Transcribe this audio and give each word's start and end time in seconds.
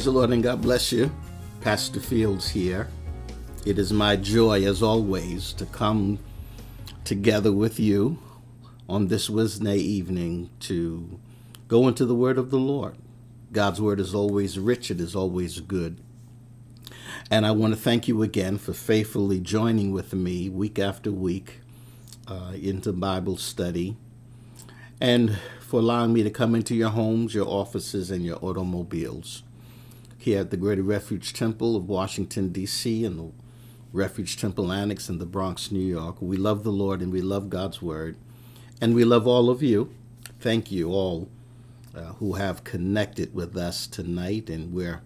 Praise 0.00 0.06
the 0.06 0.12
Lord 0.12 0.30
and 0.30 0.42
God 0.42 0.62
bless 0.62 0.92
you. 0.92 1.12
Pastor 1.60 2.00
Fields 2.00 2.48
here. 2.48 2.88
It 3.66 3.78
is 3.78 3.92
my 3.92 4.16
joy, 4.16 4.64
as 4.64 4.82
always, 4.82 5.52
to 5.52 5.66
come 5.66 6.18
together 7.04 7.52
with 7.52 7.78
you 7.78 8.18
on 8.88 9.08
this 9.08 9.28
Wednesday 9.28 9.76
evening 9.76 10.48
to 10.60 11.20
go 11.68 11.86
into 11.86 12.06
the 12.06 12.14
Word 12.14 12.38
of 12.38 12.50
the 12.50 12.56
Lord. 12.56 12.94
God's 13.52 13.78
Word 13.78 14.00
is 14.00 14.14
always 14.14 14.58
rich, 14.58 14.90
it 14.90 15.02
is 15.02 15.14
always 15.14 15.60
good. 15.60 16.00
And 17.30 17.44
I 17.44 17.50
want 17.50 17.74
to 17.74 17.78
thank 17.78 18.08
you 18.08 18.22
again 18.22 18.56
for 18.56 18.72
faithfully 18.72 19.38
joining 19.38 19.92
with 19.92 20.14
me 20.14 20.48
week 20.48 20.78
after 20.78 21.12
week 21.12 21.60
uh, 22.26 22.54
into 22.54 22.94
Bible 22.94 23.36
study 23.36 23.98
and 24.98 25.38
for 25.60 25.80
allowing 25.80 26.14
me 26.14 26.22
to 26.22 26.30
come 26.30 26.54
into 26.54 26.74
your 26.74 26.88
homes, 26.88 27.34
your 27.34 27.46
offices, 27.46 28.10
and 28.10 28.24
your 28.24 28.42
automobiles. 28.42 29.42
Here 30.20 30.40
at 30.40 30.50
the 30.50 30.58
Greater 30.58 30.82
Refuge 30.82 31.32
Temple 31.32 31.76
of 31.76 31.88
Washington, 31.88 32.50
D.C., 32.50 33.06
and 33.06 33.18
the 33.18 33.32
Refuge 33.90 34.36
Temple 34.36 34.70
Annex 34.70 35.08
in 35.08 35.16
the 35.16 35.24
Bronx, 35.24 35.72
New 35.72 35.80
York. 35.80 36.16
We 36.20 36.36
love 36.36 36.62
the 36.62 36.70
Lord 36.70 37.00
and 37.00 37.10
we 37.10 37.22
love 37.22 37.48
God's 37.48 37.80
Word. 37.80 38.16
And 38.82 38.94
we 38.94 39.02
love 39.02 39.26
all 39.26 39.48
of 39.48 39.62
you. 39.62 39.94
Thank 40.38 40.70
you 40.70 40.90
all 40.90 41.30
uh, 41.96 42.12
who 42.18 42.34
have 42.34 42.64
connected 42.64 43.32
with 43.34 43.56
us 43.56 43.86
tonight. 43.86 44.50
And 44.50 44.74
we're 44.74 45.00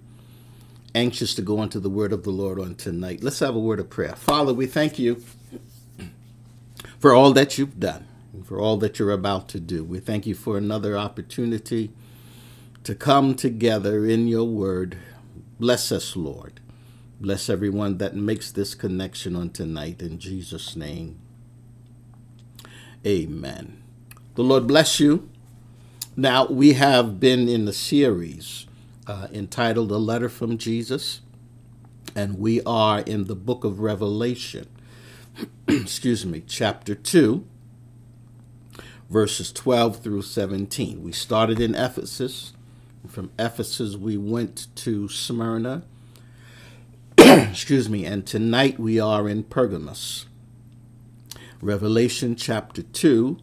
anxious 0.97 1.33
to 1.37 1.43
go 1.43 1.63
into 1.63 1.79
the 1.79 1.89
Word 1.89 2.13
of 2.13 2.25
the 2.25 2.31
Lord 2.31 2.59
on 2.59 2.75
tonight. 2.75 3.23
Let's 3.23 3.39
have 3.39 3.55
a 3.55 3.61
word 3.61 3.79
of 3.79 3.89
prayer. 3.89 4.17
Father, 4.17 4.53
we 4.53 4.67
thank 4.67 4.99
you 4.99 5.23
for 6.99 7.15
all 7.15 7.33
that 7.35 7.57
you've 7.57 7.79
done 7.79 8.09
and 8.33 8.45
for 8.45 8.59
all 8.59 8.79
that 8.79 8.99
you're 8.99 9.13
about 9.13 9.49
to 9.51 9.61
do. 9.61 9.85
We 9.85 10.01
thank 10.01 10.27
you 10.27 10.35
for 10.35 10.59
another 10.59 10.99
opportunity 10.99 11.93
to 12.85 12.95
come 12.95 13.35
together 13.35 14.05
in 14.05 14.29
your 14.29 14.45
word. 14.45 14.99
Bless 15.61 15.93
us, 15.93 16.17
Lord. 16.17 16.61
Bless 17.21 17.49
everyone 17.49 17.99
that 17.99 18.17
makes 18.17 18.51
this 18.51 18.75
connection 18.75 19.37
on 19.37 19.51
tonight 19.51 20.03
in 20.03 20.19
Jesus' 20.19 20.75
name. 20.75 21.19
Amen. 23.07 23.83
The 24.35 24.43
Lord 24.43 24.67
bless 24.67 24.99
you. 24.99 25.29
Now, 26.17 26.47
we 26.47 26.73
have 26.73 27.21
been 27.21 27.49
in 27.49 27.67
the 27.67 27.73
series 27.73 28.67
uh, 29.07 29.29
entitled 29.33 29.93
A 29.93 29.99
Letter 29.99 30.29
from 30.29 30.59
Jesus, 30.59 31.21
and 32.17 32.39
we 32.39 32.63
are 32.65 33.01
in 33.01 33.25
the 33.25 33.37
book 33.37 33.63
of 33.63 33.81
Revelation, 33.81 34.67
excuse 35.69 36.27
me, 36.27 36.43
chapter 36.47 36.97
2, 36.97 37.47
verses 39.11 39.53
12 39.53 40.03
through 40.03 40.23
17. 40.23 41.03
We 41.03 41.13
started 41.13 41.61
in 41.61 41.77
Ephesus. 41.77 42.54
From 43.09 43.31
Ephesus, 43.39 43.97
we 43.97 44.17
went 44.17 44.67
to 44.77 45.09
Smyrna. 45.09 45.83
Excuse 47.19 47.89
me. 47.89 48.07
And 48.07 48.27
tonight 48.27 48.79
we 48.81 48.99
are 48.99 49.29
in 49.29 49.45
Pergamos. 49.45 50.27
Revelation 51.61 52.35
chapter 52.35 52.83
2, 52.83 53.37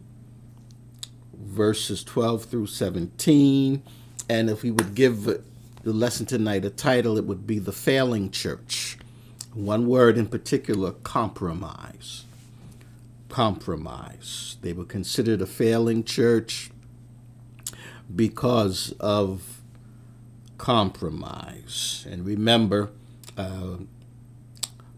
verses 1.34 2.02
12 2.02 2.44
through 2.44 2.66
17. 2.66 3.82
And 4.28 4.50
if 4.50 4.62
we 4.62 4.72
would 4.72 4.94
give 4.96 5.24
the 5.24 5.42
lesson 5.84 6.26
tonight 6.26 6.64
a 6.64 6.70
title, 6.70 7.16
it 7.16 7.24
would 7.24 7.46
be 7.46 7.60
The 7.60 7.72
Failing 7.72 8.30
Church. 8.32 8.98
One 9.54 9.86
word 9.86 10.18
in 10.18 10.26
particular 10.26 10.90
compromise. 10.90 12.24
Compromise. 13.28 14.56
They 14.60 14.72
were 14.72 14.84
considered 14.84 15.40
a 15.40 15.46
failing 15.46 16.02
church 16.02 16.71
because 18.14 18.92
of 19.00 19.60
compromise. 20.58 22.06
And 22.10 22.24
remember, 22.24 22.90
uh, 23.36 23.78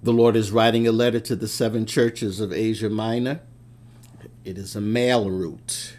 the 0.03 0.13
Lord 0.13 0.37
is 0.37 0.53
writing 0.53 0.87
a 0.87 0.93
letter 0.93 1.21
to 1.21 1.35
the 1.35 1.49
seven 1.49 1.87
churches 1.87 2.41
of 2.41 2.53
Asia 2.53 2.91
Minor. 2.91 3.41
It 4.45 4.59
is 4.59 4.77
a 4.77 4.81
mail 4.81 5.31
route, 5.31 5.97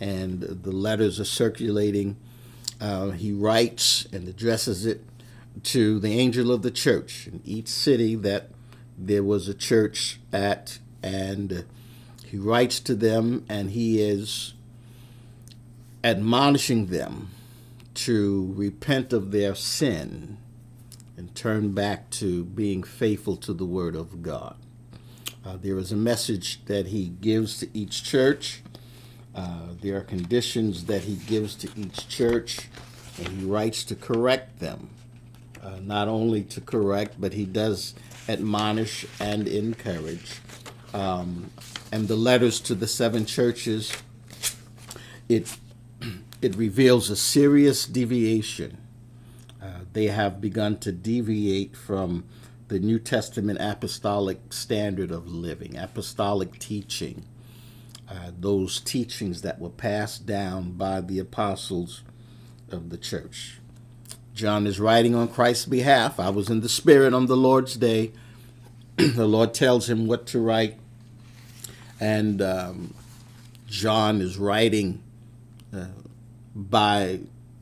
and 0.00 0.42
the 0.42 0.72
letters 0.72 1.20
are 1.20 1.24
circulating. 1.24 2.16
Uh, 2.80 3.10
he 3.10 3.32
writes 3.32 4.06
and 4.12 4.26
addresses 4.26 4.84
it 4.84 5.04
to 5.62 5.98
the 6.00 6.18
angel 6.18 6.50
of 6.50 6.62
the 6.62 6.70
church 6.70 7.28
in 7.28 7.40
each 7.44 7.68
city 7.68 8.16
that 8.16 8.50
there 8.96 9.22
was 9.22 9.48
a 9.48 9.54
church 9.54 10.18
at, 10.32 10.78
and 11.02 11.64
he 12.24 12.36
writes 12.36 12.80
to 12.80 12.94
them, 12.94 13.44
and 13.48 13.70
he 13.70 14.02
is 14.02 14.54
admonishing 16.08 16.86
them 16.86 17.28
to 17.92 18.54
repent 18.56 19.12
of 19.12 19.30
their 19.30 19.54
sin 19.54 20.38
and 21.18 21.34
turn 21.34 21.72
back 21.72 22.08
to 22.08 22.44
being 22.44 22.82
faithful 22.82 23.36
to 23.36 23.52
the 23.52 23.66
Word 23.66 23.94
of 23.94 24.22
God. 24.22 24.56
Uh, 25.44 25.58
there 25.60 25.76
is 25.76 25.92
a 25.92 25.96
message 25.96 26.64
that 26.64 26.86
he 26.86 27.08
gives 27.08 27.58
to 27.58 27.68
each 27.74 28.04
church. 28.04 28.62
Uh, 29.34 29.74
there 29.82 29.98
are 29.98 30.02
conditions 30.02 30.86
that 30.86 31.02
he 31.02 31.16
gives 31.16 31.54
to 31.56 31.68
each 31.76 32.08
church, 32.08 32.70
and 33.18 33.28
he 33.28 33.44
writes 33.44 33.84
to 33.84 33.94
correct 33.94 34.60
them. 34.60 34.88
Uh, 35.62 35.78
not 35.82 36.08
only 36.08 36.42
to 36.42 36.62
correct, 36.62 37.20
but 37.20 37.34
he 37.34 37.44
does 37.44 37.94
admonish 38.30 39.04
and 39.20 39.46
encourage. 39.46 40.40
Um, 40.94 41.50
and 41.92 42.08
the 42.08 42.16
letters 42.16 42.60
to 42.60 42.74
the 42.74 42.86
seven 42.86 43.26
churches, 43.26 43.92
it 45.28 45.54
it 46.40 46.54
reveals 46.56 47.10
a 47.10 47.16
serious 47.16 47.84
deviation. 47.86 48.78
Uh, 49.62 49.80
they 49.92 50.06
have 50.06 50.40
begun 50.40 50.78
to 50.78 50.92
deviate 50.92 51.76
from 51.76 52.24
the 52.68 52.78
New 52.78 52.98
Testament 52.98 53.58
apostolic 53.60 54.52
standard 54.52 55.10
of 55.10 55.26
living, 55.26 55.76
apostolic 55.76 56.58
teaching, 56.58 57.24
uh, 58.08 58.30
those 58.38 58.80
teachings 58.80 59.42
that 59.42 59.58
were 59.58 59.70
passed 59.70 60.26
down 60.26 60.72
by 60.72 61.00
the 61.00 61.18
apostles 61.18 62.02
of 62.70 62.90
the 62.90 62.98
church. 62.98 63.58
John 64.34 64.66
is 64.66 64.78
writing 64.78 65.14
on 65.14 65.28
Christ's 65.28 65.66
behalf. 65.66 66.20
I 66.20 66.30
was 66.30 66.48
in 66.48 66.60
the 66.60 66.68
Spirit 66.68 67.12
on 67.12 67.26
the 67.26 67.36
Lord's 67.36 67.74
day. 67.74 68.12
the 68.96 69.26
Lord 69.26 69.52
tells 69.52 69.88
him 69.88 70.06
what 70.06 70.26
to 70.28 70.38
write, 70.38 70.78
and 71.98 72.40
um, 72.40 72.94
John 73.66 74.20
is 74.20 74.38
writing 74.38 75.02
uh, 75.74 75.86
by 76.58 77.20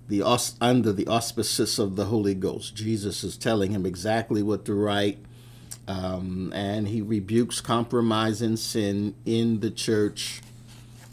the 0.08 0.22
under 0.60 0.92
the 0.92 1.06
auspices 1.06 1.78
of 1.78 1.96
the 1.96 2.06
Holy 2.06 2.34
Ghost. 2.34 2.74
Jesus 2.74 3.22
is 3.22 3.36
telling 3.36 3.72
him 3.72 3.84
exactly 3.84 4.42
what 4.42 4.64
to 4.64 4.74
write, 4.74 5.18
um, 5.86 6.52
and 6.54 6.88
he 6.88 7.02
rebukes 7.02 7.60
compromise 7.60 8.40
and 8.40 8.58
sin 8.58 9.14
in 9.26 9.60
the 9.60 9.70
church, 9.70 10.40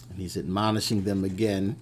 and 0.10 0.20
he's 0.20 0.38
admonishing 0.38 1.04
them 1.04 1.26
again, 1.26 1.76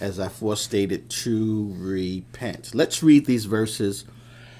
as 0.00 0.20
I 0.20 0.28
forestated, 0.28 1.10
to 1.10 1.74
repent. 1.76 2.74
Let's 2.74 3.02
read 3.02 3.26
these 3.26 3.46
verses. 3.46 4.04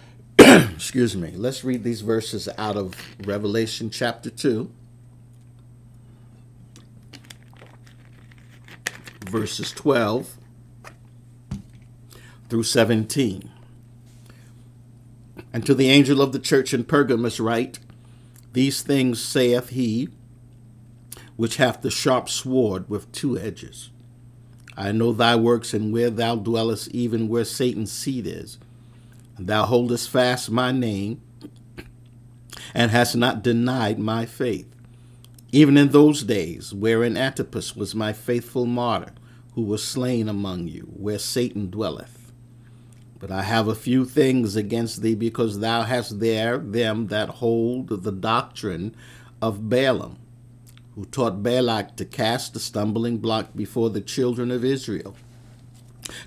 excuse 0.39 1.17
me. 1.17 1.33
Let's 1.37 1.63
read 1.63 1.85
these 1.85 2.01
verses 2.01 2.49
out 2.59 2.77
of 2.77 2.95
Revelation 3.25 3.91
chapter 3.91 4.31
two. 4.31 4.73
Verses 9.31 9.71
12 9.73 10.39
through 12.49 12.63
17. 12.65 13.51
And 15.53 15.65
to 15.67 15.75
the 15.75 15.89
angel 15.89 16.21
of 16.21 16.33
the 16.33 16.39
church 16.39 16.75
in 16.75 16.85
Pergamos 16.85 17.41
write, 17.41 17.79
These 18.53 18.83
things 18.83 19.23
saith 19.23 19.71
he, 19.71 20.09
which 21.37 21.57
hath 21.57 21.83
the 21.83 21.91
sharp 21.91 22.29
sword 22.29 22.89
with 22.89 23.11
two 23.13 23.39
edges. 23.39 23.91
I 24.77 24.93
know 24.93 25.13
thy 25.13 25.37
works 25.37 25.75
and 25.75 25.93
where 25.93 26.11
thou 26.11 26.37
dwellest, 26.37 26.89
even 26.89 27.29
where 27.29 27.45
Satan's 27.45 27.93
seat 27.93 28.27
is. 28.27 28.59
And 29.37 29.47
thou 29.47 29.65
holdest 29.67 30.11
fast 30.11 30.51
my 30.51 30.73
name, 30.73 31.21
and 32.75 32.91
hast 32.91 33.17
not 33.17 33.43
denied 33.43 33.99
my 33.99 34.27
faith. 34.27 34.67
Even 35.51 35.77
in 35.77 35.89
those 35.89 36.23
days, 36.23 36.75
wherein 36.75 37.17
Antipas 37.17 37.75
was 37.75 37.95
my 37.95 38.13
faithful 38.13 38.67
martyr, 38.67 39.13
who 39.55 39.63
was 39.63 39.83
slain 39.83 40.29
among 40.29 40.69
you, 40.69 40.83
where 40.95 41.19
Satan 41.19 41.71
dwelleth. 41.71 42.18
But 43.19 43.31
I 43.31 43.43
have 43.43 43.67
a 43.67 43.75
few 43.75 44.05
things 44.05 44.55
against 44.55 45.03
thee, 45.03 45.15
because 45.15 45.59
thou 45.59 45.83
hast 45.83 46.21
there 46.21 46.59
them 46.59 47.09
that 47.09 47.29
hold 47.29 47.89
the 47.89 48.13
doctrine 48.13 48.95
of 49.43 49.69
Balaam, 49.69 50.19
who 50.95 51.05
taught 51.05 51.43
Balak 51.43 51.97
to 51.97 52.05
cast 52.05 52.55
the 52.55 52.61
stumbling 52.61 53.19
block 53.19 53.51
before 53.57 53.91
the 53.91 54.01
children 54.01 54.51
of 54.51 54.65
Israel, 54.65 55.17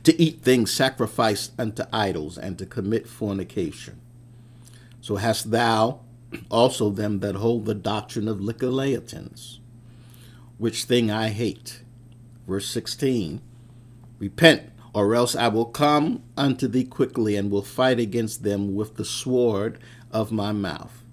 to 0.04 0.22
eat 0.22 0.42
things 0.42 0.72
sacrificed 0.72 1.54
unto 1.58 1.84
idols, 1.94 2.38
and 2.38 2.58
to 2.58 2.66
commit 2.66 3.08
fornication. 3.08 4.00
So 5.00 5.16
hast 5.16 5.52
thou 5.52 6.02
also 6.50 6.90
them 6.90 7.20
that 7.20 7.36
hold 7.36 7.66
the 7.66 7.74
doctrine 7.74 8.28
of 8.28 8.40
Nicolaitans, 8.40 9.60
which 10.58 10.84
thing 10.84 11.10
I 11.10 11.30
hate. 11.30 11.82
Verse 12.48 12.68
16 12.68 13.42
Repent 14.20 14.71
or 14.94 15.16
else 15.16 15.36
I 15.36 15.48
will 15.48 15.66
come 15.66 16.24
unto 16.36 16.68
thee 16.68 16.84
quickly, 16.84 17.36
and 17.36 17.50
will 17.50 17.62
fight 17.62 18.00
against 18.00 18.44
them 18.44 18.76
with 18.76 18.96
the 18.96 19.06
sword 19.06 19.80
of 20.12 20.32
my 20.32 20.52
mouth. 20.52 21.04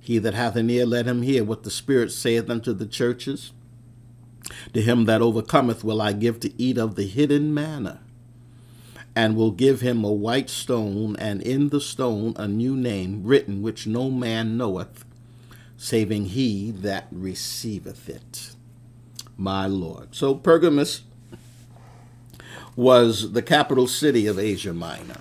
He 0.00 0.18
that 0.18 0.34
hath 0.34 0.56
an 0.56 0.70
ear, 0.70 0.86
let 0.86 1.06
him 1.06 1.22
hear 1.22 1.44
what 1.44 1.62
the 1.62 1.70
Spirit 1.70 2.10
saith 2.12 2.48
unto 2.48 2.72
the 2.72 2.86
churches. 2.86 3.52
To 4.72 4.80
him 4.80 5.04
that 5.04 5.22
overcometh 5.22 5.84
will 5.84 6.00
I 6.00 6.12
give 6.12 6.40
to 6.40 6.60
eat 6.60 6.78
of 6.78 6.94
the 6.96 7.06
hidden 7.06 7.52
manna, 7.52 8.00
and 9.14 9.36
will 9.36 9.50
give 9.50 9.82
him 9.82 10.02
a 10.02 10.12
white 10.12 10.48
stone, 10.48 11.14
and 11.16 11.42
in 11.42 11.68
the 11.68 11.80
stone 11.80 12.32
a 12.36 12.48
new 12.48 12.74
name 12.74 13.22
written, 13.22 13.60
which 13.60 13.86
no 13.86 14.10
man 14.10 14.56
knoweth, 14.56 15.04
saving 15.76 16.26
he 16.26 16.70
that 16.70 17.06
receiveth 17.12 18.08
it. 18.08 18.52
My 19.36 19.66
Lord. 19.66 20.14
So 20.14 20.34
Pergamus 20.34 21.02
was 22.76 23.32
the 23.32 23.42
capital 23.42 23.86
city 23.86 24.26
of 24.26 24.38
Asia 24.38 24.72
Minor. 24.72 25.20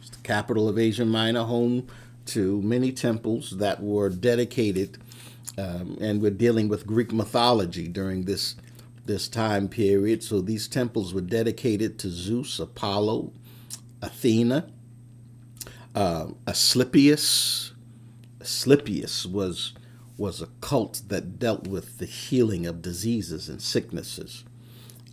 It's 0.00 0.10
the 0.10 0.22
capital 0.22 0.68
of 0.68 0.78
Asia 0.78 1.04
Minor, 1.04 1.44
home 1.44 1.86
to 2.26 2.60
many 2.62 2.92
temples 2.92 3.58
that 3.58 3.82
were 3.82 4.08
dedicated, 4.08 4.98
um, 5.56 5.96
and 6.00 6.20
we're 6.20 6.30
dealing 6.30 6.68
with 6.68 6.86
Greek 6.86 7.12
mythology 7.12 7.88
during 7.88 8.24
this 8.24 8.56
this 9.06 9.28
time 9.28 9.68
period. 9.68 10.22
So 10.22 10.40
these 10.40 10.66
temples 10.66 11.14
were 11.14 11.20
dedicated 11.20 11.96
to 12.00 12.10
Zeus, 12.10 12.58
Apollo, 12.58 13.32
Athena, 14.02 14.68
uh, 15.94 16.26
Asclepius. 16.46 17.72
Asclepius 18.40 19.24
was 19.24 19.72
was 20.18 20.42
a 20.42 20.48
cult 20.60 21.02
that 21.08 21.38
dealt 21.38 21.66
with 21.68 21.98
the 21.98 22.06
healing 22.06 22.66
of 22.66 22.82
diseases 22.82 23.48
and 23.48 23.60
sicknesses 23.62 24.44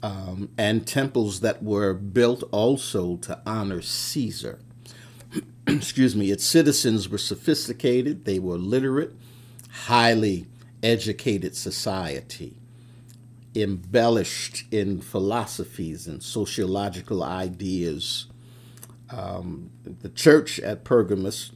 um, 0.03 0.49
and 0.57 0.85
temples 0.85 1.39
that 1.39 1.63
were 1.63 1.93
built 1.93 2.43
also 2.51 3.15
to 3.17 3.39
honor 3.45 3.81
Caesar. 3.81 4.59
Excuse 5.67 6.13
me, 6.13 6.29
its 6.29 6.43
citizens 6.43 7.07
were 7.07 7.17
sophisticated, 7.17 8.25
they 8.25 8.37
were 8.37 8.57
literate, 8.57 9.15
highly 9.85 10.45
educated 10.83 11.55
society, 11.55 12.57
embellished 13.55 14.65
in 14.71 14.99
philosophies 14.99 16.05
and 16.05 16.21
sociological 16.21 17.23
ideas. 17.23 18.25
Um, 19.09 19.71
the 19.85 20.09
church 20.09 20.59
at 20.59 20.83
Pergamus 20.83 21.51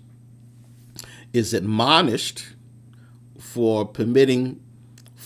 is 1.33 1.53
admonished 1.53 2.53
for 3.37 3.85
permitting 3.85 4.61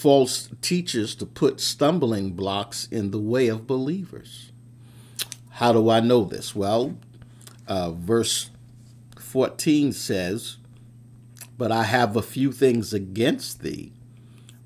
false 0.02 0.50
teachers 0.62 1.14
to 1.14 1.28
put 1.28 1.62
stumbling 1.62 2.32
blocks 2.32 2.88
in 2.90 3.12
the 3.12 3.20
way 3.20 3.48
of 3.48 3.68
believers. 3.68 4.52
How 5.52 5.72
do 5.74 5.92
I 5.92 6.00
know 6.00 6.24
this? 6.24 6.56
Well, 6.56 6.98
uh, 7.68 7.92
verse 7.92 8.50
14 9.20 9.94
says, 9.94 10.58
But 11.56 11.72
I 11.72 11.84
have 11.84 12.16
a 12.16 12.24
few 12.24 12.52
things 12.52 12.96
against 12.96 13.62
thee, 13.62 13.92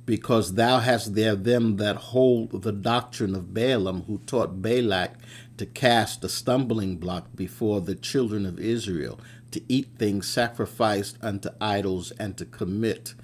because 0.05 0.53
thou 0.53 0.79
hast 0.79 1.15
there 1.15 1.35
them 1.35 1.75
that 1.77 1.97
hold 1.97 2.61
the 2.61 2.71
doctrine 2.71 3.35
of 3.35 3.53
Balaam, 3.53 4.03
who 4.03 4.19
taught 4.19 4.61
Balak 4.61 5.15
to 5.57 5.65
cast 5.65 6.23
a 6.23 6.29
stumbling 6.29 6.95
block 6.95 7.27
before 7.35 7.81
the 7.81 7.95
children 7.95 8.45
of 8.45 8.57
Israel, 8.57 9.19
to 9.51 9.61
eat 9.67 9.89
things 9.97 10.29
sacrificed 10.29 11.17
unto 11.21 11.49
idols, 11.59 12.11
and 12.11 12.37
to 12.37 12.45
commit 12.45 13.15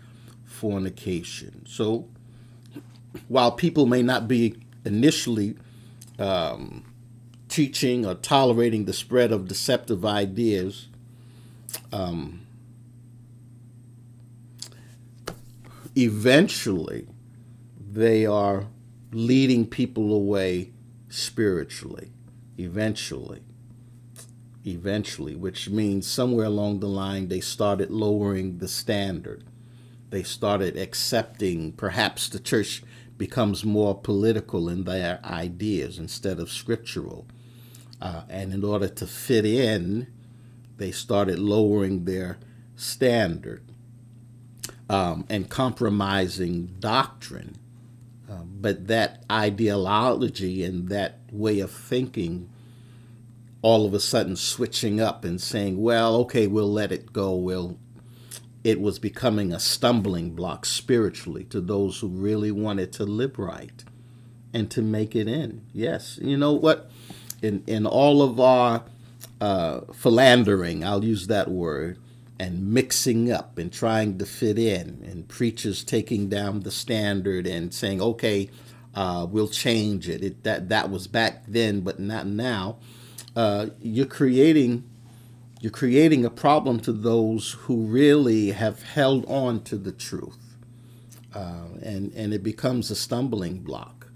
fornication. 0.61 1.65
So, 1.65 2.07
while 3.27 3.51
people 3.51 3.87
may 3.87 4.03
not 4.03 4.27
be 4.27 4.57
initially 4.85 5.57
um, 6.19 6.85
teaching 7.49 8.05
or 8.05 8.13
tolerating 8.13 8.85
the 8.85 8.93
spread 8.93 9.31
of 9.31 9.47
deceptive 9.47 10.05
ideas, 10.05 10.87
um, 11.91 12.45
eventually 15.95 17.07
they 17.91 18.27
are 18.27 18.67
leading 19.11 19.65
people 19.65 20.13
away 20.13 20.69
spiritually. 21.09 22.11
Eventually. 22.59 23.41
Eventually, 24.63 25.33
which 25.35 25.69
means 25.69 26.05
somewhere 26.05 26.45
along 26.45 26.81
the 26.81 26.87
line 26.87 27.29
they 27.29 27.39
started 27.39 27.89
lowering 27.89 28.59
the 28.59 28.67
standard 28.67 29.43
they 30.11 30.23
started 30.23 30.77
accepting, 30.77 31.71
perhaps 31.71 32.29
the 32.29 32.39
church 32.39 32.83
becomes 33.17 33.63
more 33.65 33.99
political 33.99 34.69
in 34.69 34.83
their 34.83 35.19
ideas 35.23 35.97
instead 35.97 36.39
of 36.39 36.51
scriptural. 36.51 37.25
Uh, 38.01 38.23
and 38.29 38.53
in 38.53 38.63
order 38.63 38.87
to 38.87 39.07
fit 39.07 39.45
in, 39.45 40.07
they 40.77 40.91
started 40.91 41.39
lowering 41.39 42.05
their 42.05 42.37
standard 42.75 43.63
um, 44.89 45.25
and 45.29 45.49
compromising 45.49 46.75
doctrine. 46.79 47.57
Uh, 48.29 48.43
but 48.43 48.87
that 48.87 49.23
ideology 49.31 50.63
and 50.63 50.89
that 50.89 51.19
way 51.31 51.59
of 51.59 51.71
thinking 51.71 52.49
all 53.61 53.85
of 53.85 53.93
a 53.93 53.99
sudden 53.99 54.35
switching 54.35 54.99
up 54.99 55.23
and 55.23 55.39
saying, 55.39 55.79
well, 55.79 56.15
okay, 56.15 56.47
we'll 56.47 56.71
let 56.71 56.91
it 56.91 57.13
go. 57.13 57.35
We'll 57.35 57.77
it 58.63 58.79
was 58.79 58.99
becoming 58.99 59.51
a 59.51 59.59
stumbling 59.59 60.31
block 60.31 60.65
spiritually 60.65 61.43
to 61.45 61.61
those 61.61 61.99
who 61.99 62.07
really 62.07 62.51
wanted 62.51 62.93
to 62.93 63.05
live 63.05 63.39
right 63.39 63.83
and 64.53 64.69
to 64.71 64.81
make 64.81 65.15
it 65.15 65.27
in. 65.27 65.65
Yes, 65.73 66.19
you 66.21 66.37
know 66.37 66.53
what? 66.53 66.89
In 67.41 67.63
in 67.65 67.85
all 67.85 68.21
of 68.21 68.39
our 68.39 68.83
uh, 69.39 69.81
philandering, 69.93 70.83
I'll 70.83 71.03
use 71.03 71.27
that 71.27 71.49
word, 71.49 71.97
and 72.39 72.71
mixing 72.71 73.31
up 73.31 73.57
and 73.57 73.71
trying 73.73 74.17
to 74.19 74.25
fit 74.25 74.59
in, 74.59 75.03
and 75.09 75.27
preachers 75.27 75.83
taking 75.83 76.29
down 76.29 76.61
the 76.61 76.71
standard 76.71 77.47
and 77.47 77.73
saying, 77.73 78.01
"Okay, 78.01 78.49
uh, 78.93 79.25
we'll 79.29 79.47
change 79.47 80.07
it." 80.07 80.23
it. 80.23 80.43
That 80.43 80.69
that 80.69 80.91
was 80.91 81.07
back 81.07 81.45
then, 81.47 81.81
but 81.81 81.99
not 81.99 82.27
now. 82.27 82.77
Uh, 83.35 83.67
you're 83.81 84.05
creating 84.05 84.83
you're 85.61 85.71
creating 85.71 86.25
a 86.25 86.29
problem 86.29 86.79
to 86.79 86.91
those 86.91 87.51
who 87.51 87.85
really 87.85 88.49
have 88.49 88.81
held 88.81 89.25
on 89.27 89.63
to 89.63 89.77
the 89.77 89.91
truth. 89.91 90.57
Uh, 91.33 91.67
and, 91.83 92.11
and 92.13 92.33
it 92.33 92.41
becomes 92.43 92.89
a 92.89 92.95
stumbling 92.95 93.59
block 93.59 94.07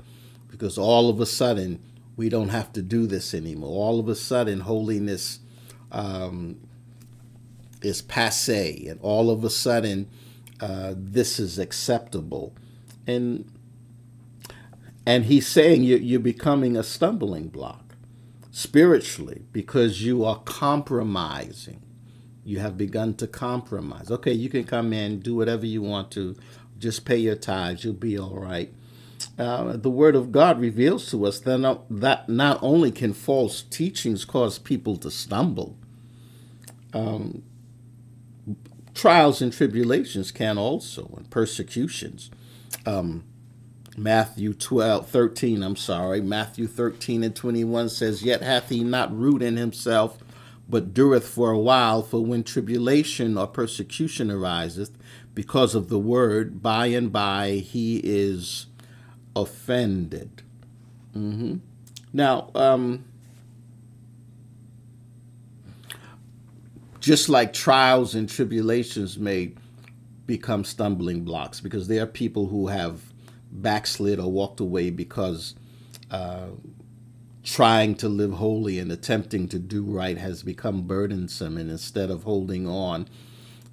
because 0.49 0.77
all 0.77 1.07
of 1.07 1.21
a 1.21 1.25
sudden 1.25 1.79
we 2.17 2.29
don't 2.29 2.49
have 2.49 2.73
to 2.73 2.81
do 2.81 3.05
this 3.05 3.33
anymore. 3.35 3.69
All 3.69 3.99
of 3.99 4.09
a 4.09 4.15
sudden, 4.15 4.61
holiness 4.61 5.39
um, 5.91 6.59
is 7.81 8.01
passe, 8.01 8.87
and 8.87 8.99
all 9.01 9.29
of 9.29 9.43
a 9.43 9.49
sudden, 9.49 10.09
uh, 10.59 10.93
this 10.95 11.39
is 11.39 11.59
acceptable. 11.59 12.55
And 13.05 13.51
and 15.05 15.25
he's 15.25 15.47
saying 15.47 15.83
you, 15.83 15.97
you're 15.97 16.19
becoming 16.19 16.75
a 16.75 16.83
stumbling 16.83 17.49
block 17.49 17.84
spiritually 18.55 19.41
because 19.51 20.01
you 20.01 20.23
are 20.23 20.39
compromising. 20.45 21.81
You 22.45 22.59
have 22.59 22.77
begun 22.77 23.13
to 23.15 23.27
compromise. 23.27 24.09
Okay, 24.09 24.31
you 24.31 24.47
can 24.47 24.63
come 24.63 24.93
in, 24.93 25.19
do 25.19 25.35
whatever 25.35 25.65
you 25.65 25.81
want 25.81 26.09
to, 26.11 26.37
just 26.79 27.03
pay 27.03 27.17
your 27.17 27.35
tithes, 27.35 27.83
you'll 27.83 27.95
be 27.95 28.17
all 28.17 28.39
right. 28.39 28.73
Uh, 29.37 29.75
the 29.75 29.89
Word 29.89 30.15
of 30.15 30.31
God 30.31 30.57
reveals 30.61 31.11
to 31.11 31.25
us 31.25 31.41
that 31.41 31.57
not, 31.57 31.83
that 31.89 32.29
not 32.29 32.57
only 32.61 32.93
can 32.93 33.11
false 33.11 33.61
teachings 33.61 34.23
cause 34.23 34.57
people 34.57 34.95
to 34.99 35.11
stumble, 35.11 35.75
um, 36.93 37.43
trials 38.93 39.41
and 39.41 39.51
tribulations 39.51 40.31
can 40.31 40.57
also, 40.57 41.13
and 41.17 41.29
persecutions. 41.29 42.31
Um, 42.85 43.25
Matthew 43.97 44.53
12, 44.53 45.07
13, 45.07 45.63
I'm 45.63 45.75
sorry. 45.75 46.21
Matthew 46.21 46.67
13 46.67 47.23
and 47.23 47.35
21 47.35 47.89
says, 47.89 48.23
Yet 48.23 48.41
hath 48.41 48.69
he 48.69 48.83
not 48.83 49.15
root 49.17 49.41
in 49.41 49.55
himself, 49.55 50.17
but 50.67 50.93
dureth 50.93 51.23
for 51.23 51.51
a 51.51 51.59
while. 51.59 52.01
For 52.01 52.23
when 52.23 52.43
tribulation 52.43 53.37
or 53.37 53.47
persecution 53.47 54.29
ariseth 54.29 54.91
because 55.33 55.75
of 55.75 55.87
the 55.87 55.99
word, 55.99 56.61
by 56.61 56.87
and 56.87 57.11
by 57.11 57.51
he 57.51 58.01
is 58.03 58.65
offended. 59.33 60.41
Mm-hmm. 61.15 61.57
Now, 62.11 62.51
um, 62.53 63.05
just 66.99 67.29
like 67.29 67.53
trials 67.53 68.13
and 68.13 68.27
tribulations 68.27 69.17
may 69.17 69.53
become 70.25 70.65
stumbling 70.65 71.23
blocks, 71.23 71.61
because 71.61 71.87
there 71.87 72.03
are 72.03 72.07
people 72.07 72.47
who 72.47 72.67
have 72.67 73.13
backslid 73.61 74.19
or 74.19 74.31
walked 74.31 74.59
away 74.59 74.89
because 74.89 75.55
uh, 76.11 76.47
trying 77.43 77.95
to 77.95 78.09
live 78.09 78.33
holy 78.33 78.79
and 78.79 78.91
attempting 78.91 79.47
to 79.49 79.59
do 79.59 79.83
right 79.83 80.17
has 80.17 80.43
become 80.43 80.83
burdensome, 80.83 81.57
and 81.57 81.69
instead 81.69 82.09
of 82.09 82.23
holding 82.23 82.67
on, 82.67 83.07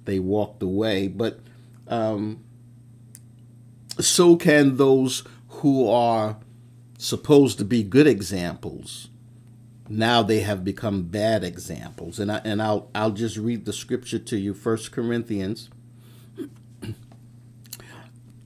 they 0.05 0.19
walked 0.19 0.61
away. 0.63 1.07
But 1.07 1.39
um, 1.87 2.43
so 3.99 4.35
can 4.35 4.77
those 4.77 5.23
who 5.49 5.89
are 5.89 6.37
supposed 6.97 7.57
to 7.57 7.65
be 7.65 7.83
good 7.83 8.07
examples 8.07 9.09
now 9.89 10.23
they 10.23 10.39
have 10.41 10.63
become 10.63 11.03
bad 11.03 11.43
examples. 11.43 12.19
And 12.19 12.31
I 12.31 12.41
and 12.43 12.61
I'll 12.61 12.89
I'll 12.95 13.11
just 13.11 13.37
read 13.37 13.65
the 13.65 13.73
scripture 13.73 14.19
to 14.19 14.37
you. 14.37 14.53
First 14.53 14.91
Corinthians 14.91 15.69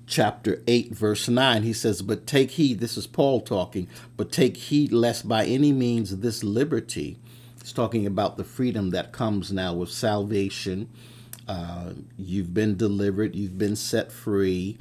chapter 0.08 0.64
8 0.68 0.92
verse 0.92 1.28
9 1.28 1.64
he 1.64 1.74
says 1.74 2.02
but 2.02 2.26
take 2.26 2.52
heed 2.52 2.80
this 2.80 2.98
is 2.98 3.06
paul 3.06 3.42
talking 3.42 3.88
but 4.16 4.32
take 4.32 4.56
heed 4.56 4.92
lest 4.94 5.28
by 5.28 5.46
any 5.46 5.74
means 5.74 6.18
this 6.18 6.44
liberty 6.44 7.18
he's 7.68 7.74
talking 7.74 8.06
about 8.06 8.38
the 8.38 8.46
freedom 8.46 8.92
that 8.92 9.12
comes 9.12 9.52
now 9.52 9.74
with 9.74 9.90
salvation. 9.90 10.88
Uh, 11.50 11.92
you've 12.18 12.54
been 12.54 12.78
delivered 12.78 13.36
you've 13.36 13.58
been 13.58 13.76
set 13.76 14.10
free. 14.10 14.78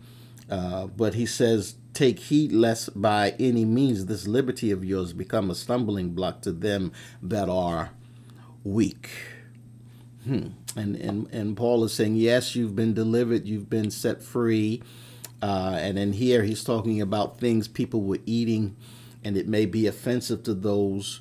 Uh, 0.48 0.86
but 0.86 1.14
he 1.14 1.26
says 1.26 1.74
take 1.94 2.20
heed 2.20 2.52
lest 2.52 3.00
by 3.00 3.34
any 3.40 3.64
means 3.64 4.06
this 4.06 4.28
liberty 4.28 4.70
of 4.70 4.84
yours 4.84 5.12
become 5.12 5.50
a 5.50 5.54
stumbling 5.56 6.10
block 6.10 6.42
to 6.42 6.52
them 6.52 6.92
that 7.20 7.48
are 7.48 7.90
weak. 8.62 9.10
Hmm. 10.22 10.48
and, 10.76 10.96
and 10.96 11.28
and 11.32 11.56
paul 11.56 11.84
is 11.84 11.92
saying 11.92 12.16
yes 12.16 12.56
you've 12.56 12.74
been 12.74 12.94
delivered 12.94 13.46
you've 13.46 13.70
been 13.70 13.92
set 13.92 14.24
free 14.24 14.82
uh, 15.42 15.76
and 15.78 15.96
then 15.96 16.12
here 16.12 16.42
he's 16.42 16.64
talking 16.64 17.00
about 17.00 17.38
things 17.38 17.68
people 17.68 18.02
were 18.02 18.18
eating, 18.26 18.76
and 19.22 19.36
it 19.36 19.46
may 19.46 19.66
be 19.66 19.86
offensive 19.86 20.42
to 20.44 20.54
those 20.54 21.20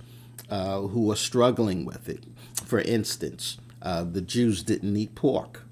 uh, 0.49 0.81
who 0.81 1.11
are 1.11 1.15
struggling 1.15 1.85
with 1.85 2.07
it. 2.07 2.23
For 2.63 2.79
instance, 2.79 3.57
uh, 3.81 4.03
the 4.03 4.21
Jews 4.21 4.63
didn't 4.63 4.95
eat 4.95 5.15
pork. 5.15 5.63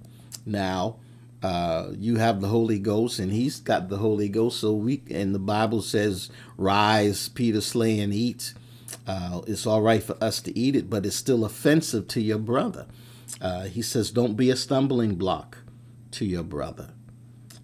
Now, 0.46 0.98
uh, 1.42 1.92
you 1.98 2.18
have 2.18 2.42
the 2.42 2.48
Holy 2.48 2.80
Ghost, 2.80 3.20
and 3.20 3.32
he's 3.32 3.60
got 3.60 3.90
the 3.90 3.98
Holy 3.98 4.30
Ghost. 4.30 4.60
So 4.60 4.74
we, 4.74 5.02
and 5.10 5.34
the 5.34 5.40
Bible 5.40 5.82
says, 5.82 6.30
"Rise, 6.58 7.30
Peter, 7.30 7.62
slay 7.62 8.00
and 8.00 8.14
eat." 8.14 8.54
Uh, 9.08 9.42
it's 9.48 9.66
all 9.66 9.82
right 9.82 10.04
for 10.04 10.22
us 10.24 10.42
to 10.42 10.58
eat 10.58 10.76
it, 10.76 10.90
but 10.90 11.06
it's 11.06 11.16
still 11.16 11.44
offensive 11.44 12.08
to 12.10 12.22
your 12.22 12.38
brother. 12.38 12.86
Uh, 13.42 13.64
he 13.64 13.82
says, 13.82 14.12
"Don't 14.12 14.36
be 14.36 14.50
a 14.50 14.56
stumbling 14.56 15.16
block 15.16 15.58
to 16.12 16.26
your 16.26 16.44
brother." 16.44 16.90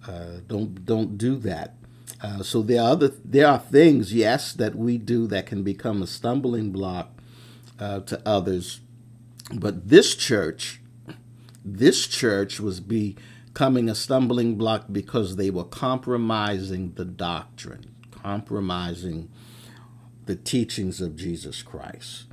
Uh, 0.07 0.39
don't 0.47 0.85
don't 0.85 1.17
do 1.17 1.35
that. 1.37 1.75
Uh, 2.21 2.43
so 2.43 2.61
there 2.61 2.81
are 2.81 2.91
other 2.91 3.11
there 3.23 3.47
are 3.47 3.59
things, 3.59 4.13
yes, 4.13 4.53
that 4.53 4.75
we 4.75 4.97
do 4.97 5.27
that 5.27 5.45
can 5.45 5.63
become 5.63 6.01
a 6.01 6.07
stumbling 6.07 6.71
block 6.71 7.11
uh, 7.79 7.99
to 8.01 8.21
others. 8.25 8.81
But 9.53 9.89
this 9.89 10.15
church, 10.15 10.81
this 11.63 12.07
church 12.07 12.59
was 12.59 12.79
becoming 12.79 13.89
a 13.89 13.95
stumbling 13.95 14.55
block 14.55 14.85
because 14.91 15.35
they 15.35 15.49
were 15.49 15.63
compromising 15.63 16.93
the 16.93 17.05
doctrine, 17.05 17.95
compromising 18.11 19.29
the 20.25 20.35
teachings 20.35 21.01
of 21.01 21.15
Jesus 21.15 21.63
Christ. 21.63 22.25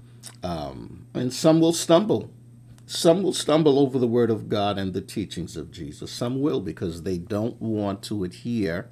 Um, 0.43 1.07
and 1.15 1.33
some 1.33 1.61
will 1.61 1.73
stumble 1.73 2.31
some 2.87 3.25
will 3.25 3.33
stumble 3.33 3.81
over 3.81 3.99
the 3.99 4.07
word 4.07 4.31
of 4.31 4.49
God 4.49 4.78
and 4.78 4.95
the 4.95 5.00
teachings 5.00 5.57
of 5.57 5.73
Jesus. 5.73 6.12
Some 6.12 6.40
will 6.40 6.61
because 6.61 7.02
they 7.02 7.19
don't 7.19 7.61
want 7.61 8.02
to 8.05 8.23
adhere 8.23 8.88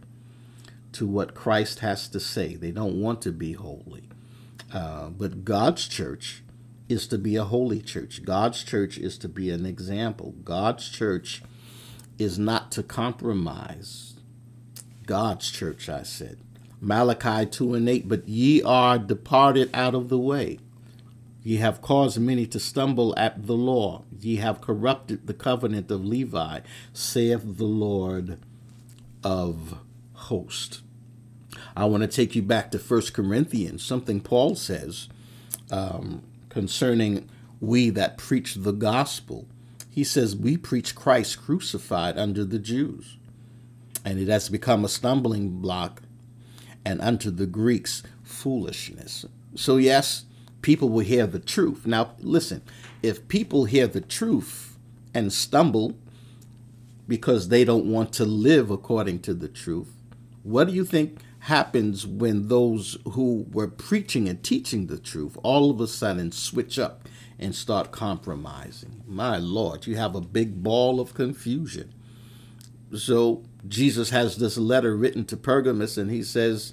to 0.92 1.06
what 1.06 1.34
Christ 1.34 1.78
has 1.78 2.08
to 2.08 2.18
say. 2.18 2.56
They 2.56 2.72
don't 2.72 3.00
want 3.00 3.22
to 3.22 3.30
be 3.32 3.52
holy. 3.52 4.08
Uh, 4.72 5.10
but 5.10 5.44
God's 5.44 5.86
church 5.86 6.42
is 6.88 7.06
to 7.06 7.18
be 7.18 7.36
a 7.36 7.44
holy 7.44 7.80
church. 7.80 8.24
God's 8.24 8.64
church 8.64 8.98
is 8.98 9.16
to 9.18 9.28
be 9.28 9.50
an 9.50 9.64
example. 9.64 10.34
God's 10.42 10.88
church 10.88 11.42
is 12.18 12.36
not 12.36 12.72
to 12.72 12.82
compromise. 12.82 14.14
God's 15.06 15.50
church, 15.52 15.88
I 15.88 16.02
said. 16.02 16.38
Malachi 16.80 17.46
2 17.46 17.74
and 17.74 17.88
8, 17.88 18.08
but 18.08 18.28
ye 18.28 18.60
are 18.62 18.98
departed 18.98 19.70
out 19.72 19.94
of 19.94 20.08
the 20.08 20.18
way. 20.18 20.58
Ye 21.44 21.58
have 21.58 21.82
caused 21.82 22.18
many 22.18 22.46
to 22.46 22.58
stumble 22.58 23.14
at 23.18 23.46
the 23.46 23.54
law. 23.54 24.04
Ye 24.18 24.36
have 24.36 24.62
corrupted 24.62 25.26
the 25.26 25.34
covenant 25.34 25.90
of 25.90 26.04
Levi, 26.04 26.60
saith 26.94 27.42
the 27.58 27.64
Lord 27.64 28.38
of 29.22 29.78
hosts. 30.14 30.82
I 31.76 31.84
want 31.84 32.02
to 32.02 32.08
take 32.08 32.34
you 32.34 32.42
back 32.42 32.70
to 32.70 32.78
1 32.78 33.02
Corinthians, 33.12 33.84
something 33.84 34.22
Paul 34.22 34.54
says 34.56 35.08
um, 35.70 36.22
concerning 36.48 37.28
we 37.60 37.90
that 37.90 38.16
preach 38.16 38.54
the 38.54 38.72
gospel. 38.72 39.46
He 39.90 40.02
says, 40.02 40.34
We 40.34 40.56
preach 40.56 40.94
Christ 40.94 41.42
crucified 41.42 42.16
under 42.16 42.44
the 42.44 42.58
Jews, 42.58 43.18
and 44.02 44.18
it 44.18 44.28
has 44.28 44.48
become 44.48 44.82
a 44.82 44.88
stumbling 44.88 45.60
block, 45.60 46.02
and 46.86 47.02
unto 47.02 47.30
the 47.30 47.46
Greeks, 47.46 48.02
foolishness. 48.22 49.26
So, 49.54 49.76
yes, 49.76 50.24
people 50.64 50.88
will 50.88 51.04
hear 51.04 51.26
the 51.26 51.38
truth. 51.38 51.86
Now, 51.86 52.12
listen, 52.20 52.62
if 53.02 53.28
people 53.28 53.66
hear 53.66 53.86
the 53.86 54.00
truth 54.00 54.78
and 55.12 55.30
stumble 55.30 55.94
because 57.06 57.50
they 57.50 57.64
don't 57.66 57.84
want 57.84 58.14
to 58.14 58.24
live 58.24 58.70
according 58.70 59.20
to 59.20 59.34
the 59.34 59.46
truth, 59.46 59.92
what 60.42 60.68
do 60.68 60.72
you 60.72 60.86
think 60.86 61.20
happens 61.40 62.06
when 62.06 62.48
those 62.48 62.96
who 63.12 63.44
were 63.52 63.68
preaching 63.68 64.26
and 64.26 64.42
teaching 64.42 64.86
the 64.86 64.98
truth 64.98 65.36
all 65.42 65.70
of 65.70 65.82
a 65.82 65.86
sudden 65.86 66.32
switch 66.32 66.78
up 66.78 67.10
and 67.38 67.54
start 67.54 67.92
compromising? 67.92 69.02
My 69.06 69.36
Lord, 69.36 69.86
you 69.86 69.96
have 69.96 70.14
a 70.14 70.22
big 70.22 70.62
ball 70.62 70.98
of 70.98 71.12
confusion. 71.12 71.92
So, 72.96 73.44
Jesus 73.68 74.08
has 74.10 74.36
this 74.38 74.56
letter 74.56 74.96
written 74.96 75.26
to 75.26 75.36
Pergamus, 75.36 75.98
and 75.98 76.10
he 76.10 76.22
says, 76.22 76.72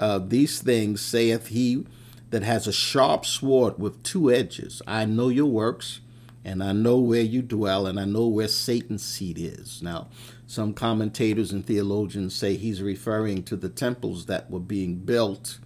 uh, 0.00 0.18
These 0.18 0.60
things 0.60 1.00
saith 1.00 1.48
he 1.48 1.84
that 2.30 2.42
has 2.42 2.66
a 2.66 2.72
sharp 2.72 3.24
sword 3.24 3.78
with 3.78 4.02
two 4.02 4.30
edges. 4.30 4.82
I 4.86 5.04
know 5.04 5.28
your 5.28 5.46
works, 5.46 6.00
and 6.44 6.62
I 6.62 6.72
know 6.72 6.98
where 6.98 7.22
you 7.22 7.42
dwell, 7.42 7.86
and 7.86 7.98
I 7.98 8.04
know 8.04 8.26
where 8.26 8.48
Satan's 8.48 9.02
seat 9.04 9.38
is. 9.38 9.82
Now, 9.82 10.08
some 10.46 10.72
commentators 10.72 11.52
and 11.52 11.66
theologians 11.66 12.34
say 12.34 12.56
he's 12.56 12.82
referring 12.82 13.42
to 13.44 13.56
the 13.56 13.68
temples 13.68 14.26
that 14.26 14.50
were 14.50 14.60
being 14.60 14.96
built 14.96 15.58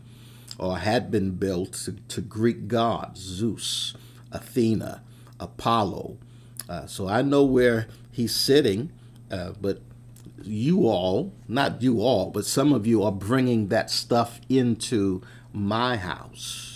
or 0.59 0.79
had 0.79 1.11
been 1.11 1.33
built 1.33 1.73
to, 1.73 1.93
to 2.09 2.21
Greek 2.21 2.69
gods, 2.69 3.21
Zeus, 3.21 3.95
Athena, 4.31 5.03
Apollo. 5.41 6.19
Uh, 6.69 6.87
so 6.87 7.09
I 7.09 7.23
know 7.23 7.45
where 7.45 7.89
he's 8.11 8.35
sitting, 8.35 8.93
uh, 9.31 9.53
but 9.61 9.81
you 10.43 10.87
all, 10.87 11.33
not 11.49 11.83
you 11.83 12.01
all, 12.01 12.31
but 12.31 12.45
some 12.45 12.73
of 12.73 12.87
you 12.87 13.03
are 13.03 13.13
bringing 13.13 13.69
that 13.69 13.91
stuff 13.91 14.41
into 14.49 15.23
my 15.53 15.97
house 15.97 16.73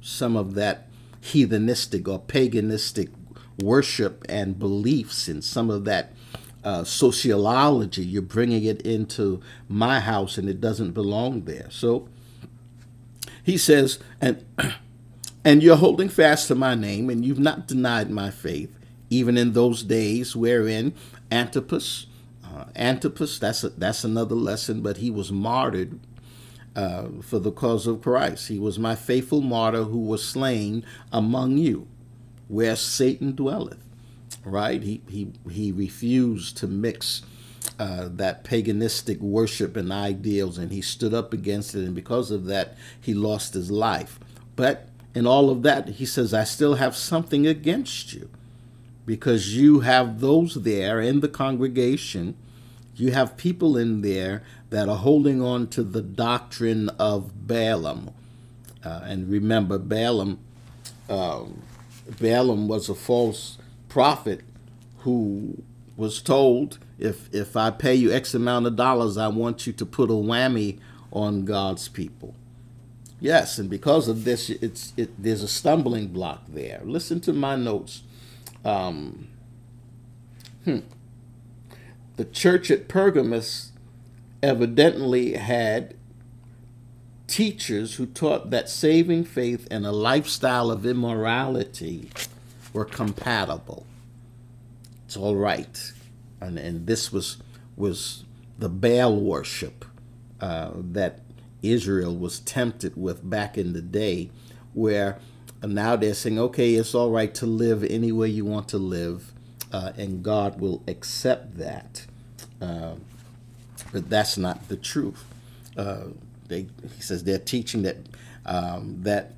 some 0.00 0.36
of 0.36 0.54
that 0.54 0.88
heathenistic 1.22 2.08
or 2.08 2.20
paganistic 2.20 3.10
worship 3.62 4.24
and 4.28 4.58
beliefs 4.58 5.28
and 5.28 5.44
some 5.44 5.70
of 5.70 5.84
that 5.84 6.12
uh, 6.64 6.84
sociology. 6.84 8.04
You're 8.04 8.22
bringing 8.22 8.64
it 8.64 8.82
into 8.82 9.40
my 9.68 10.00
house 10.00 10.38
and 10.38 10.48
it 10.48 10.60
doesn't 10.60 10.92
belong 10.92 11.44
there. 11.44 11.66
So 11.70 12.08
he 13.42 13.56
says, 13.56 13.98
and 14.20 14.44
and 15.44 15.62
you're 15.62 15.76
holding 15.76 16.08
fast 16.08 16.48
to 16.48 16.54
my 16.54 16.74
name, 16.74 17.08
and 17.08 17.24
you've 17.24 17.38
not 17.38 17.66
denied 17.66 18.10
my 18.10 18.30
faith, 18.30 18.70
even 19.08 19.38
in 19.38 19.52
those 19.52 19.82
days 19.82 20.36
wherein 20.36 20.94
Antipas, 21.30 22.06
uh, 22.44 22.64
Antipas, 22.76 23.38
that's 23.38 23.64
a, 23.64 23.70
that's 23.70 24.04
another 24.04 24.34
lesson, 24.34 24.82
but 24.82 24.98
he 24.98 25.10
was 25.10 25.32
martyred 25.32 25.98
uh, 26.76 27.08
for 27.22 27.38
the 27.38 27.52
cause 27.52 27.86
of 27.86 28.02
Christ. 28.02 28.48
He 28.48 28.58
was 28.58 28.78
my 28.78 28.94
faithful 28.94 29.40
martyr 29.40 29.84
who 29.84 29.98
was 29.98 30.24
slain 30.24 30.84
among 31.12 31.58
you, 31.58 31.86
where 32.48 32.76
Satan 32.76 33.34
dwelleth. 33.34 33.84
Right? 34.44 34.82
He 34.82 35.02
he 35.08 35.32
he 35.50 35.72
refused 35.72 36.56
to 36.58 36.66
mix 36.66 37.22
uh, 37.78 38.08
that 38.12 38.44
paganistic 38.44 39.18
worship 39.20 39.76
and 39.76 39.92
ideals, 39.92 40.56
and 40.56 40.72
he 40.72 40.80
stood 40.80 41.12
up 41.12 41.32
against 41.32 41.74
it, 41.74 41.84
and 41.84 41.94
because 41.94 42.30
of 42.30 42.46
that, 42.46 42.76
he 43.00 43.12
lost 43.12 43.54
his 43.54 43.70
life. 43.70 44.18
But 44.56 44.88
in 45.14 45.26
all 45.26 45.50
of 45.50 45.62
that, 45.62 45.88
he 45.88 46.06
says, 46.06 46.32
I 46.32 46.44
still 46.44 46.74
have 46.74 46.96
something 46.96 47.46
against 47.46 48.12
you 48.12 48.30
because 49.04 49.56
you 49.56 49.80
have 49.80 50.20
those 50.20 50.62
there 50.62 51.00
in 51.00 51.20
the 51.20 51.28
congregation 51.28 52.36
you 53.00 53.12
have 53.12 53.36
people 53.36 53.76
in 53.76 54.02
there 54.02 54.42
that 54.70 54.88
are 54.88 54.96
holding 54.96 55.42
on 55.42 55.66
to 55.68 55.82
the 55.82 56.02
doctrine 56.02 56.88
of 56.90 57.46
Balaam. 57.46 58.10
Uh, 58.84 59.00
and 59.04 59.28
remember, 59.28 59.78
Balaam, 59.78 60.38
um, 61.08 61.62
Balaam 62.20 62.68
was 62.68 62.88
a 62.88 62.94
false 62.94 63.58
prophet 63.88 64.42
who 64.98 65.62
was 65.96 66.22
told, 66.22 66.78
if 66.98 67.32
if 67.34 67.56
I 67.56 67.70
pay 67.70 67.94
you 67.94 68.12
X 68.12 68.34
amount 68.34 68.66
of 68.66 68.76
dollars, 68.76 69.16
I 69.16 69.28
want 69.28 69.66
you 69.66 69.72
to 69.74 69.86
put 69.86 70.10
a 70.10 70.14
whammy 70.14 70.78
on 71.12 71.44
God's 71.44 71.88
people. 71.88 72.34
Yes, 73.20 73.58
and 73.58 73.68
because 73.68 74.08
of 74.08 74.24
this, 74.24 74.48
it's 74.48 74.94
it, 74.96 75.10
there's 75.22 75.42
a 75.42 75.48
stumbling 75.48 76.08
block 76.08 76.42
there. 76.48 76.80
Listen 76.84 77.20
to 77.20 77.32
my 77.32 77.56
notes. 77.56 78.02
Um, 78.64 79.28
hmm 80.64 80.80
the 82.20 82.26
church 82.26 82.70
at 82.70 82.86
Pergamos 82.86 83.69
evidently 84.42 85.34
had 85.34 85.94
teachers 87.26 87.94
who 87.94 88.06
taught 88.06 88.50
that 88.50 88.68
saving 88.68 89.24
faith 89.24 89.68
and 89.70 89.86
a 89.86 89.92
lifestyle 89.92 90.70
of 90.70 90.84
immorality 90.84 92.10
were 92.72 92.84
compatible. 92.84 93.86
It's 95.06 95.16
all 95.16 95.36
right. 95.36 95.92
And, 96.40 96.58
and 96.58 96.86
this 96.86 97.12
was, 97.12 97.38
was 97.76 98.24
the 98.58 98.68
Baal 98.68 99.16
worship 99.16 99.84
uh, 100.40 100.70
that 100.74 101.20
Israel 101.62 102.16
was 102.16 102.40
tempted 102.40 102.96
with 102.96 103.28
back 103.28 103.58
in 103.58 103.74
the 103.74 103.82
day, 103.82 104.30
where 104.72 105.18
now 105.62 105.96
they're 105.96 106.14
saying, 106.14 106.38
okay, 106.38 106.74
it's 106.74 106.94
all 106.94 107.10
right 107.10 107.34
to 107.34 107.46
live 107.46 107.84
any 107.84 108.12
way 108.12 108.28
you 108.28 108.44
want 108.44 108.68
to 108.68 108.78
live, 108.78 109.32
uh, 109.72 109.92
and 109.96 110.22
God 110.22 110.60
will 110.60 110.82
accept 110.88 111.58
that. 111.58 112.06
Uh, 112.60 112.94
but 113.92 114.08
that's 114.10 114.36
not 114.36 114.68
the 114.68 114.76
truth. 114.76 115.24
Uh, 115.76 116.08
they, 116.48 116.66
he 116.94 117.02
says 117.02 117.24
they're 117.24 117.38
teaching 117.38 117.82
that 117.82 117.96
um, 118.46 119.02
that 119.02 119.32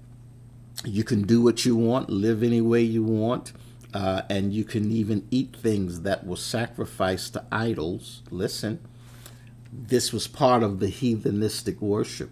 you 0.84 1.04
can 1.04 1.22
do 1.22 1.42
what 1.42 1.64
you 1.64 1.76
want, 1.76 2.10
live 2.10 2.42
any 2.42 2.60
way 2.60 2.80
you 2.80 3.02
want, 3.02 3.52
uh, 3.94 4.22
and 4.28 4.52
you 4.52 4.64
can 4.64 4.90
even 4.90 5.26
eat 5.30 5.54
things 5.54 6.02
that 6.02 6.26
were 6.26 6.36
sacrificed 6.36 7.34
to 7.34 7.44
idols. 7.52 8.22
Listen, 8.30 8.80
this 9.72 10.12
was 10.12 10.26
part 10.26 10.62
of 10.62 10.80
the 10.80 10.86
heathenistic 10.86 11.80
worship. 11.80 12.30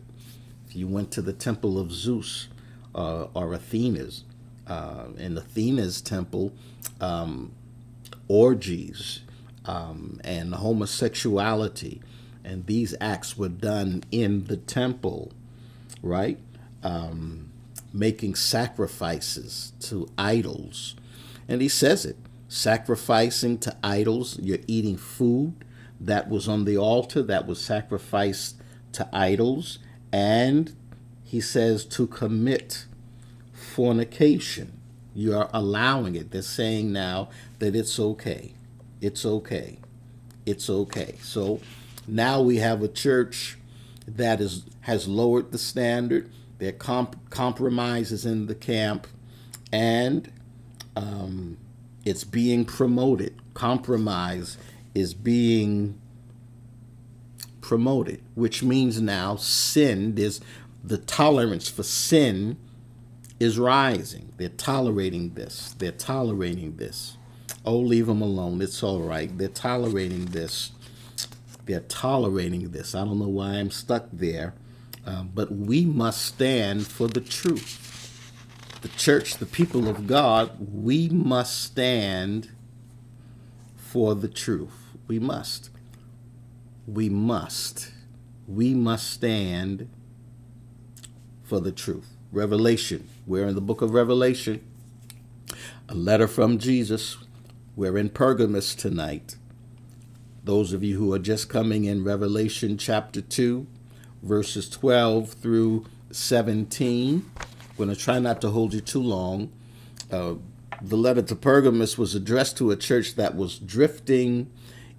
If 0.68 0.76
you 0.76 0.88
went 0.88 1.10
to 1.12 1.22
the 1.22 1.32
temple 1.32 1.78
of 1.78 1.92
Zeus 1.92 2.48
uh, 2.94 3.24
or 3.34 3.52
Athena's, 3.52 4.24
uh, 4.66 5.06
in 5.16 5.36
Athena's 5.36 6.00
temple, 6.00 6.52
um, 7.00 7.52
orgies 8.28 9.20
um, 9.64 10.20
and 10.24 10.54
homosexuality 10.54 12.00
and 12.44 12.66
these 12.66 12.94
acts 13.00 13.36
were 13.36 13.48
done 13.48 14.04
in 14.10 14.44
the 14.44 14.56
temple, 14.56 15.32
right? 16.02 16.38
Um, 16.82 17.50
making 17.92 18.34
sacrifices 18.34 19.72
to 19.80 20.08
idols. 20.16 20.96
And 21.48 21.60
he 21.60 21.68
says 21.68 22.04
it 22.04 22.16
sacrificing 22.50 23.56
to 23.56 23.76
idols, 23.82 24.36
you're 24.42 24.58
eating 24.66 24.96
food 24.96 25.54
that 26.00 26.28
was 26.28 26.48
on 26.48 26.64
the 26.64 26.76
altar 26.76 27.22
that 27.22 27.46
was 27.46 27.64
sacrificed 27.64 28.56
to 28.92 29.08
idols. 29.12 29.78
And 30.12 30.74
he 31.22 31.40
says 31.40 31.84
to 31.86 32.08
commit 32.08 32.86
fornication. 33.52 34.80
You 35.14 35.36
are 35.36 35.48
allowing 35.52 36.16
it. 36.16 36.32
They're 36.32 36.42
saying 36.42 36.92
now 36.92 37.28
that 37.60 37.76
it's 37.76 38.00
okay. 38.00 38.54
It's 39.00 39.24
okay. 39.24 39.78
It's 40.44 40.68
okay. 40.68 41.14
So 41.22 41.60
now 42.10 42.40
we 42.40 42.56
have 42.56 42.82
a 42.82 42.88
church 42.88 43.58
that 44.06 44.40
is 44.40 44.64
has 44.82 45.06
lowered 45.08 45.52
the 45.52 45.58
standard. 45.58 46.30
There 46.58 46.72
comp- 46.72 47.30
compromises 47.30 48.26
in 48.26 48.46
the 48.46 48.54
camp, 48.54 49.06
and 49.72 50.30
um, 50.96 51.56
it's 52.04 52.24
being 52.24 52.64
promoted. 52.64 53.40
Compromise 53.54 54.58
is 54.94 55.14
being 55.14 55.98
promoted, 57.60 58.22
which 58.34 58.62
means 58.62 59.00
now 59.00 59.36
sin 59.36 60.16
is 60.18 60.40
the 60.82 60.98
tolerance 60.98 61.68
for 61.68 61.82
sin 61.82 62.56
is 63.38 63.58
rising. 63.58 64.32
They're 64.36 64.48
tolerating 64.48 65.34
this. 65.34 65.74
They're 65.78 65.92
tolerating 65.92 66.76
this. 66.76 67.16
Oh, 67.64 67.78
leave 67.78 68.06
them 68.06 68.22
alone. 68.22 68.60
It's 68.62 68.82
all 68.82 69.00
right. 69.00 69.36
They're 69.36 69.48
tolerating 69.48 70.26
this 70.26 70.72
they're 71.70 71.80
tolerating 71.80 72.70
this. 72.72 72.94
I 72.96 73.04
don't 73.04 73.20
know 73.20 73.28
why 73.28 73.50
I'm 73.50 73.70
stuck 73.70 74.08
there, 74.12 74.54
uh, 75.06 75.22
but 75.22 75.52
we 75.52 75.84
must 75.84 76.22
stand 76.22 76.86
for 76.88 77.06
the 77.06 77.20
truth. 77.20 77.86
The 78.82 78.88
church, 78.88 79.36
the 79.36 79.46
people 79.46 79.88
of 79.88 80.06
God, 80.06 80.50
we 80.58 81.08
must 81.10 81.62
stand 81.62 82.50
for 83.76 84.16
the 84.16 84.26
truth. 84.28 84.72
We 85.06 85.20
must. 85.20 85.70
We 86.88 87.08
must. 87.08 87.92
We 88.48 88.74
must 88.74 89.08
stand 89.08 89.88
for 91.44 91.60
the 91.60 91.72
truth. 91.72 92.16
Revelation. 92.32 93.08
We're 93.26 93.46
in 93.46 93.54
the 93.54 93.60
book 93.60 93.80
of 93.80 93.92
Revelation. 93.92 94.60
A 95.88 95.94
letter 95.94 96.26
from 96.26 96.58
Jesus. 96.58 97.16
We're 97.76 97.96
in 97.96 98.08
Pergamus 98.10 98.74
tonight. 98.74 99.36
Those 100.50 100.72
of 100.72 100.82
you 100.82 100.98
who 100.98 101.14
are 101.14 101.20
just 101.20 101.48
coming 101.48 101.84
in 101.84 102.02
Revelation 102.02 102.76
chapter 102.76 103.20
2, 103.20 103.68
verses 104.24 104.68
12 104.68 105.34
through 105.34 105.86
17. 106.10 107.24
I'm 107.38 107.46
going 107.78 107.88
to 107.88 107.94
try 107.94 108.18
not 108.18 108.40
to 108.40 108.50
hold 108.50 108.74
you 108.74 108.80
too 108.80 109.00
long. 109.00 109.52
Uh, 110.10 110.34
the 110.82 110.96
letter 110.96 111.22
to 111.22 111.36
Pergamus 111.36 111.96
was 111.96 112.16
addressed 112.16 112.56
to 112.56 112.72
a 112.72 112.76
church 112.76 113.14
that 113.14 113.36
was 113.36 113.60
drifting 113.60 114.50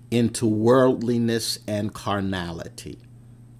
into 0.10 0.48
worldliness 0.48 1.60
and 1.68 1.94
carnality. 1.94 3.00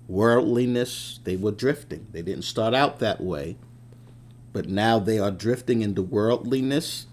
Worldliness, 0.08 1.20
they 1.26 1.36
were 1.36 1.52
drifting. 1.52 2.08
They 2.14 2.22
didn't 2.22 2.46
start 2.46 2.74
out 2.74 3.00
that 3.00 3.20
way, 3.20 3.58
but 4.54 4.70
now 4.70 4.98
they 4.98 5.20
are 5.20 5.30
drifting 5.30 5.82
into 5.82 6.02
worldliness 6.02 7.08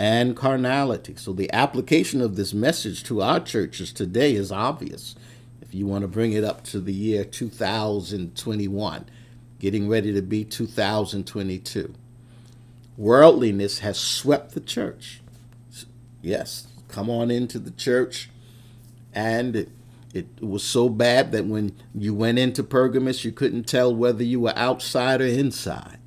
and 0.00 0.34
carnality. 0.34 1.14
So 1.14 1.34
the 1.34 1.52
application 1.52 2.22
of 2.22 2.34
this 2.34 2.54
message 2.54 3.04
to 3.04 3.20
our 3.20 3.38
churches 3.38 3.92
today 3.92 4.34
is 4.34 4.50
obvious. 4.50 5.14
If 5.60 5.74
you 5.74 5.86
want 5.86 6.02
to 6.02 6.08
bring 6.08 6.32
it 6.32 6.42
up 6.42 6.64
to 6.64 6.80
the 6.80 6.94
year 6.94 7.22
2021, 7.22 9.04
getting 9.58 9.90
ready 9.90 10.14
to 10.14 10.22
be 10.22 10.42
2022. 10.42 11.92
Worldliness 12.96 13.80
has 13.80 13.98
swept 13.98 14.54
the 14.54 14.60
church. 14.60 15.20
Yes, 16.22 16.66
come 16.88 17.10
on 17.10 17.30
into 17.30 17.58
the 17.58 17.70
church. 17.70 18.30
And 19.12 19.54
it, 19.54 19.68
it 20.14 20.26
was 20.40 20.64
so 20.64 20.88
bad 20.88 21.30
that 21.32 21.44
when 21.44 21.76
you 21.94 22.14
went 22.14 22.38
into 22.38 22.62
Pergamus, 22.62 23.22
you 23.22 23.32
couldn't 23.32 23.64
tell 23.64 23.94
whether 23.94 24.24
you 24.24 24.40
were 24.40 24.56
outside 24.56 25.20
or 25.20 25.26
inside. 25.26 25.98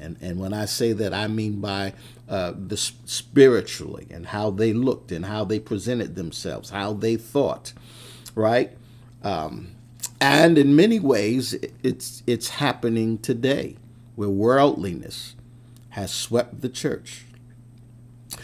And, 0.00 0.16
and 0.22 0.40
when 0.40 0.54
I 0.54 0.64
say 0.64 0.94
that, 0.94 1.12
I 1.12 1.28
mean 1.28 1.60
by 1.60 1.92
uh, 2.28 2.52
the 2.56 2.76
spiritually 2.76 4.06
and 4.10 4.26
how 4.26 4.50
they 4.50 4.72
looked 4.72 5.12
and 5.12 5.26
how 5.26 5.44
they 5.44 5.58
presented 5.58 6.14
themselves, 6.14 6.70
how 6.70 6.92
they 6.92 7.16
thought, 7.16 7.72
right? 8.34 8.76
Um, 9.22 9.72
and 10.20 10.56
in 10.56 10.76
many 10.76 11.00
ways, 11.00 11.54
it's 11.82 12.22
it's 12.26 12.50
happening 12.50 13.18
today, 13.18 13.76
where 14.14 14.28
worldliness 14.28 15.34
has 15.90 16.12
swept 16.12 16.60
the 16.60 16.68
church. 16.68 17.24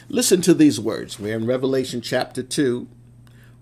Listen 0.08 0.40
to 0.42 0.54
these 0.54 0.80
words. 0.80 1.18
We're 1.18 1.36
in 1.36 1.46
Revelation 1.46 2.00
chapter 2.00 2.42
two, 2.42 2.88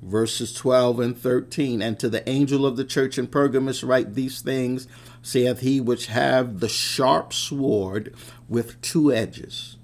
verses 0.02 0.52
twelve 0.52 0.98
and 0.98 1.16
thirteen. 1.16 1.83
And 1.83 1.98
to 2.00 2.09
the 2.09 2.29
angel 2.29 2.66
of 2.66 2.76
the 2.76 2.85
church 2.85 3.18
in 3.18 3.26
Pergamus 3.26 3.85
write 3.85 4.14
these 4.14 4.40
things: 4.40 4.88
saith 5.22 5.61
he 5.61 5.81
which 5.81 6.07
have 6.07 6.61
the 6.61 6.68
sharp 6.68 7.33
sword 7.33 8.14
with 8.48 8.81
two 8.81 9.12
edges 9.12 9.75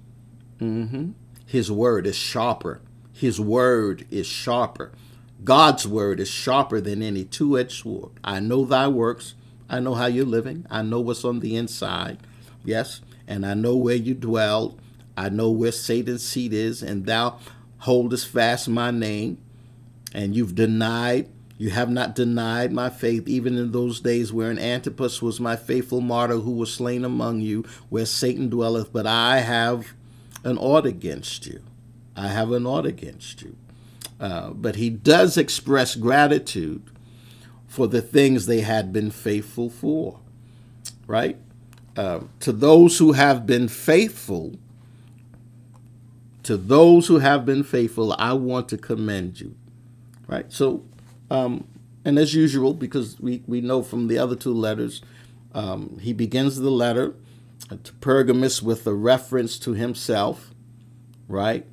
Mm-hmm. 0.63 1.11
His 1.45 1.71
word 1.71 2.07
is 2.07 2.15
sharper. 2.15 2.81
His 3.11 3.39
word 3.39 4.07
is 4.09 4.25
sharper. 4.25 4.91
God's 5.43 5.85
word 5.85 6.19
is 6.19 6.29
sharper 6.29 6.79
than 6.79 7.03
any 7.03 7.25
two 7.25 7.59
edged 7.59 7.83
sword. 7.83 8.11
I 8.23 8.39
know 8.39 8.63
thy 8.63 8.87
works. 8.87 9.35
I 9.69 9.79
know 9.79 9.93
how 9.93 10.05
you're 10.05 10.25
living. 10.25 10.65
I 10.69 10.83
know 10.83 11.01
what's 11.01 11.25
on 11.25 11.41
the 11.41 11.55
inside. 11.55 12.19
Yes. 12.63 13.01
And 13.27 13.45
I 13.45 13.53
know 13.53 13.75
where 13.75 13.95
you 13.95 14.13
dwell. 14.13 14.77
I 15.17 15.29
know 15.29 15.51
where 15.51 15.71
Satan's 15.71 16.23
seat 16.23 16.53
is. 16.53 16.81
And 16.81 17.05
thou 17.05 17.39
holdest 17.79 18.27
fast 18.29 18.69
my 18.69 18.91
name. 18.91 19.37
And 20.13 20.35
you've 20.35 20.55
denied, 20.55 21.29
you 21.57 21.71
have 21.71 21.89
not 21.89 22.15
denied 22.15 22.71
my 22.71 22.89
faith, 22.89 23.27
even 23.27 23.57
in 23.57 23.71
those 23.71 23.99
days 23.99 24.31
wherein 24.31 24.59
Antipas 24.59 25.21
was 25.21 25.39
my 25.39 25.55
faithful 25.55 26.01
martyr 26.01 26.37
who 26.37 26.51
was 26.51 26.73
slain 26.73 27.03
among 27.03 27.41
you, 27.41 27.65
where 27.89 28.05
Satan 28.05 28.49
dwelleth. 28.49 28.93
But 28.93 29.07
I 29.07 29.39
have 29.39 29.93
an 30.43 30.57
ought 30.57 30.85
against 30.85 31.45
you. 31.45 31.61
I 32.15 32.27
have 32.27 32.51
an 32.51 32.65
ought 32.65 32.85
against 32.85 33.41
you. 33.41 33.55
Uh, 34.19 34.51
but 34.51 34.75
he 34.75 34.89
does 34.89 35.37
express 35.37 35.95
gratitude 35.95 36.83
for 37.67 37.87
the 37.87 38.01
things 38.01 38.45
they 38.45 38.61
had 38.61 38.93
been 38.93 39.09
faithful 39.09 39.69
for, 39.69 40.19
right? 41.07 41.37
Uh, 41.97 42.21
to 42.39 42.51
those 42.51 42.99
who 42.99 43.13
have 43.13 43.45
been 43.45 43.67
faithful, 43.67 44.57
to 46.43 46.55
those 46.55 47.07
who 47.07 47.19
have 47.19 47.45
been 47.45 47.63
faithful, 47.63 48.15
I 48.19 48.33
want 48.33 48.69
to 48.69 48.77
commend 48.77 49.39
you, 49.39 49.55
right? 50.27 50.51
So, 50.51 50.83
um, 51.31 51.65
and 52.05 52.19
as 52.19 52.33
usual, 52.33 52.73
because 52.73 53.19
we, 53.19 53.41
we 53.47 53.61
know 53.61 53.81
from 53.81 54.07
the 54.07 54.17
other 54.19 54.35
two 54.35 54.53
letters, 54.53 55.01
um, 55.53 55.97
he 56.01 56.13
begins 56.13 56.59
the 56.59 56.71
letter 56.71 57.15
to 57.83 57.93
Pergamus 57.93 58.61
with 58.61 58.85
a 58.87 58.93
reference 58.93 59.57
to 59.59 59.73
himself, 59.73 60.53
right? 61.27 61.65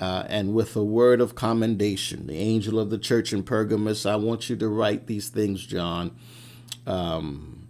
Uh, 0.00 0.24
and 0.28 0.54
with 0.54 0.76
a 0.76 0.84
word 0.84 1.20
of 1.20 1.34
commendation. 1.34 2.26
The 2.26 2.38
angel 2.38 2.78
of 2.78 2.90
the 2.90 2.98
church 2.98 3.32
in 3.32 3.42
Pergamus, 3.42 4.06
I 4.06 4.16
want 4.16 4.48
you 4.48 4.56
to 4.56 4.68
write 4.68 5.06
these 5.06 5.28
things, 5.28 5.66
John. 5.66 6.16
Um, 6.86 7.66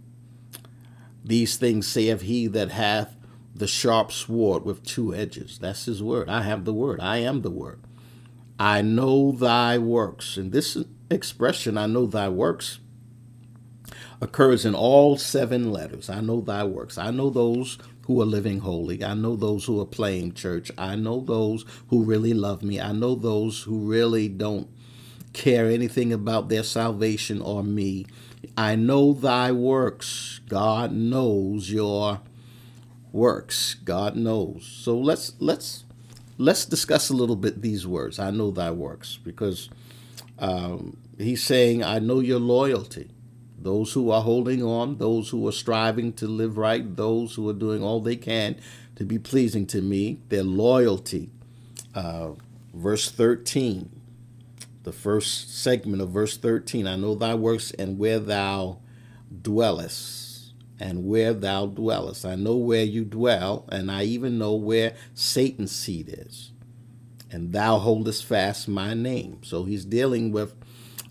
These 1.23 1.57
things 1.57 1.87
saith 1.87 2.21
he 2.21 2.47
that 2.47 2.71
hath 2.71 3.15
the 3.53 3.67
sharp 3.67 4.11
sword 4.11 4.63
with 4.63 4.85
two 4.85 5.13
edges. 5.13 5.59
That's 5.59 5.85
his 5.85 6.01
word. 6.01 6.29
I 6.29 6.43
have 6.43 6.65
the 6.65 6.73
word. 6.73 6.99
I 7.01 7.17
am 7.17 7.41
the 7.41 7.51
word. 7.51 7.81
I 8.57 8.81
know 8.81 9.31
thy 9.31 9.77
works. 9.77 10.37
And 10.37 10.51
this 10.51 10.77
expression, 11.09 11.77
I 11.77 11.85
know 11.87 12.05
thy 12.05 12.29
works, 12.29 12.79
occurs 14.21 14.65
in 14.65 14.75
all 14.75 15.17
seven 15.17 15.71
letters. 15.71 16.09
I 16.09 16.21
know 16.21 16.41
thy 16.41 16.63
works. 16.63 16.97
I 16.97 17.11
know 17.11 17.29
those 17.29 17.77
who 18.03 18.21
are 18.21 18.25
living 18.25 18.59
holy. 18.59 19.03
I 19.03 19.13
know 19.13 19.35
those 19.35 19.65
who 19.65 19.79
are 19.79 19.85
playing 19.85 20.33
church. 20.33 20.71
I 20.77 20.95
know 20.95 21.21
those 21.21 21.63
who 21.89 22.03
really 22.03 22.33
love 22.33 22.63
me. 22.63 22.79
I 22.81 22.91
know 22.91 23.15
those 23.15 23.63
who 23.63 23.77
really 23.79 24.27
don't 24.27 24.67
care 25.33 25.69
anything 25.69 26.11
about 26.11 26.49
their 26.49 26.63
salvation 26.63 27.41
or 27.41 27.63
me. 27.63 28.05
I 28.57 28.75
know 28.75 29.13
thy 29.13 29.51
works. 29.51 30.41
God 30.49 30.91
knows 30.91 31.71
your 31.71 32.21
works. 33.11 33.75
God 33.75 34.15
knows. 34.15 34.65
So 34.65 34.97
let's 34.97 35.33
let's 35.39 35.85
let's 36.37 36.65
discuss 36.65 37.09
a 37.09 37.13
little 37.13 37.35
bit 37.35 37.61
these 37.61 37.85
words. 37.85 38.17
I 38.17 38.31
know 38.31 38.51
thy 38.51 38.71
works 38.71 39.19
because 39.23 39.69
um, 40.39 40.97
he's 41.17 41.43
saying, 41.43 41.83
I 41.83 41.99
know 41.99 42.19
your 42.19 42.39
loyalty 42.39 43.11
those 43.61 43.93
who 43.93 44.09
are 44.11 44.21
holding 44.21 44.63
on, 44.63 44.97
those 44.97 45.29
who 45.29 45.47
are 45.47 45.51
striving 45.51 46.13
to 46.13 46.27
live 46.27 46.57
right, 46.57 46.95
those 46.95 47.35
who 47.35 47.47
are 47.49 47.53
doing 47.53 47.83
all 47.83 47.99
they 47.99 48.15
can 48.15 48.55
to 48.95 49.03
be 49.03 49.19
pleasing 49.19 49.65
to 49.67 49.81
me, 49.81 50.19
their 50.29 50.43
loyalty. 50.43 51.29
Uh, 51.95 52.31
verse 52.73 53.09
13, 53.09 53.89
the 54.83 54.91
first 54.91 55.57
segment 55.61 56.01
of 56.01 56.09
verse 56.09 56.37
13 56.37 56.87
I 56.87 56.95
know 56.95 57.15
thy 57.15 57.35
works 57.35 57.71
and 57.71 57.97
where 57.97 58.19
thou 58.19 58.79
dwellest, 59.41 60.53
and 60.79 61.05
where 61.05 61.33
thou 61.33 61.65
dwellest. 61.65 62.25
I 62.25 62.35
know 62.35 62.55
where 62.55 62.83
you 62.83 63.03
dwell, 63.03 63.65
and 63.71 63.91
I 63.91 64.03
even 64.03 64.37
know 64.37 64.53
where 64.53 64.95
Satan's 65.13 65.75
seat 65.75 66.09
is. 66.09 66.51
And 67.31 67.53
thou 67.53 67.77
holdest 67.77 68.25
fast 68.25 68.67
my 68.67 68.93
name. 68.93 69.41
So 69.43 69.65
he's 69.65 69.85
dealing 69.85 70.31
with 70.31 70.58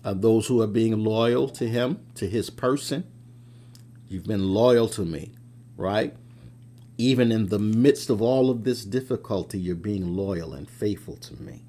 uh, 0.03 0.13
those 0.13 0.47
who 0.47 0.61
are 0.61 0.67
being 0.67 1.03
loyal 1.03 1.49
to 1.49 1.67
him, 1.67 1.99
to 2.15 2.27
his 2.27 2.49
person. 2.49 3.03
You've 4.07 4.25
been 4.25 4.53
loyal 4.53 4.87
to 4.89 5.05
me, 5.05 5.31
right? 5.77 6.15
Even 6.97 7.31
in 7.31 7.47
the 7.47 7.59
midst 7.59 8.09
of 8.09 8.21
all 8.21 8.49
of 8.49 8.63
this 8.63 8.83
difficulty, 8.83 9.59
you're 9.59 9.75
being 9.75 10.15
loyal 10.15 10.53
and 10.53 10.69
faithful 10.69 11.15
to 11.17 11.41
me. 11.41 11.63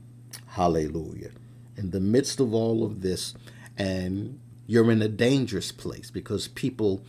Hallelujah. 0.46 1.30
In 1.76 1.90
the 1.90 2.00
midst 2.00 2.40
of 2.40 2.54
all 2.54 2.84
of 2.84 3.02
this, 3.02 3.34
and 3.76 4.40
you're 4.66 4.90
in 4.90 5.02
a 5.02 5.08
dangerous 5.08 5.72
place 5.72 6.10
because 6.10 6.48
people 6.48 7.02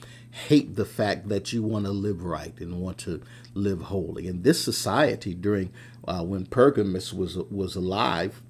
hate 0.47 0.75
the 0.75 0.86
fact 0.86 1.29
that 1.29 1.51
you 1.53 1.62
want 1.62 1.86
to 1.86 1.91
live 1.91 2.23
right 2.23 2.57
and 2.60 2.81
want 2.81 2.97
to 2.99 3.21
live 3.53 3.84
holy. 3.84 4.27
In 4.27 4.43
this 4.43 4.63
society, 4.63 5.34
during 5.34 5.71
uh, 6.07 6.23
when 6.23 6.45
Pergamus 6.45 7.13
was 7.13 7.38
was 7.38 7.75
alive, 7.75 8.41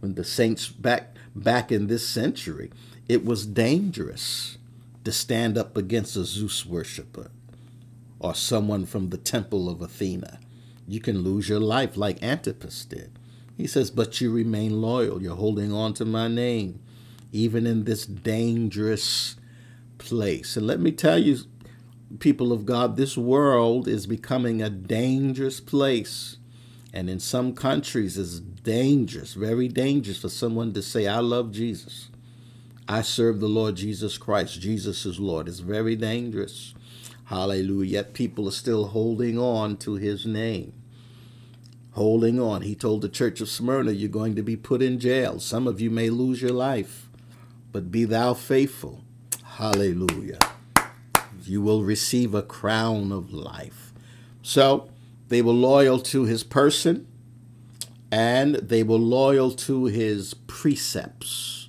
when 0.00 0.14
the 0.14 0.24
saints 0.24 0.68
back 0.68 1.14
back 1.42 1.70
in 1.70 1.86
this 1.86 2.06
century, 2.08 2.70
it 3.08 3.24
was 3.24 3.46
dangerous 3.46 4.58
to 5.04 5.12
stand 5.12 5.56
up 5.56 5.76
against 5.76 6.16
a 6.16 6.24
Zeus 6.24 6.66
worshiper 6.66 7.30
or 8.18 8.34
someone 8.34 8.86
from 8.86 9.10
the 9.10 9.18
temple 9.18 9.68
of 9.68 9.80
Athena. 9.80 10.40
You 10.88 11.00
can 11.00 11.20
lose 11.20 11.48
your 11.48 11.60
life 11.60 11.96
like 11.96 12.22
Antipas 12.22 12.84
did. 12.84 13.18
He 13.56 13.66
says, 13.66 13.90
But 13.90 14.20
you 14.20 14.32
remain 14.32 14.80
loyal. 14.80 15.22
You're 15.22 15.36
holding 15.36 15.72
on 15.72 15.94
to 15.94 16.04
my 16.04 16.28
name, 16.28 16.80
even 17.32 17.66
in 17.66 17.84
this 17.84 18.06
dangerous 18.06 19.36
place. 19.98 20.56
And 20.56 20.66
let 20.66 20.80
me 20.80 20.92
tell 20.92 21.18
you, 21.18 21.38
people 22.18 22.52
of 22.52 22.66
God, 22.66 22.96
this 22.96 23.16
world 23.16 23.88
is 23.88 24.06
becoming 24.06 24.62
a 24.62 24.70
dangerous 24.70 25.60
place. 25.60 26.36
And 26.96 27.10
in 27.10 27.20
some 27.20 27.52
countries, 27.52 28.16
it's 28.16 28.40
dangerous, 28.40 29.34
very 29.34 29.68
dangerous 29.68 30.16
for 30.16 30.30
someone 30.30 30.72
to 30.72 30.80
say, 30.80 31.06
I 31.06 31.18
love 31.18 31.52
Jesus. 31.52 32.08
I 32.88 33.02
serve 33.02 33.38
the 33.38 33.50
Lord 33.50 33.76
Jesus 33.76 34.16
Christ. 34.16 34.62
Jesus 34.62 35.04
is 35.04 35.20
Lord. 35.20 35.46
It's 35.46 35.58
very 35.58 35.94
dangerous. 35.94 36.72
Hallelujah. 37.24 37.90
Yet 37.90 38.14
people 38.14 38.48
are 38.48 38.52
still 38.52 38.86
holding 38.86 39.38
on 39.38 39.76
to 39.76 39.96
his 39.96 40.24
name. 40.24 40.72
Holding 41.90 42.40
on. 42.40 42.62
He 42.62 42.74
told 42.74 43.02
the 43.02 43.10
church 43.10 43.42
of 43.42 43.50
Smyrna, 43.50 43.92
You're 43.92 44.08
going 44.08 44.34
to 44.34 44.42
be 44.42 44.56
put 44.56 44.80
in 44.80 44.98
jail. 44.98 45.38
Some 45.38 45.66
of 45.66 45.82
you 45.82 45.90
may 45.90 46.08
lose 46.08 46.40
your 46.40 46.54
life, 46.54 47.10
but 47.72 47.90
be 47.92 48.06
thou 48.06 48.32
faithful. 48.32 49.04
Hallelujah. 49.44 50.38
You 51.44 51.60
will 51.60 51.82
receive 51.82 52.34
a 52.34 52.40
crown 52.40 53.12
of 53.12 53.34
life. 53.34 53.92
So, 54.40 54.88
they 55.28 55.42
were 55.42 55.52
loyal 55.52 55.98
to 55.98 56.24
his 56.24 56.42
person 56.42 57.06
and 58.10 58.56
they 58.56 58.82
were 58.82 58.96
loyal 58.96 59.50
to 59.50 59.86
his 59.86 60.34
precepts. 60.34 61.68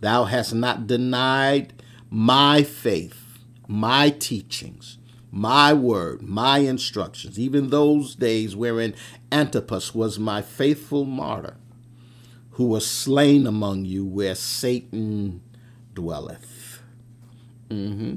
Thou 0.00 0.24
hast 0.24 0.54
not 0.54 0.86
denied 0.86 1.72
my 2.08 2.62
faith, 2.62 3.38
my 3.66 4.10
teachings, 4.10 4.98
my 5.30 5.74
word, 5.74 6.22
my 6.22 6.58
instructions, 6.58 7.38
even 7.38 7.68
those 7.68 8.14
days 8.14 8.56
wherein 8.56 8.94
Antipas 9.30 9.94
was 9.94 10.18
my 10.18 10.40
faithful 10.40 11.04
martyr, 11.04 11.56
who 12.52 12.64
was 12.64 12.86
slain 12.86 13.46
among 13.46 13.84
you 13.84 14.06
where 14.06 14.34
Satan 14.34 15.42
dwelleth. 15.94 16.80
Mm-hmm. 17.68 18.14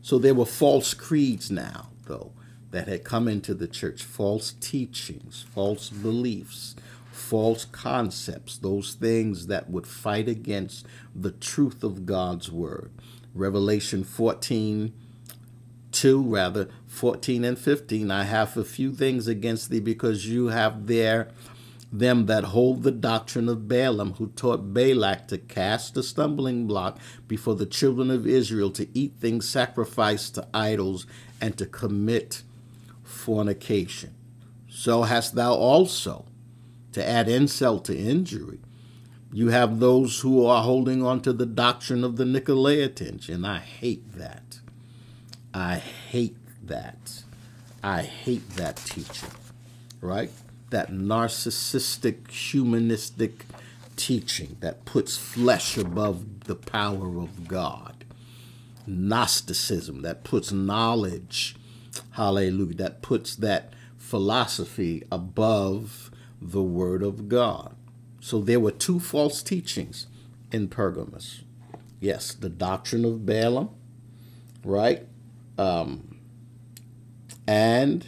So 0.00 0.18
there 0.18 0.34
were 0.34 0.46
false 0.46 0.94
creeds 0.94 1.50
now, 1.50 1.90
though 2.06 2.32
that 2.70 2.88
had 2.88 3.04
come 3.04 3.28
into 3.28 3.54
the 3.54 3.68
church 3.68 4.02
false 4.02 4.52
teachings, 4.60 5.44
false 5.52 5.90
beliefs, 5.90 6.76
false 7.10 7.64
concepts, 7.64 8.56
those 8.58 8.94
things 8.94 9.46
that 9.46 9.70
would 9.70 9.86
fight 9.86 10.28
against 10.28 10.86
the 11.14 11.30
truth 11.30 11.82
of 11.82 12.06
God's 12.06 12.50
word. 12.50 12.90
Revelation 13.34 14.04
14 14.04 14.92
2, 15.90 16.22
rather, 16.22 16.68
14 16.86 17.44
and 17.44 17.58
15. 17.58 18.10
I 18.10 18.24
have 18.24 18.56
a 18.56 18.64
few 18.64 18.92
things 18.92 19.26
against 19.26 19.70
thee 19.70 19.80
because 19.80 20.26
you 20.26 20.48
have 20.48 20.86
there 20.86 21.28
them 21.90 22.26
that 22.26 22.44
hold 22.44 22.82
the 22.82 22.92
doctrine 22.92 23.48
of 23.48 23.66
Balaam, 23.66 24.14
who 24.14 24.28
taught 24.28 24.74
Balak 24.74 25.28
to 25.28 25.38
cast 25.38 25.96
a 25.96 26.02
stumbling 26.02 26.66
block 26.66 26.98
before 27.26 27.54
the 27.54 27.66
children 27.66 28.10
of 28.10 28.26
Israel, 28.26 28.70
to 28.72 28.86
eat 28.92 29.14
things 29.18 29.48
sacrificed 29.48 30.34
to 30.34 30.46
idols, 30.52 31.06
and 31.40 31.56
to 31.56 31.64
commit 31.64 32.42
fornication. 33.28 34.14
So 34.70 35.02
hast 35.02 35.34
thou 35.34 35.52
also, 35.52 36.24
to 36.92 37.06
add 37.06 37.28
insult 37.28 37.84
to 37.84 37.94
injury. 37.94 38.58
You 39.30 39.48
have 39.48 39.80
those 39.80 40.20
who 40.20 40.46
are 40.46 40.62
holding 40.62 41.04
on 41.04 41.20
to 41.20 41.34
the 41.34 41.44
doctrine 41.44 42.04
of 42.04 42.16
the 42.16 42.24
Nicolaitans, 42.24 43.28
and 43.28 43.46
I 43.46 43.58
hate 43.58 44.14
that. 44.14 44.60
I 45.52 45.74
hate 45.74 46.38
that. 46.62 47.22
I 47.82 48.00
hate 48.00 48.48
that 48.56 48.76
teaching, 48.76 49.28
right? 50.00 50.30
That 50.70 50.90
narcissistic, 50.90 52.30
humanistic 52.30 53.44
teaching 53.96 54.56
that 54.60 54.86
puts 54.86 55.18
flesh 55.18 55.76
above 55.76 56.44
the 56.44 56.56
power 56.56 57.20
of 57.20 57.46
God. 57.46 58.06
Gnosticism 58.86 60.00
that 60.00 60.24
puts 60.24 60.50
knowledge 60.50 61.57
hallelujah, 62.12 62.74
that 62.76 63.02
puts 63.02 63.36
that 63.36 63.72
philosophy 63.96 65.04
above 65.10 66.10
the 66.40 66.62
Word 66.62 67.02
of 67.02 67.28
God. 67.28 67.74
So 68.20 68.40
there 68.40 68.60
were 68.60 68.70
two 68.70 69.00
false 69.00 69.42
teachings 69.42 70.06
in 70.52 70.68
Pergamos. 70.68 71.42
Yes, 72.00 72.34
the 72.34 72.48
doctrine 72.48 73.04
of 73.04 73.26
Balaam, 73.26 73.70
right? 74.64 75.06
Um, 75.56 76.18
and 77.46 78.06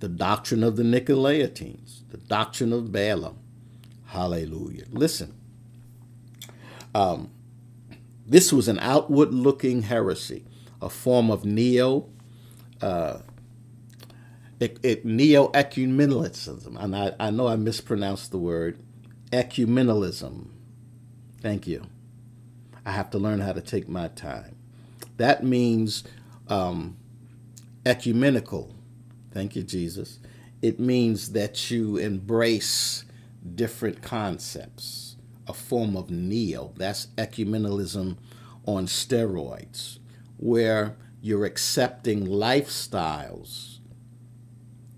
the 0.00 0.08
doctrine 0.08 0.64
of 0.64 0.76
the 0.76 0.82
Nicolaitans, 0.82 2.00
the 2.10 2.16
doctrine 2.16 2.72
of 2.72 2.90
Balaam. 2.90 3.38
Hallelujah. 4.06 4.84
Listen, 4.90 5.34
um, 6.94 7.30
this 8.26 8.52
was 8.52 8.68
an 8.68 8.78
outward 8.80 9.32
looking 9.34 9.82
heresy, 9.82 10.44
a 10.80 10.88
form 10.88 11.30
of 11.30 11.44
neo 11.44 12.08
uh, 12.84 13.22
it, 14.60 14.78
it, 14.82 15.04
neo-ecumenism, 15.06 16.76
and 16.78 16.94
I, 16.94 17.14
I 17.18 17.30
know 17.30 17.48
I 17.48 17.56
mispronounced 17.56 18.30
the 18.30 18.38
word, 18.38 18.78
ecumenism. 19.32 20.48
Thank 21.40 21.66
you. 21.66 21.86
I 22.84 22.92
have 22.92 23.10
to 23.10 23.18
learn 23.18 23.40
how 23.40 23.52
to 23.52 23.62
take 23.62 23.88
my 23.88 24.08
time. 24.08 24.56
That 25.16 25.42
means 25.42 26.04
um, 26.48 26.98
ecumenical. 27.86 28.74
Thank 29.32 29.56
you, 29.56 29.62
Jesus. 29.62 30.18
It 30.60 30.78
means 30.78 31.32
that 31.32 31.70
you 31.70 31.96
embrace 31.96 33.04
different 33.54 34.02
concepts, 34.02 35.16
a 35.46 35.54
form 35.54 35.96
of 35.96 36.10
neo. 36.10 36.74
That's 36.76 37.06
ecumenism 37.16 38.18
on 38.66 38.86
steroids, 38.86 39.98
where 40.36 40.96
you're 41.24 41.46
accepting 41.46 42.26
lifestyles. 42.26 43.78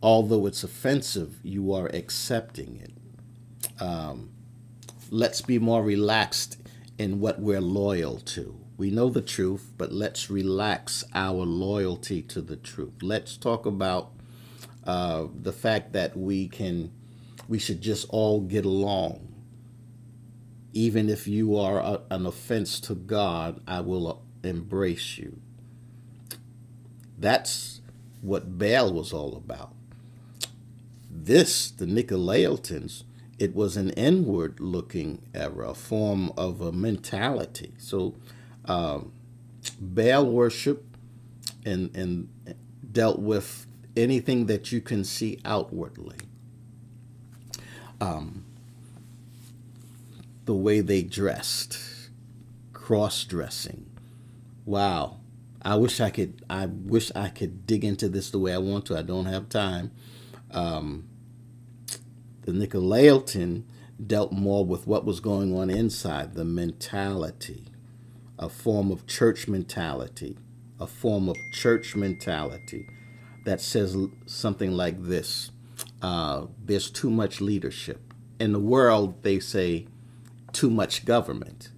Although 0.03 0.47
it's 0.47 0.65
offensive, 0.65 1.39
you 1.45 1.73
are 1.73 1.87
accepting 1.87 2.81
it. 2.83 3.81
Um, 3.81 4.31
let's 5.09 5.41
be 5.41 5.61
more 5.61 5.85
relaxed 5.85 6.57
in 6.99 7.21
what 7.21 7.39
we're 7.39 7.61
loyal 7.61 8.19
to. 8.19 8.59
We 8.77 8.91
know 8.91 9.09
the 9.09 9.23
truth, 9.23 9.71
but 9.79 9.93
let's 9.93 10.29
relax 10.29 11.05
our 11.15 11.45
loyalty 11.45 12.23
to 12.23 12.41
the 12.41 12.57
truth. 12.57 12.95
Let's 13.03 13.37
talk 13.37 13.65
about 13.65 14.11
uh, 14.85 15.27
the 15.33 15.53
fact 15.53 15.93
that 15.93 16.17
we 16.17 16.49
can, 16.49 16.91
we 17.47 17.61
should 17.61 17.81
just 17.81 18.05
all 18.09 18.41
get 18.41 18.65
along. 18.65 19.33
Even 20.73 21.09
if 21.09 21.29
you 21.29 21.57
are 21.57 21.79
a, 21.79 22.01
an 22.11 22.27
offense 22.27 22.81
to 22.81 22.97
God, 22.97 23.61
I 23.65 23.79
will 23.79 24.25
embrace 24.43 25.19
you. 25.19 25.41
That's 27.19 27.81
what 28.21 28.59
Baal 28.59 28.93
was 28.93 29.13
all 29.13 29.37
about. 29.37 29.73
This, 31.11 31.71
the 31.71 31.87
Nicolaitans, 31.87 33.05
it 33.39 33.55
was 33.55 33.77
an 33.77 33.91
inward 33.91 34.61
looking 34.61 35.23
error, 35.35 35.65
a 35.65 35.75
form 35.75 36.33
of 36.37 36.61
a 36.61 36.73
mentality. 36.73 37.75
So 37.79 38.15
um, 38.65 39.13
Baal 39.81 40.27
worship 40.27 40.85
and, 41.65 41.95
and 41.97 42.29
dealt 42.93 43.19
with 43.19 43.67
anything 43.97 44.47
that 44.47 44.73
you 44.73 44.81
can 44.81 45.05
see 45.05 45.41
outwardly. 45.45 46.19
Um, 48.01 48.45
the 50.45 50.55
way 50.55 50.81
they 50.81 51.03
dressed, 51.03 51.79
cross 52.73 53.25
dressing. 53.25 53.87
Wow. 54.65 55.19
I 55.67 55.75
wish 55.75 56.01
I 56.01 56.11
could. 56.11 56.45
I 56.49 56.67
wish 56.67 57.11
I 57.17 57.29
could 57.29 57.67
dig 57.67 57.85
into 57.85 58.09
this 58.09 58.31
the 58.31 58.39
way 58.39 58.55
I 58.55 58.59
want 58.59 58.87
to. 58.87 58.97
I 58.97 59.03
don't 59.03 59.27
have 59.27 59.49
time. 59.49 59.91
Um, 60.53 61.09
the 62.43 62.53
Nicolaitan 62.53 63.65
dealt 64.07 64.31
more 64.31 64.65
with 64.65 64.87
what 64.87 65.05
was 65.05 65.19
going 65.19 65.57
on 65.57 65.69
inside, 65.69 66.35
the 66.35 66.45
mentality, 66.45 67.65
a 68.39 68.49
form 68.49 68.93
of 68.93 69.09
church 69.09 69.49
mentality, 69.49 70.39
a 70.79 70.87
form 70.87 71.29
of 71.29 71.37
church 71.53 71.97
mentality 71.97 72.89
that 73.45 73.61
says 73.61 73.97
something 74.25 74.71
like 74.71 75.03
this 75.03 75.51
uh, 76.01 76.47
There's 76.65 76.91
too 76.93 77.11
much 77.11 77.41
leadership. 77.41 78.15
In 78.39 78.53
the 78.53 78.61
world, 78.61 79.25
they 79.25 79.41
say 79.41 79.89
too 80.53 80.71
much 80.71 81.05
government. 81.05 81.73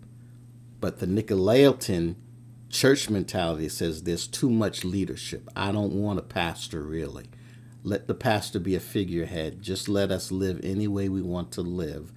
But 0.79 0.99
the 0.99 1.07
Nicolaitan 1.07 2.17
church 2.71 3.09
mentality 3.11 3.69
says 3.69 4.03
there's 4.03 4.27
too 4.27 4.51
much 4.51 4.85
leadership. 4.85 5.49
I 5.57 5.73
don't 5.73 5.93
want 5.93 6.19
a 6.19 6.23
pastor 6.23 6.83
really. 6.83 7.27
Let 7.83 8.07
the 8.07 8.15
pastor 8.15 8.59
be 8.59 8.75
a 8.75 8.81
figurehead. 8.81 9.63
Just 9.63 9.89
let 9.89 10.11
us 10.11 10.33
live 10.33 10.61
any 10.63 10.89
way 10.89 11.09
we 11.09 11.23
want 11.23 11.53
to 11.53 11.63
live. 11.63 12.13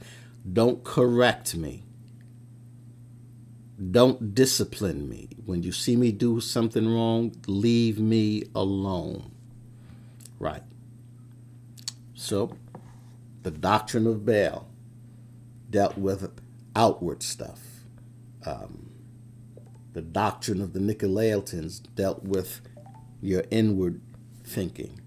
Don't 0.51 0.83
correct 0.83 1.55
me. 1.55 1.83
Don't 3.89 4.35
discipline 4.35 5.07
me. 5.09 5.29
When 5.45 5.63
you 5.63 5.71
see 5.71 5.95
me 5.95 6.11
do 6.11 6.39
something 6.39 6.93
wrong, 6.93 7.35
leave 7.47 7.99
me 7.99 8.43
alone. 8.53 9.31
Right. 10.39 10.63
So, 12.13 12.57
the 13.43 13.51
doctrine 13.51 14.05
of 14.05 14.25
Baal 14.25 14.67
dealt 15.69 15.97
with 15.97 16.29
outward 16.75 17.23
stuff. 17.23 17.59
Um, 18.45 18.90
the 19.93 20.01
doctrine 20.01 20.61
of 20.61 20.73
the 20.73 20.79
Nicolaitans 20.79 21.81
dealt 21.95 22.23
with 22.23 22.61
your 23.21 23.43
inward 23.51 24.01
thinking. 24.43 24.99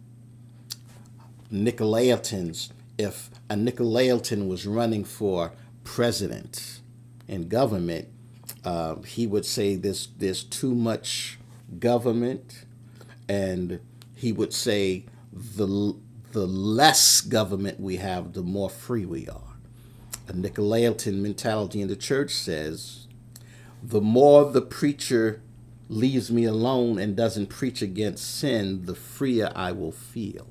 Nicolaitans, 1.52 2.70
if 2.98 3.30
a 3.48 3.54
Nicolaitan 3.54 4.48
was 4.48 4.66
running 4.66 5.04
for 5.04 5.52
president 5.84 6.80
in 7.28 7.48
government, 7.48 8.08
uh, 8.64 8.96
he 9.02 9.26
would 9.26 9.44
say 9.44 9.76
there's, 9.76 10.08
there's 10.18 10.42
too 10.42 10.74
much 10.74 11.38
government, 11.78 12.64
and 13.28 13.80
he 14.14 14.32
would 14.32 14.52
say 14.52 15.04
the, 15.32 15.96
the 16.32 16.46
less 16.46 17.20
government 17.20 17.80
we 17.80 17.96
have, 17.96 18.32
the 18.32 18.42
more 18.42 18.70
free 18.70 19.04
we 19.04 19.28
are. 19.28 19.40
A 20.28 20.32
Nicolaitan 20.32 21.20
mentality 21.20 21.80
in 21.80 21.88
the 21.88 21.96
church 21.96 22.32
says 22.32 23.03
the 23.86 24.00
more 24.00 24.50
the 24.50 24.62
preacher 24.62 25.42
leaves 25.88 26.30
me 26.30 26.44
alone 26.44 26.98
and 26.98 27.14
doesn't 27.14 27.48
preach 27.48 27.82
against 27.82 28.38
sin, 28.38 28.86
the 28.86 28.94
freer 28.94 29.52
I 29.54 29.72
will 29.72 29.92
feel. 29.92 30.48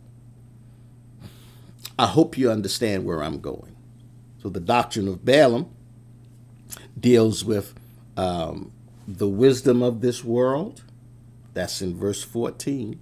I 1.98 2.06
hope 2.08 2.38
you 2.38 2.52
understand 2.52 3.06
where 3.06 3.24
I'm 3.24 3.40
going. 3.40 3.76
So, 4.42 4.50
the 4.50 4.60
doctrine 4.60 5.08
of 5.08 5.26
Balaam 5.26 5.70
deals 7.00 7.44
with 7.44 7.74
um, 8.18 8.72
the 9.08 9.28
wisdom 9.28 9.82
of 9.82 10.02
this 10.02 10.24
world. 10.24 10.84
That's 11.54 11.82
in 11.82 11.98
verse 11.98 12.24
14. 12.24 13.00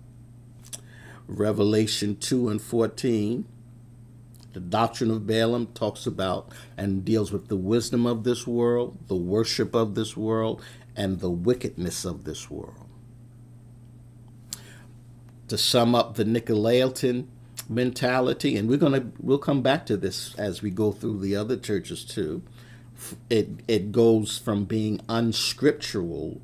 Revelation 1.27 2.17
2 2.17 2.49
and 2.49 2.61
14 2.61 3.45
the 4.53 4.59
doctrine 4.59 5.11
of 5.11 5.27
Balaam 5.27 5.67
talks 5.67 6.05
about 6.05 6.51
and 6.77 7.05
deals 7.05 7.31
with 7.31 7.47
the 7.47 7.55
wisdom 7.55 8.05
of 8.05 8.23
this 8.23 8.45
world, 8.45 8.97
the 9.07 9.15
worship 9.15 9.73
of 9.73 9.95
this 9.95 10.17
world, 10.17 10.61
and 10.95 11.19
the 11.19 11.29
wickedness 11.29 12.05
of 12.05 12.23
this 12.23 12.49
world. 12.49 12.87
To 15.47 15.57
sum 15.57 15.95
up 15.95 16.15
the 16.15 16.25
Nicolaitan 16.25 17.27
mentality, 17.69 18.57
and 18.57 18.69
we're 18.69 18.77
gonna 18.77 19.11
we'll 19.19 19.37
come 19.37 19.61
back 19.61 19.85
to 19.87 19.97
this 19.97 20.35
as 20.35 20.61
we 20.61 20.69
go 20.69 20.91
through 20.91 21.19
the 21.19 21.35
other 21.35 21.57
churches 21.57 22.03
too. 22.03 22.43
It 23.29 23.49
it 23.67 23.91
goes 23.91 24.37
from 24.37 24.65
being 24.65 25.01
unscriptural 25.09 26.41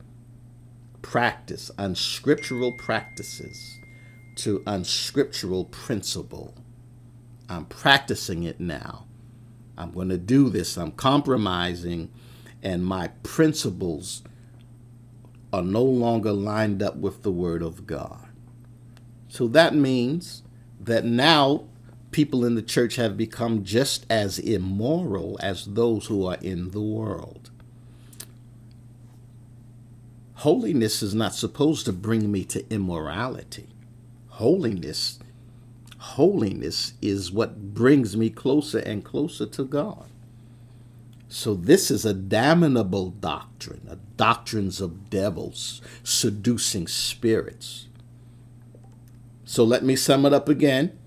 practice, 1.02 1.72
unscriptural 1.78 2.74
practices, 2.74 3.78
to 4.38 4.64
unscriptural 4.66 5.66
principle 5.66 6.54
I'm 7.50 7.66
practicing 7.66 8.44
it 8.44 8.60
now. 8.60 9.06
I'm 9.78 9.92
going 9.92 10.10
to 10.10 10.18
do 10.18 10.50
this. 10.50 10.78
I'm 10.78 10.92
compromising, 10.92 12.10
and 12.64 12.86
my 12.86 13.10
principles 13.24 14.24
are 15.54 15.62
no 15.62 15.84
longer 15.84 16.34
lined 16.34 16.84
up 16.84 16.98
with 16.98 17.24
the 17.24 17.32
Word 17.32 17.62
of 17.62 17.86
God. 17.86 18.28
So 19.30 19.48
that 19.50 19.76
means 19.76 20.44
that 20.80 21.06
now 21.06 21.66
people 22.12 22.44
in 22.44 22.56
the 22.56 22.62
church 22.62 22.96
have 22.96 23.18
become 23.18 23.64
just 23.64 24.06
as 24.10 24.40
immoral 24.40 25.38
as 25.42 25.66
those 25.66 26.08
who 26.08 26.26
are 26.26 26.38
in 26.42 26.72
the 26.72 26.82
world. 26.82 27.52
Holiness 30.36 31.02
is 31.02 31.16
not 31.16 31.36
supposed 31.36 31.86
to 31.86 31.94
bring 31.94 32.32
me 32.32 32.46
to 32.46 32.66
immorality. 32.74 33.68
Holiness 34.30 35.20
holiness 36.16 36.94
is 37.02 37.32
what 37.32 37.74
brings 37.74 38.16
me 38.16 38.30
closer 38.30 38.80
and 38.80 39.04
closer 39.04 39.46
to 39.46 39.64
God. 39.64 40.10
So 41.30 41.54
this 41.54 41.92
is 41.92 42.06
a 42.06 42.14
damnable 42.14 43.10
doctrine, 43.10 43.86
a 43.90 43.98
doctrines 44.16 44.80
of 44.80 45.10
devils, 45.10 45.82
seducing 46.04 46.88
spirits. 46.88 47.88
So 49.44 49.64
let 49.64 49.84
me 49.84 49.96
sum 49.96 50.26
it 50.26 50.34
up 50.34 50.48
again. 50.48 50.98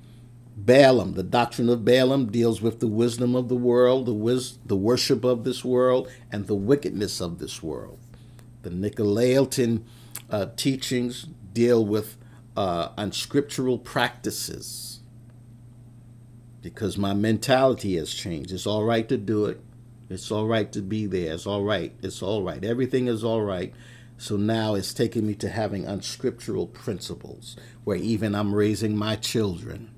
Balaam, 0.56 1.14
the 1.14 1.22
doctrine 1.22 1.70
of 1.70 1.84
Balaam 1.86 2.30
deals 2.30 2.60
with 2.60 2.80
the 2.80 2.86
wisdom 2.86 3.34
of 3.34 3.48
the 3.48 3.56
world, 3.56 4.04
the 4.04 4.12
wis- 4.12 4.58
the 4.64 4.76
worship 4.76 5.24
of 5.24 5.44
this 5.44 5.64
world, 5.64 6.10
and 6.30 6.46
the 6.46 6.54
wickedness 6.54 7.20
of 7.20 7.38
this 7.38 7.62
world. 7.62 7.98
The 8.62 8.70
Nicolaitan 8.70 9.84
uh, 10.28 10.46
teachings 10.56 11.26
deal 11.54 11.84
with 11.84 12.18
uh, 12.56 12.90
unscriptural 12.98 13.78
practices 13.78 14.89
because 16.62 16.98
my 16.98 17.14
mentality 17.14 17.96
has 17.96 18.12
changed. 18.12 18.52
It's 18.52 18.66
all 18.66 18.84
right 18.84 19.08
to 19.08 19.16
do 19.16 19.46
it. 19.46 19.60
It's 20.08 20.30
all 20.30 20.46
right 20.46 20.70
to 20.72 20.82
be 20.82 21.06
there. 21.06 21.34
It's 21.34 21.46
all 21.46 21.62
right. 21.62 21.92
It's 22.02 22.22
all 22.22 22.42
right. 22.42 22.64
Everything 22.64 23.06
is 23.06 23.22
all 23.24 23.42
right. 23.42 23.72
So 24.18 24.36
now 24.36 24.74
it's 24.74 24.92
taking 24.92 25.26
me 25.26 25.34
to 25.36 25.48
having 25.48 25.86
unscriptural 25.86 26.66
principles 26.66 27.56
where 27.84 27.96
even 27.96 28.34
I'm 28.34 28.54
raising 28.54 28.96
my 28.96 29.16
children. 29.16 29.90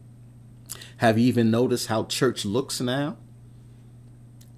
Have 0.99 1.19
you 1.19 1.27
even 1.27 1.51
noticed 1.51 1.89
how 1.89 2.05
church 2.05 2.45
looks 2.45 2.81
now? 2.81 3.17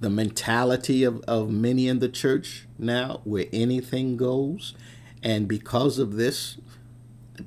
The 0.01 0.11
mentality 0.11 1.05
of, 1.05 1.23
of 1.23 1.51
many 1.51 1.89
in 1.89 2.01
the 2.01 2.11
church 2.11 2.67
now, 2.79 3.23
where 3.25 3.47
anything 3.53 4.19
goes. 4.19 4.75
And 5.23 5.49
because 5.49 5.99
of 5.99 6.17
this, 6.17 6.59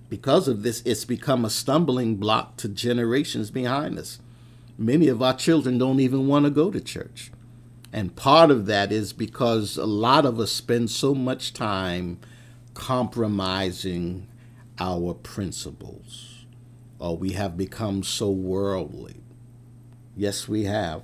because 0.09 0.47
of 0.47 0.63
this, 0.63 0.81
it's 0.85 1.05
become 1.05 1.45
a 1.45 1.51
stumbling 1.51 2.15
block 2.15 2.57
to 2.57 2.69
generations 2.69 3.51
behind 3.51 3.99
us 3.99 4.19
many 4.77 5.07
of 5.07 5.21
our 5.21 5.35
children 5.35 5.77
don't 5.77 5.99
even 5.99 6.27
want 6.27 6.45
to 6.45 6.51
go 6.51 6.71
to 6.71 6.79
church. 6.79 7.31
And 7.93 8.15
part 8.15 8.51
of 8.51 8.65
that 8.65 8.91
is 8.91 9.13
because 9.13 9.77
a 9.77 9.85
lot 9.85 10.25
of 10.25 10.39
us 10.39 10.51
spend 10.51 10.91
so 10.91 11.15
much 11.15 11.53
time 11.53 12.19
compromising 12.73 14.27
our 14.79 15.13
principles, 15.13 16.45
or 16.99 17.17
we 17.17 17.31
have 17.31 17.57
become 17.57 18.03
so 18.03 18.29
worldly. 18.29 19.15
Yes, 20.15 20.47
we 20.47 20.65
have. 20.65 21.03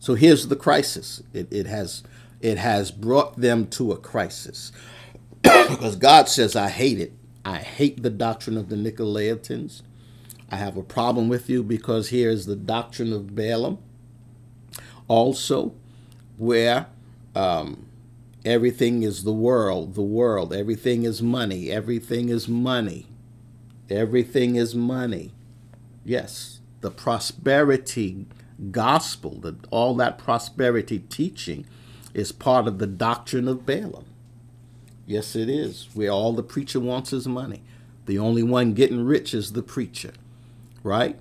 So 0.00 0.14
here's 0.14 0.48
the 0.48 0.56
crisis. 0.56 1.22
It, 1.32 1.52
it 1.52 1.66
has 1.66 2.02
it 2.40 2.58
has 2.58 2.90
brought 2.90 3.40
them 3.40 3.66
to 3.68 3.92
a 3.92 3.96
crisis. 3.96 4.70
because 5.42 5.96
God 5.96 6.28
says, 6.28 6.54
I 6.56 6.68
hate 6.68 6.98
it. 6.98 7.12
I 7.44 7.58
hate 7.58 8.02
the 8.02 8.10
doctrine 8.10 8.56
of 8.56 8.68
the 8.68 8.76
Nicolaitans. 8.76 9.82
I 10.54 10.56
have 10.56 10.76
a 10.76 10.84
problem 10.84 11.28
with 11.28 11.50
you 11.50 11.64
because 11.64 12.10
here 12.10 12.30
is 12.30 12.46
the 12.46 12.54
doctrine 12.54 13.12
of 13.12 13.34
Balaam. 13.34 13.78
Also, 15.08 15.74
where 16.36 16.86
um, 17.34 17.86
everything 18.44 19.02
is 19.02 19.24
the 19.24 19.32
world, 19.32 19.96
the 19.96 20.02
world, 20.02 20.52
everything 20.52 21.02
is 21.02 21.20
money, 21.20 21.72
everything 21.72 22.28
is 22.28 22.46
money, 22.46 23.08
everything 23.90 24.54
is 24.54 24.76
money. 24.76 25.32
Yes, 26.04 26.60
the 26.82 26.92
prosperity 26.92 28.26
gospel, 28.70 29.40
that 29.40 29.56
all 29.72 29.96
that 29.96 30.18
prosperity 30.18 31.00
teaching 31.00 31.66
is 32.14 32.30
part 32.30 32.68
of 32.68 32.78
the 32.78 32.86
doctrine 32.86 33.48
of 33.48 33.66
Balaam. 33.66 34.04
Yes, 35.04 35.34
it 35.34 35.48
is. 35.48 35.88
Where 35.94 36.10
all 36.10 36.32
the 36.32 36.44
preacher 36.44 36.78
wants 36.78 37.12
is 37.12 37.26
money. 37.26 37.64
The 38.06 38.20
only 38.20 38.44
one 38.44 38.72
getting 38.72 39.04
rich 39.04 39.34
is 39.34 39.50
the 39.50 39.64
preacher, 39.64 40.12
right? 40.84 41.18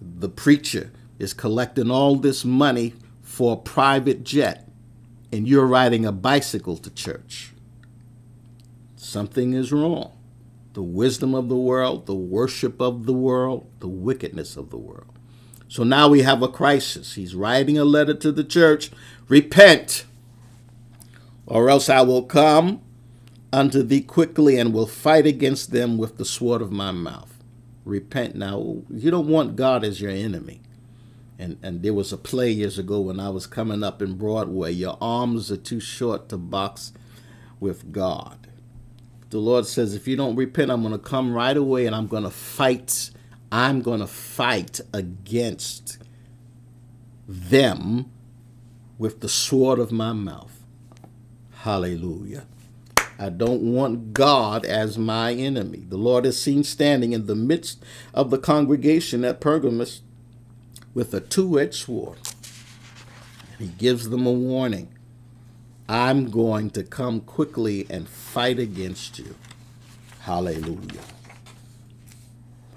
The 0.00 0.28
preacher 0.28 0.90
is 1.20 1.32
collecting 1.32 1.92
all 1.92 2.16
this 2.16 2.44
money 2.44 2.94
for 3.20 3.52
a 3.52 3.56
private 3.56 4.24
jet, 4.24 4.68
and 5.30 5.46
you're 5.46 5.66
riding 5.66 6.04
a 6.04 6.10
bicycle 6.10 6.76
to 6.78 6.90
church. 6.90 7.52
Something 8.96 9.52
is 9.52 9.72
wrong. 9.72 10.18
The 10.72 10.82
wisdom 10.82 11.34
of 11.34 11.48
the 11.48 11.56
world, 11.56 12.06
the 12.06 12.14
worship 12.14 12.80
of 12.80 13.06
the 13.06 13.12
world, 13.12 13.70
the 13.78 13.88
wickedness 13.88 14.56
of 14.56 14.70
the 14.70 14.78
world. 14.78 15.06
So 15.68 15.84
now 15.84 16.08
we 16.08 16.22
have 16.22 16.42
a 16.42 16.48
crisis. 16.48 17.14
He's 17.14 17.34
writing 17.34 17.78
a 17.78 17.84
letter 17.84 18.14
to 18.14 18.32
the 18.32 18.44
church 18.44 18.90
Repent, 19.28 20.04
or 21.46 21.70
else 21.70 21.88
I 21.88 22.02
will 22.02 22.22
come 22.22 22.82
unto 23.52 23.82
thee 23.82 24.02
quickly 24.02 24.58
and 24.58 24.74
will 24.74 24.86
fight 24.86 25.26
against 25.26 25.72
them 25.72 25.96
with 25.96 26.18
the 26.18 26.24
sword 26.24 26.60
of 26.60 26.70
my 26.70 26.90
mouth. 26.90 27.31
Repent 27.84 28.34
now. 28.34 28.82
You 28.90 29.10
don't 29.10 29.28
want 29.28 29.56
God 29.56 29.84
as 29.84 30.00
your 30.00 30.10
enemy. 30.10 30.60
And, 31.38 31.58
and 31.62 31.82
there 31.82 31.94
was 31.94 32.12
a 32.12 32.16
play 32.16 32.50
years 32.50 32.78
ago 32.78 33.00
when 33.00 33.18
I 33.18 33.28
was 33.30 33.46
coming 33.46 33.82
up 33.82 34.00
in 34.00 34.14
Broadway. 34.14 34.72
Your 34.72 34.96
arms 35.00 35.50
are 35.50 35.56
too 35.56 35.80
short 35.80 36.28
to 36.28 36.38
box 36.38 36.92
with 37.58 37.92
God. 37.92 38.46
The 39.30 39.38
Lord 39.38 39.66
says, 39.66 39.94
if 39.94 40.06
you 40.06 40.16
don't 40.16 40.36
repent, 40.36 40.70
I'm 40.70 40.82
going 40.82 40.92
to 40.92 40.98
come 40.98 41.34
right 41.34 41.56
away 41.56 41.86
and 41.86 41.96
I'm 41.96 42.06
going 42.06 42.24
to 42.24 42.30
fight 42.30 43.10
I'm 43.52 43.82
going 43.82 44.00
to 44.00 44.06
fight 44.06 44.80
against 44.94 45.98
them 47.28 48.10
with 48.96 49.20
the 49.20 49.28
sword 49.28 49.78
of 49.78 49.92
my 49.92 50.14
mouth. 50.14 50.62
Hallelujah. 51.56 52.46
I 53.22 53.28
don't 53.28 53.62
want 53.62 54.14
God 54.14 54.64
as 54.64 54.98
my 54.98 55.32
enemy. 55.32 55.84
The 55.88 55.96
Lord 55.96 56.26
is 56.26 56.42
seen 56.42 56.64
standing 56.64 57.12
in 57.12 57.26
the 57.26 57.36
midst 57.36 57.80
of 58.12 58.30
the 58.30 58.38
congregation 58.38 59.24
at 59.24 59.40
Pergamos 59.40 60.00
with 60.92 61.14
a 61.14 61.20
two 61.20 61.60
edged 61.60 61.76
sword. 61.76 62.18
And 63.52 63.68
he 63.68 63.76
gives 63.78 64.10
them 64.10 64.26
a 64.26 64.32
warning 64.32 64.92
I'm 65.88 66.32
going 66.32 66.70
to 66.70 66.82
come 66.82 67.20
quickly 67.20 67.86
and 67.88 68.08
fight 68.08 68.58
against 68.58 69.20
you. 69.20 69.36
Hallelujah. 70.22 71.02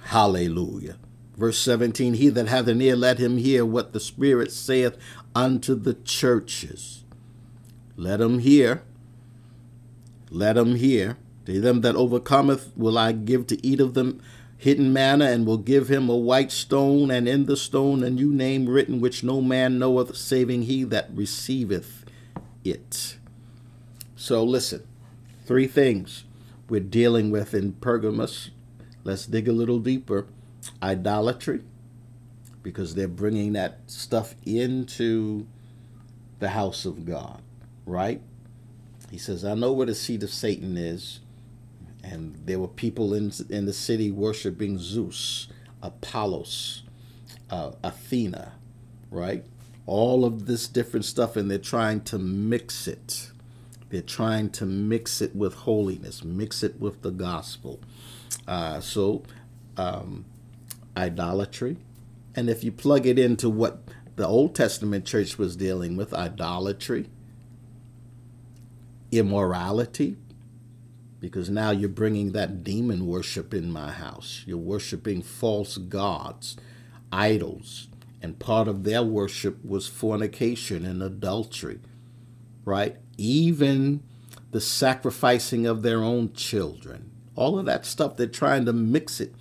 Hallelujah. 0.03 0.97
Verse 1.35 1.57
17 1.57 2.13
He 2.13 2.29
that 2.29 2.49
hath 2.49 2.67
an 2.67 2.81
ear, 2.81 2.95
let 2.95 3.17
him 3.17 3.37
hear 3.37 3.65
what 3.65 3.93
the 3.93 3.99
Spirit 3.99 4.51
saith 4.51 4.95
unto 5.33 5.73
the 5.73 5.95
churches. 5.95 7.03
Let 7.97 8.21
him 8.21 8.37
hear. 8.37 8.83
Let 10.35 10.57
him 10.57 10.75
hear. 10.75 11.17
To 11.45 11.61
them 11.61 11.81
that 11.81 11.95
overcometh 11.95 12.71
will 12.75 12.97
I 12.97 13.13
give 13.13 13.47
to 13.47 13.65
eat 13.65 13.79
of 13.79 13.93
them 13.93 14.21
hidden 14.57 14.91
manna, 14.91 15.25
and 15.25 15.45
will 15.45 15.57
give 15.57 15.89
him 15.89 16.09
a 16.09 16.15
white 16.15 16.51
stone, 16.51 17.09
and 17.09 17.27
in 17.27 17.45
the 17.45 17.55
stone 17.55 18.03
a 18.03 18.09
new 18.09 18.33
name 18.33 18.67
written, 18.67 18.99
which 18.99 19.23
no 19.23 19.41
man 19.41 19.79
knoweth, 19.79 20.15
saving 20.17 20.63
he 20.63 20.83
that 20.83 21.09
receiveth 21.13 22.03
it. 22.63 23.17
So 24.15 24.43
listen, 24.43 24.85
three 25.45 25.67
things 25.67 26.25
we're 26.67 26.79
dealing 26.79 27.31
with 27.31 27.53
in 27.53 27.73
Pergamos 27.73 28.49
Let's 29.05 29.27
dig 29.27 29.47
a 29.47 29.53
little 29.53 29.77
deeper. 29.79 30.25
Idolatry, 30.81 31.61
because 32.63 32.95
they're 32.95 33.07
bringing 33.07 33.53
that 33.53 33.81
stuff 33.85 34.33
into 34.45 35.45
the 36.39 36.49
house 36.49 36.85
of 36.85 37.05
God, 37.05 37.43
right? 37.85 38.19
He 39.15 39.19
says, 39.19 39.45
I 39.45 39.53
know 39.53 39.71
where 39.71 39.85
the 39.85 39.95
seat 39.95 40.23
of 40.23 40.29
Satan 40.29 40.75
is. 40.75 41.21
And 42.03 42.35
there 42.43 42.59
were 42.59 42.67
people 42.67 43.13
in, 43.13 43.31
in 43.49 43.65
the 43.65 43.71
city 43.71 44.11
worshiping 44.11 44.77
Zeus, 44.77 45.47
Apollos, 45.81 46.83
uh, 47.49 47.71
Athena, 47.81 48.55
right? 49.09 49.45
All 49.85 50.25
of 50.25 50.47
this 50.47 50.67
different 50.67 51.05
stuff, 51.05 51.37
and 51.37 51.49
they're 51.49 51.57
trying 51.57 52.01
to 52.01 52.19
mix 52.19 52.89
it. 52.89 53.31
They're 53.87 54.01
trying 54.01 54.49
to 54.49 54.65
mix 54.65 55.21
it 55.21 55.33
with 55.33 55.53
holiness, 55.53 56.21
mix 56.21 56.61
it 56.61 56.77
with 56.81 57.01
the 57.01 57.11
gospel. 57.11 57.79
Uh, 58.45 58.81
so, 58.81 59.23
um, 59.77 60.25
idolatry. 60.97 61.77
And 62.35 62.49
if 62.49 62.65
you 62.65 62.73
plug 62.73 63.05
it 63.05 63.17
into 63.17 63.49
what 63.49 63.79
the 64.17 64.27
Old 64.27 64.53
Testament 64.55 65.05
church 65.05 65.37
was 65.37 65.55
dealing 65.55 65.95
with, 65.95 66.13
idolatry, 66.13 67.07
immorality, 69.11 70.17
because 71.19 71.49
now 71.49 71.71
you're 71.71 71.89
bringing 71.89 72.31
that 72.33 72.63
demon 72.63 73.07
worship 73.07 73.53
in 73.53 73.71
my 73.71 73.91
house. 73.91 74.43
You're 74.45 74.57
worshiping 74.57 75.21
false 75.21 75.77
gods, 75.77 76.57
idols, 77.11 77.87
and 78.21 78.39
part 78.39 78.67
of 78.67 78.83
their 78.83 79.03
worship 79.03 79.63
was 79.63 79.87
fornication 79.87 80.85
and 80.85 81.01
adultery, 81.01 81.79
right? 82.63 82.97
Even 83.17 84.03
the 84.51 84.61
sacrificing 84.61 85.65
of 85.65 85.81
their 85.81 86.03
own 86.03 86.33
children 86.33 87.11
all 87.35 87.59
of 87.59 87.65
that 87.65 87.85
stuff. 87.85 88.17
They're 88.17 88.27
trying 88.27 88.65
to 88.65 88.73
mix 88.73 89.19
it, 89.19 89.33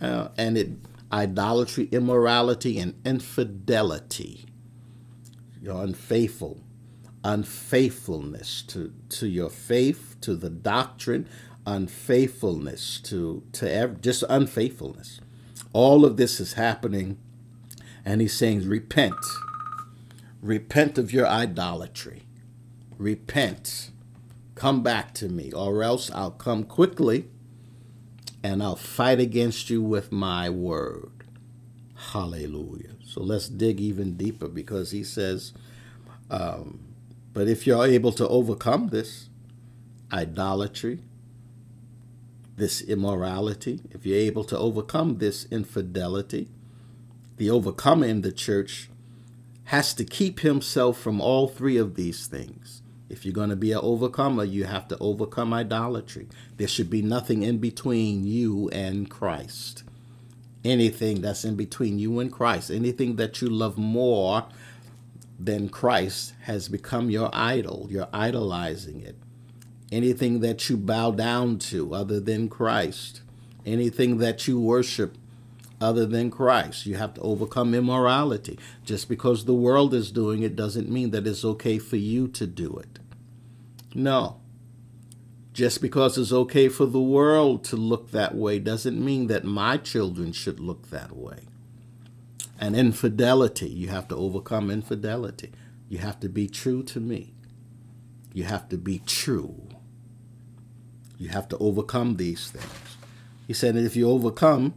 uh, 0.00 0.28
and 0.36 0.56
it 0.56 0.70
idolatry, 1.12 1.88
immorality, 1.90 2.78
and 2.78 2.94
infidelity. 3.04 4.46
You're 5.60 5.82
unfaithful, 5.82 6.60
unfaithfulness 7.24 8.62
to 8.62 8.92
to 9.10 9.28
your 9.28 9.50
faith, 9.50 10.16
to 10.22 10.34
the 10.36 10.50
doctrine, 10.50 11.28
unfaithfulness 11.66 13.00
to 13.02 13.42
to 13.52 13.70
ev- 13.72 14.00
just 14.00 14.24
unfaithfulness. 14.28 15.20
All 15.72 16.04
of 16.04 16.16
this 16.16 16.40
is 16.40 16.54
happening, 16.54 17.18
and 18.04 18.20
he's 18.20 18.34
saying, 18.34 18.68
repent, 18.68 19.16
repent 20.42 20.98
of 20.98 21.12
your 21.12 21.26
idolatry, 21.26 22.22
repent 22.98 23.90
Come 24.60 24.82
back 24.82 25.14
to 25.14 25.28
me, 25.30 25.52
or 25.52 25.82
else 25.82 26.10
I'll 26.12 26.32
come 26.32 26.64
quickly 26.64 27.26
and 28.42 28.62
I'll 28.62 28.76
fight 28.76 29.18
against 29.18 29.70
you 29.70 29.82
with 29.82 30.12
my 30.12 30.50
word. 30.50 31.10
Hallelujah. 32.12 32.96
So 33.02 33.22
let's 33.22 33.48
dig 33.48 33.80
even 33.80 34.18
deeper 34.18 34.48
because 34.48 34.90
he 34.90 35.02
says, 35.02 35.54
um, 36.30 36.80
but 37.32 37.48
if 37.48 37.66
you're 37.66 37.86
able 37.86 38.12
to 38.12 38.26
overcome 38.28 38.88
this 38.88 39.28
idolatry, 40.12 41.00
this 42.56 42.82
immorality, 42.82 43.80
if 43.90 44.04
you're 44.04 44.18
able 44.18 44.44
to 44.44 44.58
overcome 44.58 45.18
this 45.18 45.46
infidelity, 45.50 46.48
the 47.36 47.50
overcomer 47.50 48.06
in 48.06 48.22
the 48.22 48.32
church 48.32 48.90
has 49.64 49.94
to 49.94 50.04
keep 50.04 50.40
himself 50.40 50.98
from 50.98 51.20
all 51.20 51.48
three 51.48 51.76
of 51.76 51.94
these 51.94 52.26
things. 52.26 52.82
If 53.08 53.24
you're 53.24 53.34
going 53.34 53.50
to 53.50 53.56
be 53.56 53.72
an 53.72 53.80
overcomer, 53.82 54.44
you 54.44 54.64
have 54.64 54.88
to 54.88 54.98
overcome 54.98 55.54
idolatry. 55.54 56.28
There 56.56 56.68
should 56.68 56.90
be 56.90 57.02
nothing 57.02 57.42
in 57.42 57.58
between 57.58 58.24
you 58.24 58.68
and 58.70 59.08
Christ. 59.08 59.84
Anything 60.64 61.20
that's 61.20 61.44
in 61.44 61.56
between 61.56 61.98
you 61.98 62.20
and 62.20 62.30
Christ, 62.30 62.70
anything 62.70 63.16
that 63.16 63.40
you 63.40 63.48
love 63.48 63.78
more 63.78 64.46
than 65.42 65.68
Christ 65.68 66.34
has 66.42 66.68
become 66.68 67.10
your 67.10 67.30
idol. 67.32 67.86
You're 67.90 68.08
idolizing 68.12 69.00
it. 69.00 69.16
Anything 69.90 70.40
that 70.40 70.68
you 70.68 70.76
bow 70.76 71.10
down 71.10 71.58
to 71.70 71.94
other 71.94 72.20
than 72.20 72.48
Christ, 72.48 73.22
anything 73.64 74.18
that 74.18 74.46
you 74.46 74.60
worship 74.60 75.16
other 75.80 76.04
than 76.04 76.30
Christ. 76.30 76.86
You 76.86 76.96
have 76.96 77.14
to 77.14 77.20
overcome 77.22 77.74
immorality. 77.74 78.58
Just 78.84 79.08
because 79.08 79.44
the 79.44 79.54
world 79.54 79.94
is 79.94 80.12
doing 80.12 80.42
it 80.42 80.54
doesn't 80.54 80.90
mean 80.90 81.10
that 81.10 81.26
it's 81.26 81.44
okay 81.44 81.78
for 81.78 81.96
you 81.96 82.28
to 82.28 82.46
do 82.46 82.76
it. 82.76 82.98
No. 83.94 84.36
Just 85.52 85.80
because 85.80 86.18
it's 86.18 86.32
okay 86.32 86.68
for 86.68 86.86
the 86.86 87.00
world 87.00 87.64
to 87.64 87.76
look 87.76 88.10
that 88.10 88.34
way 88.34 88.58
doesn't 88.58 89.02
mean 89.02 89.26
that 89.28 89.44
my 89.44 89.78
children 89.78 90.32
should 90.32 90.60
look 90.60 90.90
that 90.90 91.16
way. 91.16 91.46
And 92.60 92.76
infidelity, 92.76 93.70
you 93.70 93.88
have 93.88 94.06
to 94.08 94.16
overcome 94.16 94.70
infidelity. 94.70 95.50
You 95.88 95.98
have 95.98 96.20
to 96.20 96.28
be 96.28 96.46
true 96.46 96.82
to 96.84 97.00
me. 97.00 97.32
You 98.34 98.44
have 98.44 98.68
to 98.68 98.76
be 98.76 99.00
true. 99.06 99.66
You 101.18 101.30
have 101.30 101.48
to 101.48 101.58
overcome 101.58 102.16
these 102.16 102.50
things. 102.50 102.96
He 103.46 103.54
said, 103.54 103.76
if 103.76 103.96
you 103.96 104.08
overcome, 104.08 104.74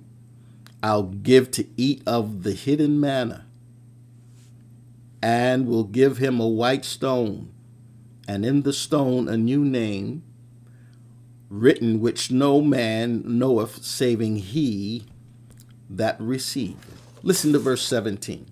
I'll 0.82 1.04
give 1.04 1.52
to 1.52 1.68
eat 1.78 2.02
of 2.08 2.44
the 2.44 2.54
hidden 2.54 3.00
manna, 3.00 3.46
and 5.22 5.68
will 5.68 5.84
give 5.84 6.18
him 6.18 6.40
a 6.40 6.48
white 6.48 6.84
stone, 6.84 7.54
and 8.28 8.46
in 8.46 8.64
the 8.64 8.74
stone 8.74 9.30
a 9.30 9.38
new 9.38 9.64
name 9.64 10.24
written 11.50 12.02
which 12.02 12.32
no 12.32 12.62
man 12.62 13.24
knoweth 13.26 13.84
saving 13.84 14.38
he 14.38 15.06
that 15.90 16.20
receiveth. 16.20 16.93
Listen 17.24 17.54
to 17.54 17.60
verse 17.60 17.82
17. 17.82 18.46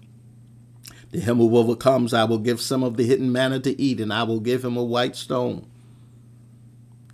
To 1.11 1.19
him 1.19 1.37
who 1.37 1.57
overcomes, 1.57 2.13
I 2.13 2.23
will 2.23 2.39
give 2.39 2.59
some 2.59 2.83
of 2.83 2.97
the 2.97 3.05
hidden 3.05 3.31
manna 3.31 3.59
to 3.59 3.79
eat, 3.79 3.99
and 3.99 4.11
I 4.11 4.23
will 4.23 4.39
give 4.39 4.65
him 4.65 4.77
a 4.77 4.83
white 4.83 5.15
stone. 5.15 5.67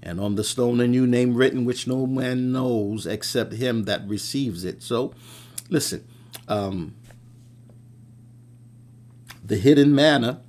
And 0.02 0.22
on 0.22 0.36
the 0.36 0.44
stone 0.44 0.80
a 0.80 0.88
new 0.88 1.06
name 1.06 1.36
written, 1.36 1.66
which 1.66 1.88
no 1.88 2.06
man 2.06 2.52
knows 2.52 3.06
except 3.06 3.54
him 3.54 3.84
that 3.86 4.08
receives 4.08 4.64
it. 4.64 4.82
So, 4.82 5.14
listen, 5.70 6.08
um, 6.48 6.96
the 9.44 9.58
hidden 9.58 9.94
manna 9.94 10.42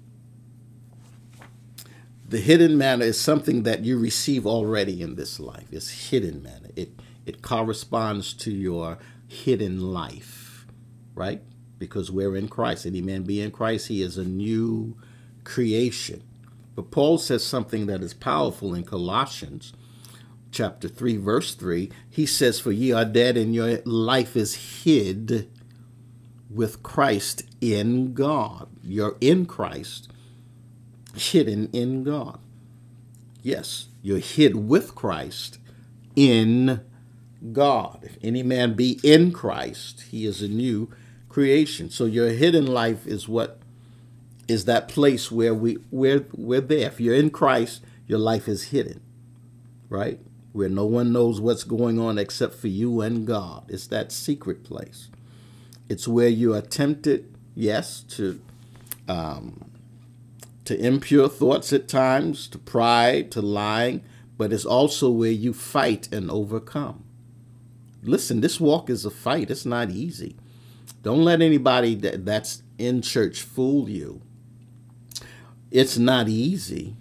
the 2.28 2.38
hidden 2.38 2.76
manna 2.76 3.06
is 3.06 3.18
something 3.18 3.62
that 3.62 3.84
you 3.84 3.98
receive 3.98 4.46
already 4.46 5.00
in 5.00 5.14
this 5.14 5.40
life. 5.40 5.72
It's 5.72 6.10
hidden 6.10 6.42
manna. 6.42 6.68
It 6.76 6.90
it 7.24 7.42
corresponds 7.42 8.34
to 8.34 8.50
your 8.50 8.98
hidden 9.26 9.80
life, 9.92 10.37
right? 11.18 11.42
Because 11.78 12.10
we're 12.10 12.36
in 12.36 12.48
Christ. 12.48 12.86
Any 12.86 13.02
man 13.02 13.24
be 13.24 13.40
in 13.40 13.50
Christ, 13.50 13.88
he 13.88 14.00
is 14.02 14.16
a 14.16 14.24
new 14.24 14.96
creation. 15.44 16.22
But 16.74 16.90
Paul 16.90 17.18
says 17.18 17.44
something 17.44 17.86
that 17.86 18.02
is 18.02 18.14
powerful 18.14 18.74
in 18.74 18.84
Colossians 18.84 19.72
chapter 20.50 20.88
3 20.88 21.16
verse 21.16 21.54
3. 21.54 21.90
He 22.08 22.24
says 22.26 22.60
for 22.60 22.72
ye 22.72 22.92
are 22.92 23.04
dead 23.04 23.36
and 23.36 23.54
your 23.54 23.78
life 23.84 24.36
is 24.36 24.82
hid 24.84 25.50
with 26.50 26.82
Christ 26.82 27.42
in 27.60 28.14
God. 28.14 28.68
You're 28.82 29.16
in 29.20 29.46
Christ 29.46 30.08
hidden 31.14 31.68
in 31.72 32.04
God. 32.04 32.38
Yes, 33.42 33.88
you're 34.02 34.18
hid 34.18 34.68
with 34.68 34.94
Christ 34.94 35.58
in 36.16 36.80
God. 37.52 38.00
If 38.02 38.18
any 38.22 38.42
man 38.42 38.74
be 38.74 38.98
in 39.02 39.32
Christ, 39.32 40.04
he 40.10 40.26
is 40.26 40.42
a 40.42 40.48
new 40.48 40.90
creation. 41.28 41.90
So 41.90 42.04
your 42.04 42.30
hidden 42.30 42.66
life 42.66 43.06
is 43.06 43.28
what 43.28 43.60
is 44.46 44.64
that 44.64 44.88
place 44.88 45.30
where 45.30 45.54
we 45.54 45.74
where 45.90 46.24
we're 46.32 46.60
there. 46.60 46.88
If 46.88 47.00
you're 47.00 47.14
in 47.14 47.30
Christ, 47.30 47.82
your 48.06 48.18
life 48.18 48.48
is 48.48 48.64
hidden. 48.64 49.00
Right? 49.88 50.20
Where 50.52 50.68
no 50.68 50.86
one 50.86 51.12
knows 51.12 51.40
what's 51.40 51.64
going 51.64 51.98
on 51.98 52.18
except 52.18 52.54
for 52.54 52.68
you 52.68 53.00
and 53.00 53.26
God. 53.26 53.64
It's 53.68 53.86
that 53.88 54.12
secret 54.12 54.64
place. 54.64 55.08
It's 55.88 56.06
where 56.06 56.28
you 56.28 56.54
are 56.54 56.60
tempted, 56.60 57.34
yes, 57.54 58.00
to 58.10 58.40
um, 59.08 59.70
to 60.64 60.78
impure 60.78 61.28
thoughts 61.28 61.72
at 61.72 61.88
times, 61.88 62.46
to 62.48 62.58
pride, 62.58 63.30
to 63.32 63.40
lying, 63.40 64.02
but 64.36 64.52
it's 64.52 64.66
also 64.66 65.08
where 65.08 65.30
you 65.30 65.54
fight 65.54 66.12
and 66.12 66.30
overcome. 66.30 67.04
Listen, 68.02 68.40
this 68.40 68.60
walk 68.60 68.90
is 68.90 69.04
a 69.06 69.10
fight. 69.10 69.50
It's 69.50 69.64
not 69.64 69.90
easy. 69.90 70.36
Don't 71.02 71.24
let 71.24 71.40
anybody 71.40 71.94
that, 71.96 72.24
that's 72.24 72.62
in 72.76 73.02
church 73.02 73.42
fool 73.42 73.88
you. 73.88 74.22
It's 75.70 75.98
not 75.98 76.28
easy. 76.28 76.96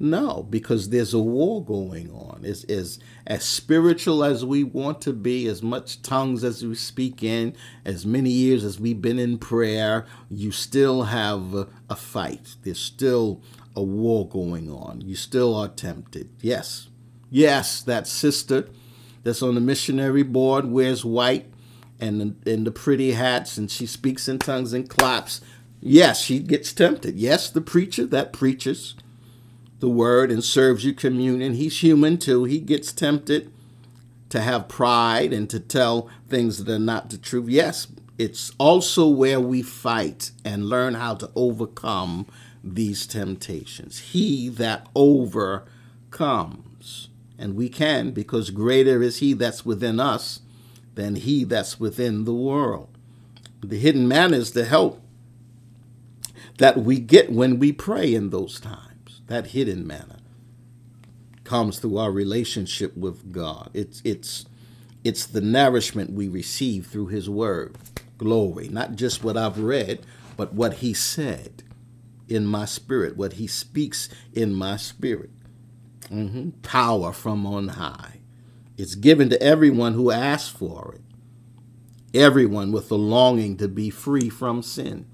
No, 0.00 0.46
because 0.48 0.90
there's 0.90 1.12
a 1.12 1.18
war 1.18 1.64
going 1.64 2.10
on. 2.12 2.42
It's, 2.44 2.62
it's 2.64 3.00
as 3.26 3.44
spiritual 3.44 4.22
as 4.22 4.44
we 4.44 4.62
want 4.62 5.00
to 5.02 5.12
be, 5.12 5.48
as 5.48 5.60
much 5.60 6.02
tongues 6.02 6.44
as 6.44 6.64
we 6.64 6.76
speak 6.76 7.24
in, 7.24 7.56
as 7.84 8.06
many 8.06 8.30
years 8.30 8.64
as 8.64 8.78
we've 8.78 9.02
been 9.02 9.18
in 9.18 9.38
prayer, 9.38 10.06
you 10.30 10.52
still 10.52 11.04
have 11.04 11.52
a, 11.52 11.66
a 11.90 11.96
fight. 11.96 12.54
There's 12.62 12.78
still 12.78 13.42
a 13.74 13.82
war 13.82 14.28
going 14.28 14.70
on. 14.70 15.00
You 15.00 15.16
still 15.16 15.54
are 15.56 15.68
tempted. 15.68 16.30
Yes. 16.40 16.88
Yes, 17.28 17.82
that 17.82 18.06
sister 18.06 18.68
that's 19.24 19.42
on 19.42 19.56
the 19.56 19.60
missionary 19.60 20.22
board 20.22 20.66
wears 20.66 21.04
white 21.04 21.46
and, 22.00 22.40
and 22.46 22.66
the 22.66 22.70
pretty 22.70 23.12
hats 23.12 23.56
and 23.56 23.70
she 23.70 23.86
speaks 23.86 24.28
in 24.28 24.38
tongues 24.38 24.72
and 24.72 24.88
claps. 24.88 25.40
Yes, 25.80 26.20
she 26.20 26.40
gets 26.40 26.72
tempted. 26.72 27.16
Yes, 27.16 27.50
the 27.50 27.60
preacher 27.60 28.06
that 28.06 28.32
preaches 28.32 28.94
the 29.80 29.88
word 29.88 30.30
and 30.30 30.42
serves 30.42 30.84
you 30.84 30.92
communion. 30.92 31.54
He's 31.54 31.82
human 31.82 32.18
too. 32.18 32.44
He 32.44 32.58
gets 32.58 32.92
tempted 32.92 33.52
to 34.28 34.40
have 34.40 34.68
pride 34.68 35.32
and 35.32 35.48
to 35.50 35.60
tell 35.60 36.10
things 36.28 36.62
that 36.64 36.72
are 36.72 36.78
not 36.78 37.10
the 37.10 37.18
truth. 37.18 37.48
Yes, 37.48 37.86
it's 38.18 38.52
also 38.58 39.08
where 39.08 39.40
we 39.40 39.62
fight 39.62 40.32
and 40.44 40.68
learn 40.68 40.94
how 40.94 41.14
to 41.14 41.30
overcome 41.34 42.26
these 42.62 43.06
temptations. 43.06 43.98
He 43.98 44.48
that 44.50 44.88
overcomes. 44.94 45.68
And 47.38 47.54
we 47.54 47.68
can 47.68 48.10
because 48.10 48.50
greater 48.50 49.00
is 49.02 49.18
he 49.18 49.32
that's 49.32 49.64
within 49.64 50.00
us 50.00 50.40
than 50.98 51.14
he 51.14 51.44
that's 51.44 51.78
within 51.78 52.24
the 52.24 52.34
world. 52.34 52.88
The 53.60 53.78
hidden 53.78 54.08
manna 54.08 54.36
is 54.36 54.50
the 54.50 54.64
help 54.64 55.00
that 56.58 56.76
we 56.76 56.98
get 56.98 57.30
when 57.30 57.60
we 57.60 57.70
pray 57.70 58.12
in 58.12 58.30
those 58.30 58.58
times 58.58 59.20
that 59.28 59.48
hidden 59.48 59.86
manna 59.86 60.18
comes 61.44 61.78
through 61.78 61.98
our 61.98 62.10
relationship 62.10 62.96
with 62.96 63.30
God. 63.30 63.70
It's 63.74 64.02
it's 64.04 64.46
it's 65.04 65.24
the 65.24 65.40
nourishment 65.40 66.14
we 66.14 66.26
receive 66.26 66.88
through 66.88 67.06
his 67.06 67.30
word. 67.30 67.76
Glory, 68.18 68.68
not 68.68 68.96
just 68.96 69.22
what 69.22 69.36
I've 69.36 69.60
read, 69.60 70.04
but 70.36 70.52
what 70.52 70.74
he 70.74 70.92
said 70.92 71.62
in 72.26 72.44
my 72.44 72.64
spirit, 72.64 73.16
what 73.16 73.34
he 73.34 73.46
speaks 73.46 74.08
in 74.32 74.52
my 74.52 74.76
spirit. 74.76 75.30
Mm-hmm. 76.10 76.50
Power 76.62 77.12
from 77.12 77.46
on 77.46 77.68
high. 77.68 78.17
It's 78.78 78.94
given 78.94 79.28
to 79.30 79.42
everyone 79.42 79.94
who 79.94 80.12
asks 80.12 80.48
for 80.48 80.94
it. 80.94 81.02
Everyone 82.16 82.70
with 82.70 82.90
a 82.92 82.94
longing 82.94 83.56
to 83.56 83.66
be 83.66 83.90
free 83.90 84.28
from 84.28 84.62
sin. 84.62 85.06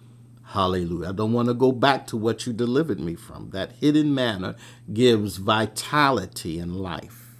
Hallelujah. 0.48 1.08
I 1.08 1.12
don't 1.12 1.32
want 1.32 1.48
to 1.48 1.54
go 1.54 1.72
back 1.72 2.06
to 2.08 2.16
what 2.18 2.46
you 2.46 2.52
delivered 2.52 3.00
me 3.00 3.14
from. 3.14 3.50
That 3.50 3.72
hidden 3.72 4.14
manna 4.14 4.56
gives 4.92 5.38
vitality 5.38 6.58
and 6.58 6.76
life. 6.76 7.36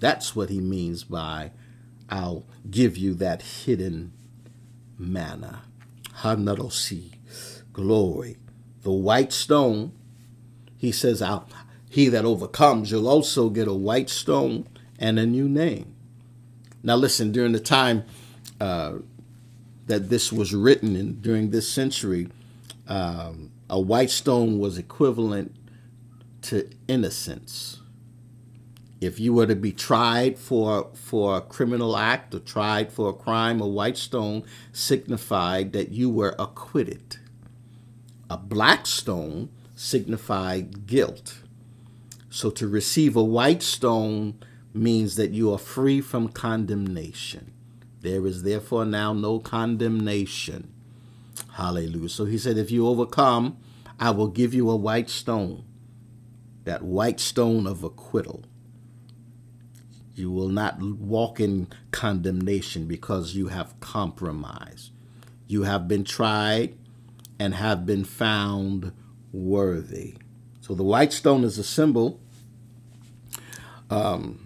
That's 0.00 0.34
what 0.34 0.48
he 0.48 0.60
means 0.60 1.04
by 1.04 1.52
I'll 2.08 2.46
give 2.70 2.96
you 2.96 3.12
that 3.14 3.42
hidden 3.42 4.14
manna. 4.98 5.64
Hanarosi. 6.20 7.12
Glory. 7.74 8.38
The 8.82 8.92
white 8.92 9.34
stone, 9.34 9.92
he 10.78 10.90
says, 10.90 11.20
I'll, 11.20 11.46
he 11.90 12.08
that 12.08 12.24
overcomes, 12.24 12.90
you'll 12.90 13.08
also 13.08 13.50
get 13.50 13.68
a 13.68 13.74
white 13.74 14.08
stone 14.08 14.66
and 14.98 15.18
a 15.18 15.26
new 15.26 15.48
name. 15.48 15.94
Now 16.82 16.96
listen, 16.96 17.32
during 17.32 17.52
the 17.52 17.60
time 17.60 18.04
uh, 18.60 18.94
that 19.86 20.08
this 20.08 20.32
was 20.32 20.54
written 20.54 20.96
in 20.96 21.20
during 21.20 21.50
this 21.50 21.68
century, 21.70 22.28
um, 22.88 23.50
a 23.68 23.80
white 23.80 24.10
stone 24.10 24.58
was 24.58 24.78
equivalent 24.78 25.54
to 26.42 26.70
innocence. 26.86 27.80
If 29.00 29.20
you 29.20 29.34
were 29.34 29.46
to 29.46 29.56
be 29.56 29.72
tried 29.72 30.38
for 30.38 30.90
for 30.94 31.36
a 31.36 31.40
criminal 31.40 31.96
act 31.96 32.34
or 32.34 32.38
tried 32.38 32.92
for 32.92 33.10
a 33.10 33.12
crime, 33.12 33.60
a 33.60 33.66
white 33.66 33.98
stone 33.98 34.44
signified 34.72 35.72
that 35.72 35.90
you 35.90 36.08
were 36.08 36.34
acquitted. 36.38 37.18
A 38.30 38.36
black 38.36 38.86
stone 38.86 39.50
signified 39.74 40.86
guilt. 40.86 41.40
So 42.30 42.50
to 42.50 42.66
receive 42.66 43.16
a 43.16 43.22
white 43.22 43.62
stone 43.62 44.38
means 44.76 45.16
that 45.16 45.30
you 45.30 45.52
are 45.52 45.58
free 45.58 46.00
from 46.00 46.28
condemnation. 46.28 47.52
There 48.00 48.26
is 48.26 48.42
therefore 48.42 48.84
now 48.84 49.12
no 49.12 49.38
condemnation. 49.38 50.72
Hallelujah. 51.54 52.08
So 52.08 52.24
he 52.24 52.38
said, 52.38 52.58
If 52.58 52.70
you 52.70 52.86
overcome, 52.86 53.56
I 53.98 54.10
will 54.10 54.28
give 54.28 54.54
you 54.54 54.70
a 54.70 54.76
white 54.76 55.10
stone, 55.10 55.64
that 56.64 56.82
white 56.82 57.20
stone 57.20 57.66
of 57.66 57.82
acquittal. 57.82 58.44
You 60.14 60.30
will 60.30 60.48
not 60.48 60.80
walk 60.80 61.40
in 61.40 61.68
condemnation 61.90 62.86
because 62.86 63.34
you 63.34 63.48
have 63.48 63.78
compromised. 63.80 64.92
You 65.46 65.64
have 65.64 65.88
been 65.88 66.04
tried 66.04 66.76
and 67.38 67.54
have 67.54 67.84
been 67.84 68.04
found 68.04 68.92
worthy. 69.32 70.16
So 70.60 70.74
the 70.74 70.82
white 70.82 71.12
stone 71.12 71.44
is 71.44 71.58
a 71.58 71.64
symbol 71.64 72.20
um, 73.90 74.45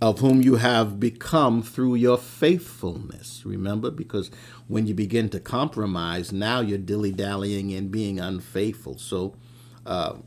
of 0.00 0.20
whom 0.20 0.42
you 0.42 0.56
have 0.56 1.00
become 1.00 1.62
through 1.62 1.96
your 1.96 2.16
faithfulness. 2.16 3.42
Remember, 3.44 3.90
because 3.90 4.30
when 4.68 4.86
you 4.86 4.94
begin 4.94 5.28
to 5.30 5.40
compromise, 5.40 6.30
now 6.32 6.60
you're 6.60 6.78
dilly 6.78 7.10
dallying 7.10 7.72
and 7.72 7.90
being 7.90 8.20
unfaithful. 8.20 8.96
So 8.96 9.34
uh, 9.84 10.18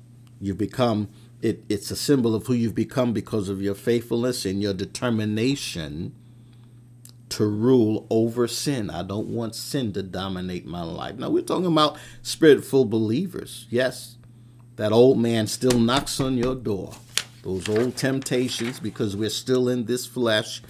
you 0.41 0.53
become, 0.55 1.07
it, 1.41 1.63
it's 1.69 1.89
a 1.89 1.95
symbol 1.95 2.35
of 2.35 2.47
who 2.47 2.53
you've 2.53 2.75
become 2.75 3.13
because 3.13 3.47
of 3.47 3.61
your 3.61 3.75
faithfulness 3.75 4.45
and 4.45 4.61
your 4.61 4.73
determination 4.73 6.15
to 7.29 7.45
rule 7.45 8.07
over 8.09 8.49
sin. 8.49 8.89
I 8.89 9.03
don't 9.03 9.29
want 9.29 9.55
sin 9.55 9.93
to 9.93 10.03
dominate 10.03 10.65
my 10.65 10.83
life. 10.83 11.15
Now, 11.15 11.29
we're 11.29 11.43
talking 11.43 11.65
about 11.65 11.97
spirit-filled 12.21 12.89
believers. 12.89 13.67
Yes, 13.69 14.17
that 14.75 14.91
old 14.91 15.17
man 15.17 15.47
still 15.47 15.79
knocks 15.79 16.19
on 16.19 16.35
your 16.35 16.55
door. 16.55 16.93
Those 17.43 17.67
old 17.67 17.97
temptations, 17.97 18.79
because 18.79 19.15
we're 19.15 19.29
still 19.29 19.67
in 19.67 19.85
this 19.85 20.05
flesh, 20.05 20.61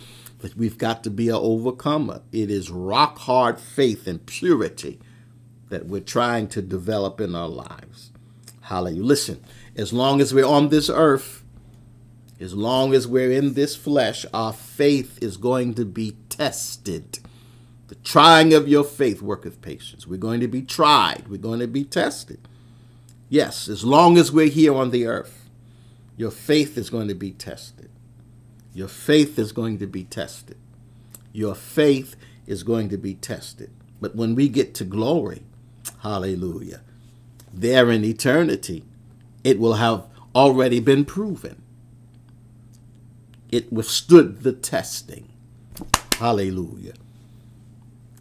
but 0.41 0.55
we've 0.55 0.77
got 0.77 1.03
to 1.03 1.09
be 1.09 1.29
an 1.29 1.35
overcomer. 1.35 2.21
It 2.31 2.49
is 2.49 2.69
rock 2.69 3.19
hard 3.19 3.59
faith 3.59 4.07
and 4.07 4.25
purity 4.25 4.99
that 5.69 5.85
we're 5.85 6.01
trying 6.01 6.47
to 6.49 6.61
develop 6.61 7.19
in 7.19 7.35
our 7.35 7.49
lives. 7.49 8.11
Hallelujah. 8.61 9.03
Listen, 9.03 9.43
as 9.75 9.91
long 9.91 10.21
as 10.21 10.33
we're 10.33 10.45
on 10.45 10.69
this 10.69 10.89
earth, 10.89 11.43
as 12.39 12.53
long 12.53 12.93
as 12.93 13.07
we're 13.07 13.31
in 13.31 13.53
this 13.53 13.75
flesh, 13.75 14.25
our 14.33 14.53
faith 14.53 15.19
is 15.21 15.37
going 15.37 15.73
to 15.75 15.85
be 15.85 16.15
tested. 16.29 17.19
The 17.89 17.95
trying 17.95 18.53
of 18.53 18.67
your 18.67 18.83
faith 18.83 19.21
worketh 19.21 19.61
patience. 19.61 20.07
We're 20.07 20.17
going 20.17 20.39
to 20.39 20.47
be 20.47 20.61
tried. 20.61 21.27
We're 21.27 21.37
going 21.37 21.59
to 21.59 21.67
be 21.67 21.83
tested. 21.83 22.39
Yes, 23.29 23.67
as 23.67 23.83
long 23.83 24.17
as 24.17 24.31
we're 24.31 24.47
here 24.47 24.73
on 24.73 24.91
the 24.91 25.05
earth, 25.05 25.40
your 26.21 26.29
faith 26.29 26.77
is 26.77 26.91
going 26.91 27.07
to 27.07 27.15
be 27.15 27.31
tested. 27.31 27.89
Your 28.75 28.87
faith 28.87 29.39
is 29.39 29.51
going 29.51 29.79
to 29.79 29.87
be 29.87 30.03
tested. 30.03 30.55
Your 31.33 31.55
faith 31.55 32.15
is 32.45 32.61
going 32.61 32.89
to 32.89 32.97
be 32.97 33.15
tested. 33.15 33.71
But 33.99 34.15
when 34.15 34.35
we 34.35 34.47
get 34.47 34.75
to 34.75 34.83
glory, 34.83 35.41
hallelujah, 36.03 36.81
there 37.51 37.89
in 37.89 38.05
eternity, 38.05 38.83
it 39.43 39.57
will 39.57 39.73
have 39.85 40.05
already 40.35 40.79
been 40.79 41.05
proven. 41.05 41.63
It 43.51 43.73
withstood 43.73 44.43
the 44.43 44.53
testing. 44.53 45.27
Hallelujah. 46.19 46.93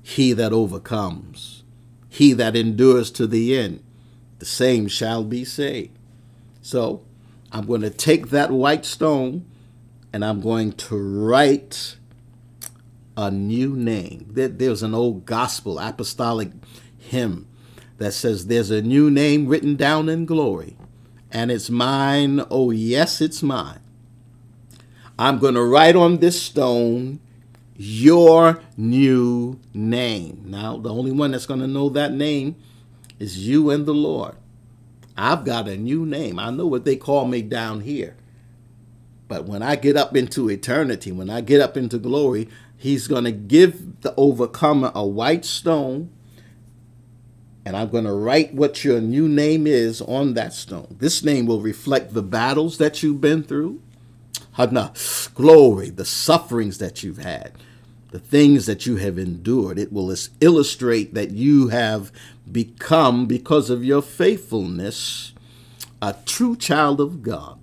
He 0.02 0.32
that 0.32 0.54
overcomes, 0.54 1.64
he 2.08 2.32
that 2.32 2.56
endures 2.56 3.10
to 3.10 3.26
the 3.26 3.58
end, 3.58 3.84
the 4.38 4.46
same 4.46 4.88
shall 4.88 5.22
be 5.22 5.44
saved. 5.44 5.98
So 6.62 7.02
I'm 7.52 7.66
going 7.66 7.80
to 7.82 7.90
take 7.90 8.30
that 8.30 8.50
white 8.50 8.84
stone 8.84 9.44
and 10.12 10.24
I'm 10.24 10.40
going 10.40 10.72
to 10.72 10.96
write 10.96 11.96
a 13.16 13.30
new 13.30 13.76
name. 13.76 14.26
There's 14.30 14.82
an 14.82 14.94
old 14.94 15.26
gospel 15.26 15.78
apostolic 15.78 16.50
hymn 16.98 17.46
that 17.98 18.12
says, 18.12 18.46
There's 18.46 18.70
a 18.70 18.82
new 18.82 19.10
name 19.10 19.46
written 19.46 19.76
down 19.76 20.08
in 20.08 20.26
glory, 20.26 20.76
and 21.30 21.50
it's 21.50 21.70
mine. 21.70 22.42
Oh, 22.50 22.70
yes, 22.70 23.20
it's 23.20 23.42
mine. 23.42 23.80
I'm 25.18 25.38
going 25.38 25.54
to 25.54 25.62
write 25.62 25.96
on 25.96 26.18
this 26.18 26.40
stone 26.40 27.20
your 27.76 28.62
new 28.76 29.60
name. 29.74 30.44
Now, 30.46 30.78
the 30.78 30.92
only 30.92 31.12
one 31.12 31.32
that's 31.32 31.46
going 31.46 31.60
to 31.60 31.66
know 31.66 31.90
that 31.90 32.12
name 32.12 32.56
is 33.18 33.46
you 33.46 33.70
and 33.70 33.84
the 33.84 33.94
Lord. 33.94 34.36
I've 35.20 35.44
got 35.44 35.68
a 35.68 35.76
new 35.76 36.06
name. 36.06 36.38
I 36.38 36.50
know 36.50 36.66
what 36.66 36.84
they 36.84 36.96
call 36.96 37.26
me 37.26 37.42
down 37.42 37.80
here. 37.80 38.16
But 39.28 39.44
when 39.44 39.62
I 39.62 39.76
get 39.76 39.96
up 39.96 40.16
into 40.16 40.50
eternity, 40.50 41.12
when 41.12 41.30
I 41.30 41.40
get 41.40 41.60
up 41.60 41.76
into 41.76 41.98
glory, 41.98 42.48
he's 42.76 43.06
going 43.06 43.24
to 43.24 43.32
give 43.32 44.00
the 44.00 44.14
overcomer 44.16 44.90
a 44.94 45.06
white 45.06 45.44
stone. 45.44 46.10
And 47.64 47.76
I'm 47.76 47.90
going 47.90 48.04
to 48.04 48.12
write 48.12 48.54
what 48.54 48.82
your 48.82 49.00
new 49.00 49.28
name 49.28 49.66
is 49.66 50.00
on 50.00 50.34
that 50.34 50.52
stone. 50.54 50.96
This 50.98 51.22
name 51.22 51.46
will 51.46 51.60
reflect 51.60 52.14
the 52.14 52.22
battles 52.22 52.78
that 52.78 53.02
you've 53.02 53.20
been 53.20 53.42
through. 53.42 53.80
Glory, 55.34 55.90
the 55.90 56.04
sufferings 56.04 56.78
that 56.78 57.02
you've 57.02 57.18
had 57.18 57.52
the 58.10 58.18
things 58.18 58.66
that 58.66 58.86
you 58.86 58.96
have 58.96 59.18
endured. 59.18 59.78
It 59.78 59.92
will 59.92 60.14
illustrate 60.40 61.14
that 61.14 61.30
you 61.30 61.68
have 61.68 62.10
become, 62.52 63.26
because 63.26 63.70
of 63.70 63.84
your 63.84 64.02
faithfulness, 64.02 65.32
a 66.02 66.14
true 66.24 66.56
child 66.56 67.00
of 67.00 67.22
God. 67.22 67.58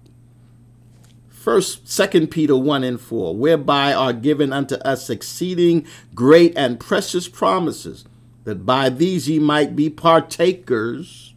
First, 1.29 1.87
Second 1.87 2.27
Peter 2.27 2.57
1 2.57 2.83
and 2.83 2.99
4, 2.99 3.35
whereby 3.35 3.93
are 3.93 4.13
given 4.13 4.51
unto 4.51 4.75
us 4.75 5.09
exceeding 5.09 5.85
great 6.13 6.53
and 6.57 6.79
precious 6.79 7.27
promises, 7.27 8.05
that 8.43 8.65
by 8.65 8.89
these 8.89 9.29
ye 9.29 9.39
might 9.39 9.75
be 9.75 9.89
partakers 9.89 11.33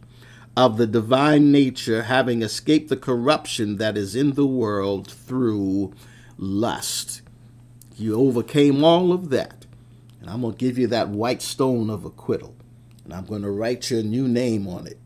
of 0.55 0.77
the 0.77 0.87
divine 0.87 1.51
nature, 1.51 2.03
having 2.03 2.41
escaped 2.41 2.89
the 2.89 2.97
corruption 2.97 3.77
that 3.77 3.97
is 3.97 4.15
in 4.15 4.33
the 4.33 4.45
world 4.45 5.09
through 5.09 5.93
lust. 6.37 7.21
You 7.95 8.15
overcame 8.15 8.83
all 8.83 9.13
of 9.13 9.29
that. 9.29 9.65
And 10.19 10.29
I'm 10.29 10.41
going 10.41 10.53
to 10.53 10.59
give 10.59 10.77
you 10.77 10.87
that 10.87 11.09
white 11.09 11.41
stone 11.41 11.89
of 11.89 12.03
acquittal. 12.05 12.55
And 13.03 13.13
I'm 13.13 13.25
going 13.25 13.41
to 13.41 13.51
write 13.51 13.89
your 13.89 14.03
new 14.03 14.27
name 14.27 14.67
on 14.67 14.87
it. 14.87 14.99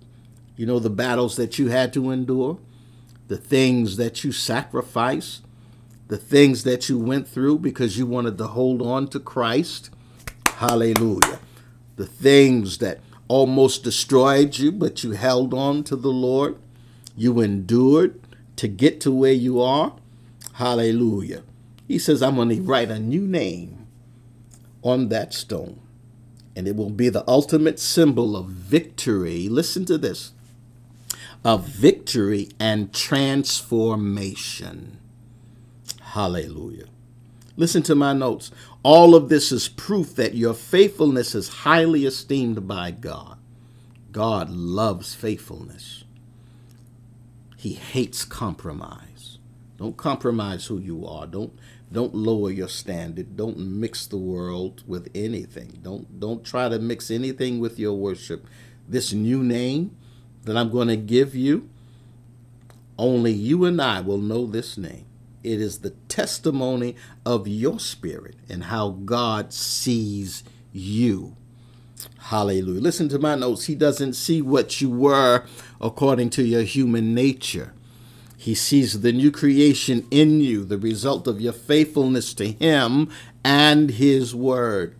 You 0.56 0.66
know 0.66 0.80
the 0.80 0.90
battles 0.90 1.36
that 1.36 1.60
you 1.60 1.68
had 1.68 1.94
to 1.94 2.12
endure, 2.12 2.60
the 3.28 3.38
things 3.38 3.98
that 3.98 4.24
you 4.24 4.32
sacrificed, 4.32 5.44
the 6.08 6.18
things 6.18 6.64
that 6.64 6.88
you 6.88 7.00
went 7.00 7.28
through 7.28 7.60
because 7.60 7.98
you 7.98 8.06
wanted 8.06 8.38
to 8.38 8.48
hold 8.48 8.82
on 8.82 9.08
to 9.10 9.20
Christ. 9.20 9.90
Hallelujah. 10.48 11.40
The 11.96 12.06
things 12.06 12.78
that 12.78 13.00
almost 13.28 13.84
destroyed 13.84 14.58
you, 14.58 14.72
but 14.72 15.04
you 15.04 15.12
held 15.12 15.54
on 15.54 15.84
to 15.86 15.96
the 15.96 16.12
Lord. 16.12 16.58
You 17.16 17.42
endured 17.42 18.20
to 18.58 18.68
get 18.68 19.02
to 19.02 19.12
where 19.12 19.34
you 19.34 19.62
are. 19.62 19.96
Hallelujah. 20.54 21.44
He 21.88 22.00
says, 22.00 22.22
I'm 22.22 22.36
going 22.36 22.50
to 22.50 22.62
write 22.62 22.90
a 22.90 23.00
new 23.00 23.28
name 23.28 23.88
on 24.82 25.10
that 25.10 25.34
stone, 25.34 25.80
and 26.56 26.68
it 26.68 26.76
will 26.76 26.90
be 26.90 27.10
the 27.10 27.24
ultimate 27.28 27.80
symbol 27.80 28.36
of 28.36 28.48
victory. 28.48 29.48
Listen 29.50 29.86
to 29.86 29.98
this 29.98 30.32
of 31.44 31.68
victory 31.68 32.50
and 32.60 32.94
transformation. 32.94 34.98
Hallelujah. 36.02 36.88
Listen 37.56 37.84
to 37.84 37.94
my 37.94 38.14
notes. 38.14 38.50
All 38.82 39.14
of 39.16 39.30
this 39.30 39.52
is 39.52 39.70
proof 39.70 40.16
that 40.16 40.34
your 40.34 40.56
faithfulness 40.56 41.36
is 41.36 41.50
highly 41.50 42.06
esteemed 42.06 42.68
by 42.68 42.90
God. 42.92 43.38
God 44.12 44.50
loves 44.50 45.14
faithfulness. 45.14 46.04
He 47.58 47.74
hates 47.74 48.26
compromise. 48.26 49.38
Don't 49.78 49.98
compromise 49.98 50.66
who 50.66 50.80
you 50.80 51.06
are. 51.06 51.28
Don't 51.28 51.54
don't 51.96 52.14
lower 52.14 52.52
your 52.52 52.68
standard. 52.68 53.38
Don't 53.38 53.58
mix 53.58 54.06
the 54.06 54.18
world 54.18 54.84
with 54.86 55.10
anything. 55.16 55.80
Don't 55.82 56.20
don't 56.20 56.44
try 56.44 56.68
to 56.68 56.78
mix 56.78 57.10
anything 57.10 57.62
with 57.62 57.80
your 57.80 57.94
worship. 57.94 58.46
This 58.86 59.14
new 59.14 59.42
name 59.42 59.96
that 60.44 60.58
I'm 60.58 60.70
going 60.70 60.90
to 60.90 60.98
give 60.98 61.34
you, 61.36 61.70
only 62.98 63.32
you 63.32 63.64
and 63.64 63.82
I 63.82 64.02
will 64.02 64.18
know 64.18 64.46
this 64.46 64.78
name. 64.78 65.06
It 65.42 65.62
is 65.62 65.80
the 65.80 65.92
testimony 66.10 66.98
of 67.26 67.48
your 67.48 67.80
spirit 67.80 68.36
and 68.50 68.66
how 68.66 68.90
God 68.90 69.54
sees 69.54 70.44
you. 70.74 71.38
Hallelujah. 72.18 72.82
Listen 72.82 73.08
to 73.10 73.20
my 73.20 73.36
notes. 73.36 73.68
He 73.68 73.76
doesn't 73.76 74.14
see 74.16 74.42
what 74.42 74.82
you 74.82 74.90
were 74.90 75.46
according 75.80 76.32
to 76.32 76.44
your 76.44 76.64
human 76.64 77.14
nature. 77.14 77.75
He 78.46 78.54
sees 78.54 79.02
the 79.02 79.12
new 79.12 79.32
creation 79.32 80.06
in 80.12 80.40
you, 80.40 80.66
the 80.66 80.78
result 80.78 81.26
of 81.26 81.42
your 81.42 81.52
faithfulness 81.52 82.32
to 82.36 82.52
Him 82.52 83.10
and 83.44 83.90
His 83.90 84.36
Word. 84.36 84.96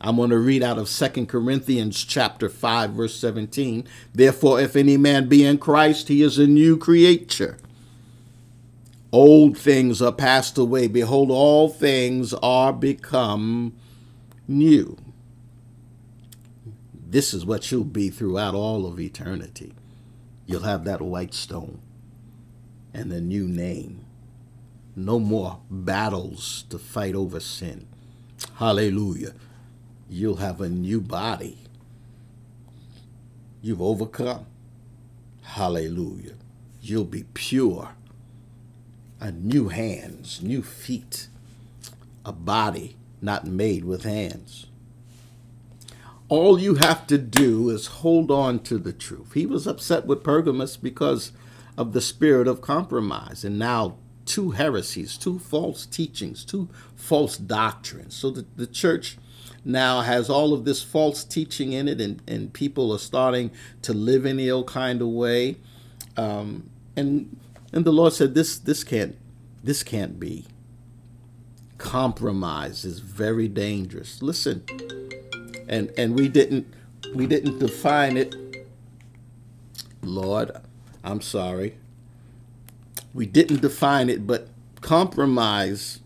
I'm 0.00 0.16
going 0.16 0.30
to 0.30 0.38
read 0.38 0.64
out 0.64 0.76
of 0.76 0.90
2 0.90 1.26
Corinthians 1.26 2.04
chapter 2.04 2.48
5 2.48 2.90
verse 2.90 3.14
17. 3.14 3.86
Therefore 4.12 4.60
if 4.60 4.74
any 4.74 4.96
man 4.96 5.28
be 5.28 5.44
in 5.44 5.58
Christ 5.58 6.08
he 6.08 6.20
is 6.20 6.36
a 6.36 6.48
new 6.48 6.76
creature. 6.76 7.58
Old 9.12 9.56
things 9.56 10.02
are 10.02 10.10
passed 10.10 10.58
away 10.58 10.88
behold 10.88 11.30
all 11.30 11.68
things 11.68 12.34
are 12.34 12.72
become 12.72 13.72
new. 14.48 14.98
This 16.92 17.32
is 17.32 17.46
what 17.46 17.70
you'll 17.70 17.84
be 17.84 18.10
throughout 18.10 18.56
all 18.56 18.84
of 18.84 18.98
eternity. 18.98 19.74
You'll 20.44 20.62
have 20.62 20.82
that 20.82 21.00
white 21.00 21.34
stone 21.34 21.80
and 22.94 23.12
a 23.12 23.20
new 23.20 23.48
name. 23.48 24.04
No 24.96 25.18
more 25.20 25.60
battles 25.70 26.64
to 26.70 26.78
fight 26.78 27.14
over 27.16 27.40
sin. 27.40 27.86
Hallelujah. 28.56 29.34
You'll 30.10 30.36
have 30.36 30.60
a 30.60 30.68
new 30.70 31.00
body. 31.00 31.58
You've 33.62 33.82
overcome. 33.82 34.46
Hallelujah. 35.42 36.34
You'll 36.82 37.04
be 37.04 37.24
pure. 37.34 37.90
a 39.20 39.32
new 39.32 39.68
hands, 39.68 40.42
new 40.42 40.62
feet, 40.62 41.28
a 42.24 42.32
body 42.32 42.96
not 43.22 43.46
made 43.46 43.84
with 43.84 44.04
hands. 44.04 44.66
All 46.28 46.58
you 46.58 46.76
have 46.76 47.06
to 47.08 47.18
do 47.18 47.70
is 47.70 47.86
hold 47.88 48.30
on 48.30 48.60
to 48.60 48.78
the 48.78 48.92
truth. 48.92 49.34
He 49.34 49.46
was 49.46 49.66
upset 49.66 50.06
with 50.06 50.24
Pergamus 50.24 50.76
because 50.76 51.32
of 51.76 51.92
the 51.92 52.00
spirit 52.00 52.46
of 52.48 52.60
compromise. 52.60 53.44
And 53.44 53.58
now 53.58 53.96
two 54.24 54.52
heresies, 54.52 55.16
two 55.16 55.38
false 55.38 55.86
teachings, 55.86 56.44
two 56.44 56.68
false 56.96 57.36
doctrines. 57.36 58.14
So 58.14 58.30
the, 58.30 58.46
the 58.56 58.66
church 58.66 59.18
now 59.64 60.02
has 60.02 60.28
all 60.28 60.52
of 60.52 60.64
this 60.64 60.82
false 60.82 61.24
teaching 61.24 61.72
in 61.72 61.88
it, 61.88 62.00
and, 62.00 62.22
and 62.28 62.52
people 62.52 62.92
are 62.92 62.98
starting 62.98 63.50
to 63.82 63.92
live 63.92 64.26
in 64.26 64.50
old 64.50 64.66
kind 64.66 65.00
of 65.00 65.08
way. 65.08 65.56
Um, 66.16 66.70
and 66.96 67.40
and 67.72 67.84
the 67.84 67.92
Lord 67.92 68.12
said, 68.12 68.34
This 68.34 68.58
this 68.58 68.84
can't 68.84 69.16
this 69.62 69.82
can't 69.82 70.20
be. 70.20 70.46
Compromise 71.78 72.84
is 72.84 73.00
very 73.00 73.48
dangerous. 73.48 74.22
Listen, 74.22 74.64
and 75.68 75.90
and 75.96 76.14
we 76.14 76.28
didn't 76.28 76.72
we 77.14 77.26
didn't 77.26 77.58
define 77.58 78.16
it. 78.16 78.34
Lord, 80.02 80.50
I'm 81.04 81.20
sorry. 81.20 81.76
We 83.12 83.26
didn't 83.26 83.60
define 83.60 84.08
it, 84.08 84.26
but 84.26 84.48
compromise. 84.80 86.00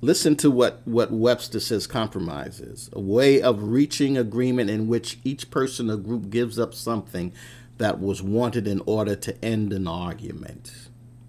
Listen 0.00 0.36
to 0.36 0.50
what, 0.50 0.82
what 0.84 1.10
Webster 1.10 1.58
says 1.58 1.88
compromise 1.88 2.60
is 2.60 2.88
a 2.92 3.00
way 3.00 3.42
of 3.42 3.64
reaching 3.64 4.16
agreement 4.16 4.70
in 4.70 4.86
which 4.86 5.18
each 5.24 5.50
person 5.50 5.90
or 5.90 5.96
group 5.96 6.30
gives 6.30 6.56
up 6.58 6.72
something 6.72 7.32
that 7.78 7.98
was 7.98 8.22
wanted 8.22 8.68
in 8.68 8.80
order 8.86 9.16
to 9.16 9.44
end 9.44 9.72
an 9.72 9.88
argument. 9.88 10.72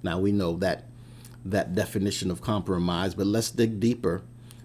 Now 0.04 0.20
we 0.20 0.32
know 0.32 0.56
that 0.58 0.84
that 1.46 1.74
definition 1.74 2.30
of 2.30 2.42
compromise, 2.42 3.16
but 3.16 3.26
let's 3.26 3.50
dig 3.50 3.80
deeper 3.80 4.22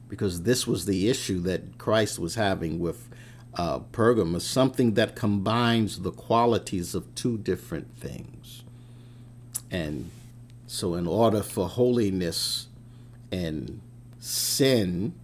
because 0.08 0.42
this 0.42 0.66
was 0.66 0.84
the 0.84 1.08
issue 1.08 1.40
that 1.40 1.78
Christ 1.78 2.18
was 2.18 2.34
having 2.34 2.78
with 2.78 3.08
uh, 3.56 3.80
Pergamos, 3.80 4.44
something 4.44 4.94
that 4.94 5.16
combines 5.16 6.02
the 6.02 6.10
qualities 6.10 6.94
of 6.94 7.14
two 7.14 7.38
different 7.38 7.96
things. 7.98 8.64
And 9.70 10.10
so, 10.66 10.94
in 10.94 11.06
order 11.06 11.42
for 11.42 11.68
holiness 11.68 12.68
and 13.32 13.80
sin 14.20 15.14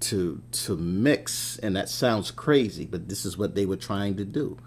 to 0.00 0.42
to 0.52 0.76
mix, 0.76 1.58
and 1.58 1.76
that 1.76 1.88
sounds 1.88 2.30
crazy, 2.30 2.86
but 2.86 3.08
this 3.08 3.24
is 3.24 3.36
what 3.38 3.54
they 3.54 3.66
were 3.66 3.76
trying 3.76 4.16
to 4.16 4.24
do, 4.24 4.58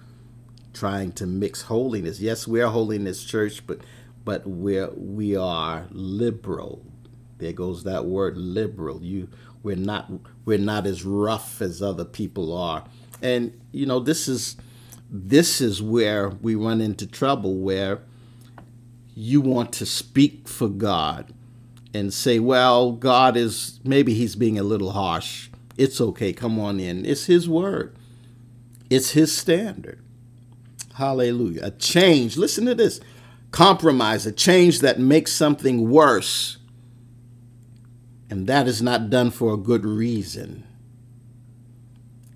trying 0.73 1.11
to 1.13 1.25
mix 1.27 1.63
holiness. 1.63 2.19
Yes, 2.19 2.47
we 2.47 2.61
are 2.61 2.71
holiness 2.71 3.23
church, 3.23 3.65
but 3.67 3.81
but 4.25 4.45
we're 4.47 4.89
we 4.91 5.35
are 5.35 5.87
liberal. 5.91 6.85
There 7.37 7.53
goes 7.53 7.83
that 7.85 8.05
word 8.05 8.37
liberal. 8.37 9.01
You 9.03 9.29
we're 9.63 9.75
not 9.75 10.11
we're 10.45 10.57
not 10.57 10.85
as 10.85 11.03
rough 11.03 11.61
as 11.61 11.81
other 11.81 12.05
people 12.05 12.55
are. 12.55 12.83
And 13.21 13.59
you 13.71 13.85
know, 13.85 13.99
this 13.99 14.27
is 14.27 14.57
this 15.09 15.61
is 15.61 15.81
where 15.81 16.29
we 16.29 16.55
run 16.55 16.81
into 16.81 17.05
trouble 17.05 17.57
where 17.57 17.99
you 19.13 19.41
want 19.41 19.73
to 19.73 19.85
speak 19.85 20.47
for 20.47 20.69
God 20.69 21.33
and 21.93 22.13
say, 22.13 22.39
well, 22.39 22.93
God 22.93 23.35
is 23.35 23.79
maybe 23.83 24.13
he's 24.13 24.35
being 24.35 24.57
a 24.57 24.63
little 24.63 24.91
harsh. 24.91 25.49
It's 25.77 25.99
okay. 25.99 26.33
Come 26.33 26.59
on 26.59 26.79
in. 26.79 27.05
It's 27.05 27.25
his 27.25 27.49
word. 27.49 27.95
It's 28.89 29.11
his 29.11 29.35
standard. 29.35 30.01
Hallelujah. 30.95 31.61
A 31.63 31.71
change. 31.71 32.37
Listen 32.37 32.65
to 32.65 32.75
this 32.75 32.99
compromise, 33.51 34.25
a 34.25 34.31
change 34.31 34.79
that 34.79 34.99
makes 34.99 35.31
something 35.31 35.89
worse. 35.89 36.57
And 38.31 38.47
that 38.47 38.65
is 38.65 38.81
not 38.81 39.09
done 39.09 39.29
for 39.29 39.53
a 39.53 39.57
good 39.57 39.85
reason. 39.85 40.63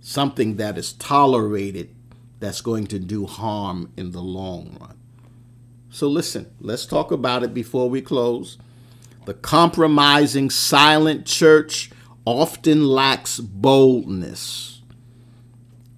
Something 0.01 0.57
that 0.57 0.77
is 0.77 0.91
tolerated 0.91 1.95
that's 2.41 2.59
going 2.59 2.87
to 2.87 2.99
do 2.99 3.25
harm 3.25 3.93
in 3.95 4.11
the 4.11 4.21
long 4.21 4.77
run. 4.79 4.97
So, 5.89 6.09
listen, 6.09 6.51
let's 6.59 6.85
talk 6.85 7.11
about 7.11 7.43
it 7.43 7.53
before 7.53 7.89
we 7.89 8.01
close. 8.01 8.57
The 9.23 9.35
compromising, 9.35 10.49
silent 10.49 11.25
church 11.25 11.89
often 12.25 12.85
lacks 12.85 13.39
boldness. 13.39 14.74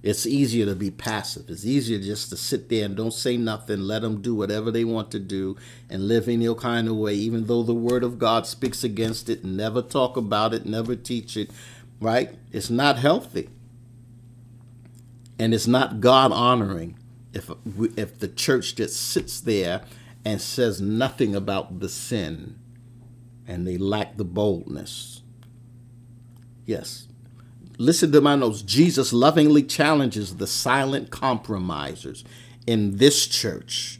It's 0.03 0.25
easier 0.25 0.65
to 0.65 0.75
be 0.75 0.91
passive. 0.91 1.49
It's 1.49 1.65
easier 1.65 1.99
just 1.99 2.29
to 2.29 2.37
sit 2.37 2.69
there 2.69 2.85
and 2.85 2.95
don't 2.95 3.13
say 3.13 3.35
nothing, 3.35 3.81
let 3.81 4.03
them 4.03 4.21
do 4.21 4.35
whatever 4.35 4.71
they 4.71 4.83
want 4.83 5.11
to 5.11 5.19
do 5.19 5.57
and 5.89 6.07
live 6.07 6.29
in 6.29 6.39
your 6.41 6.55
kind 6.55 6.87
of 6.87 6.95
way, 6.95 7.15
even 7.15 7.47
though 7.47 7.63
the 7.63 7.73
Word 7.73 8.03
of 8.03 8.19
God 8.19 8.45
speaks 8.45 8.83
against 8.83 9.27
it. 9.29 9.43
Never 9.43 9.81
talk 9.81 10.15
about 10.15 10.53
it, 10.53 10.65
never 10.65 10.95
teach 10.95 11.35
it, 11.35 11.49
right? 11.99 12.35
It's 12.51 12.69
not 12.69 12.97
healthy. 12.97 13.49
And 15.39 15.53
it's 15.53 15.67
not 15.67 15.99
God 15.99 16.31
honoring 16.31 16.97
if, 17.33 17.49
if 17.97 18.19
the 18.19 18.27
church 18.27 18.75
just 18.75 18.95
sits 19.01 19.39
there 19.41 19.81
and 20.23 20.41
says 20.41 20.81
nothing 20.81 21.35
about 21.35 21.79
the 21.79 21.89
sin 21.89 22.59
and 23.47 23.67
they 23.67 23.77
lack 23.77 24.17
the 24.17 24.25
boldness. 24.25 25.21
Yes, 26.65 27.06
Listen 27.77 28.11
to 28.11 28.21
my 28.21 28.35
notes. 28.35 28.63
Jesus 28.63 29.13
lovingly 29.13 29.61
challenges 29.61 30.37
the 30.37 30.47
silent 30.47 31.11
compromisers 31.11 32.23
in 32.65 32.97
this 32.97 33.27
church. 33.27 33.99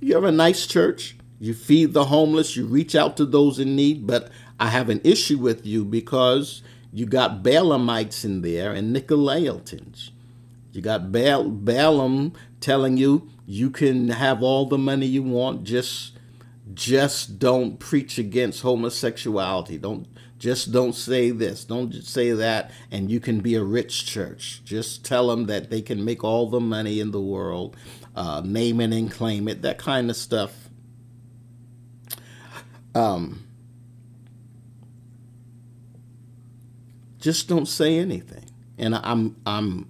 You 0.00 0.14
have 0.14 0.24
a 0.24 0.32
nice 0.32 0.66
church. 0.66 1.16
You 1.38 1.52
feed 1.52 1.92
the 1.92 2.06
homeless. 2.06 2.56
You 2.56 2.66
reach 2.66 2.94
out 2.94 3.16
to 3.18 3.26
those 3.26 3.58
in 3.58 3.76
need. 3.76 4.06
But 4.06 4.30
I 4.58 4.68
have 4.68 4.88
an 4.88 5.02
issue 5.04 5.38
with 5.38 5.66
you 5.66 5.84
because 5.84 6.62
you 6.92 7.04
got 7.04 7.42
Balaamites 7.42 8.24
in 8.24 8.40
there 8.40 8.72
and 8.72 8.96
Nicolaitans. 8.96 10.10
You 10.72 10.80
got 10.80 11.12
Baal, 11.12 11.50
Balaam 11.50 12.32
telling 12.60 12.96
you 12.96 13.28
you 13.46 13.70
can 13.70 14.08
have 14.08 14.42
all 14.42 14.66
the 14.66 14.78
money 14.78 15.06
you 15.06 15.22
want. 15.22 15.64
Just, 15.64 16.12
just 16.72 17.38
don't 17.38 17.78
preach 17.78 18.18
against 18.18 18.62
homosexuality. 18.62 19.76
Don't 19.78 20.06
just 20.38 20.70
don't 20.70 20.94
say 20.94 21.30
this, 21.30 21.64
don't 21.64 21.92
say 21.94 22.32
that, 22.32 22.70
and 22.90 23.10
you 23.10 23.20
can 23.20 23.40
be 23.40 23.54
a 23.54 23.64
rich 23.64 24.06
church. 24.06 24.60
Just 24.64 25.04
tell 25.04 25.28
them 25.28 25.46
that 25.46 25.70
they 25.70 25.80
can 25.80 26.04
make 26.04 26.22
all 26.22 26.50
the 26.50 26.60
money 26.60 27.00
in 27.00 27.10
the 27.10 27.20
world, 27.20 27.76
uh, 28.14 28.42
name 28.44 28.80
it 28.80 28.92
and 28.92 29.10
claim 29.10 29.48
it, 29.48 29.62
that 29.62 29.78
kind 29.78 30.10
of 30.10 30.16
stuff. 30.16 30.68
Um, 32.94 33.46
just 37.18 37.48
don't 37.48 37.66
say 37.66 37.98
anything. 37.98 38.44
And 38.78 38.94
I'm 38.94 39.36
I'm 39.46 39.88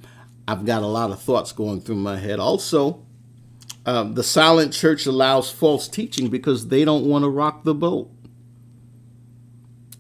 I've 0.49 0.65
got 0.65 0.83
a 0.83 0.87
lot 0.87 1.11
of 1.11 1.21
thoughts 1.21 1.53
going 1.53 1.81
through 1.81 1.97
my 1.97 2.19
head. 2.19 2.39
Also, 2.39 3.05
um, 3.85 4.15
the 4.15 4.23
silent 4.23 4.73
church 4.73 5.07
allows 5.07 5.51
false 5.51 5.89
teaching 5.89 6.29
because 6.29 6.69
they 6.69 6.85
don't 6.85 7.05
want 7.05 7.25
to 7.25 7.29
rock 7.29 7.65
the 7.65 7.75
boat 7.75 8.11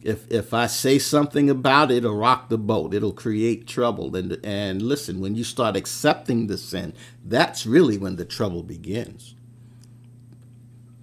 if 0.06 0.30
if 0.30 0.54
I 0.54 0.68
say 0.68 1.00
something 1.00 1.50
about 1.50 1.90
it, 1.90 1.98
it'll 1.98 2.16
rock 2.16 2.48
the 2.48 2.56
boat. 2.56 2.94
It'll 2.94 3.12
create 3.12 3.66
trouble. 3.66 4.14
And 4.14 4.38
and 4.44 4.80
listen, 4.80 5.20
when 5.20 5.34
you 5.34 5.42
start 5.42 5.76
accepting 5.76 6.46
the 6.46 6.56
sin, 6.56 6.94
that's 7.24 7.66
really 7.66 7.98
when 7.98 8.14
the 8.14 8.24
trouble 8.24 8.62
begins. 8.62 9.34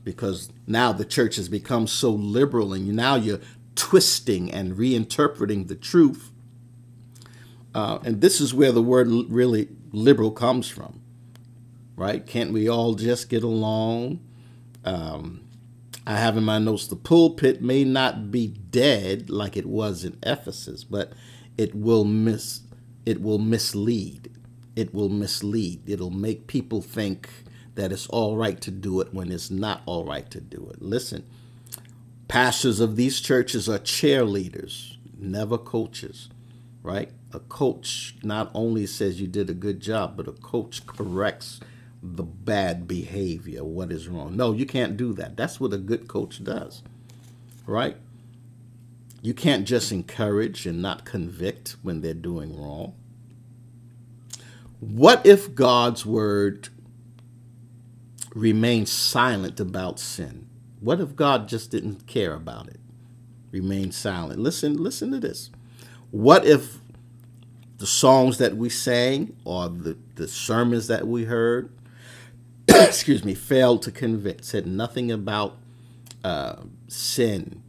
Because 0.05 0.49
now 0.65 0.93
the 0.93 1.05
church 1.05 1.35
has 1.35 1.49
become 1.49 1.85
so 1.85 2.11
liberal, 2.11 2.73
and 2.73 2.87
now 2.93 3.15
you're 3.15 3.41
twisting 3.75 4.51
and 4.51 4.77
reinterpreting 4.77 5.67
the 5.67 5.75
truth. 5.75 6.31
Uh, 7.75 7.99
and 8.05 8.21
this 8.21 8.39
is 8.39 8.53
where 8.53 8.71
the 8.71 8.81
word 8.81 9.07
really 9.29 9.67
liberal 9.91 10.31
comes 10.31 10.69
from, 10.69 11.01
right? 11.95 12.25
Can't 12.25 12.53
we 12.53 12.69
all 12.69 12.93
just 12.93 13.29
get 13.29 13.43
along? 13.43 14.19
Um, 14.85 15.42
I 16.05 16.17
have 16.17 16.35
in 16.35 16.43
my 16.43 16.59
notes 16.59 16.87
the 16.87 16.95
pulpit 16.95 17.61
may 17.61 17.83
not 17.83 18.31
be 18.31 18.47
dead 18.47 19.29
like 19.29 19.55
it 19.55 19.65
was 19.65 20.03
in 20.03 20.17
Ephesus, 20.23 20.83
but 20.83 21.13
it 21.57 21.73
will 21.73 22.03
miss 22.03 22.61
it 23.05 23.21
will 23.21 23.39
mislead. 23.39 24.31
It 24.75 24.93
will 24.93 25.09
mislead. 25.09 25.81
It'll 25.87 26.09
make 26.09 26.47
people 26.47 26.81
think 26.81 27.29
that 27.75 27.91
it's 27.91 28.07
all 28.07 28.37
right 28.37 28.59
to 28.61 28.71
do 28.71 29.01
it 29.01 29.13
when 29.13 29.31
it's 29.31 29.51
not 29.51 29.81
all 29.85 30.05
right 30.05 30.29
to 30.31 30.39
do 30.39 30.69
it. 30.73 30.81
Listen, 30.81 31.23
pastors 32.27 32.79
of 32.79 32.95
these 32.95 33.19
churches 33.19 33.67
are 33.67 33.79
cheerleaders, 33.79 34.95
never 35.17 35.57
coaches, 35.57 36.29
right? 36.81 37.11
A 37.33 37.39
coach 37.39 38.15
not 38.23 38.51
only 38.53 38.85
says 38.85 39.19
you 39.19 39.27
did 39.27 39.49
a 39.49 39.55
good 39.55 39.79
job, 39.79 40.15
but 40.15 40.27
a 40.27 40.33
coach 40.33 40.85
corrects 40.85 41.59
the 42.03 42.23
bad 42.23 42.85
behavior, 42.87 43.63
what 43.63 43.89
is 43.91 44.09
wrong. 44.09 44.35
No, 44.35 44.51
you 44.51 44.65
can't 44.65 44.97
do 44.97 45.13
that. 45.13 45.37
That's 45.37 45.59
what 45.59 45.71
a 45.73 45.77
good 45.77 46.09
coach 46.09 46.43
does, 46.43 46.83
right? 47.65 47.95
You 49.21 49.33
can't 49.33 49.65
just 49.65 49.91
encourage 49.93 50.65
and 50.65 50.81
not 50.81 51.05
convict 51.05 51.77
when 51.81 52.01
they're 52.01 52.13
doing 52.13 52.59
wrong. 52.59 52.93
What 54.81 55.25
if 55.25 55.55
God's 55.55 56.05
word 56.05 56.67
remains 58.35 58.91
silent 58.91 59.61
about 59.61 59.97
sin? 59.97 60.49
What 60.81 60.99
if 60.99 61.15
God 61.15 61.47
just 61.47 61.71
didn't 61.71 62.05
care 62.05 62.33
about 62.33 62.67
it? 62.67 62.81
Remain 63.51 63.93
silent. 63.93 64.41
Listen, 64.41 64.75
listen 64.75 65.11
to 65.11 65.19
this. 65.21 65.51
What 66.11 66.45
if 66.45 66.79
the 67.77 67.87
songs 67.87 68.39
that 68.39 68.57
we 68.57 68.67
sang 68.67 69.37
or 69.45 69.69
the, 69.69 69.97
the 70.15 70.27
sermons 70.27 70.87
that 70.87 71.07
we 71.07 71.23
heard, 71.23 71.69
excuse 72.88 73.24
me, 73.24 73.34
failed 73.34 73.82
to 73.84 73.91
convict, 73.91 74.45
said 74.45 74.65
nothing 74.65 75.11
about 75.11 75.57
uh, 76.24 76.55
sin 76.88 77.61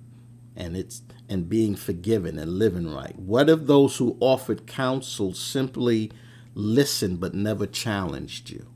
and 0.56 0.76
its 0.76 1.02
and 1.28 1.48
being 1.48 1.74
forgiven 1.74 2.38
and 2.38 2.58
living 2.58 2.92
right? 2.92 3.18
What 3.18 3.48
if 3.48 3.66
those 3.66 3.96
who 3.96 4.16
offered 4.20 4.66
counsel 4.66 5.32
simply 5.32 6.12
listened 6.54 7.18
but 7.18 7.34
never 7.34 7.66
challenged 7.66 8.50
you? 8.50 8.66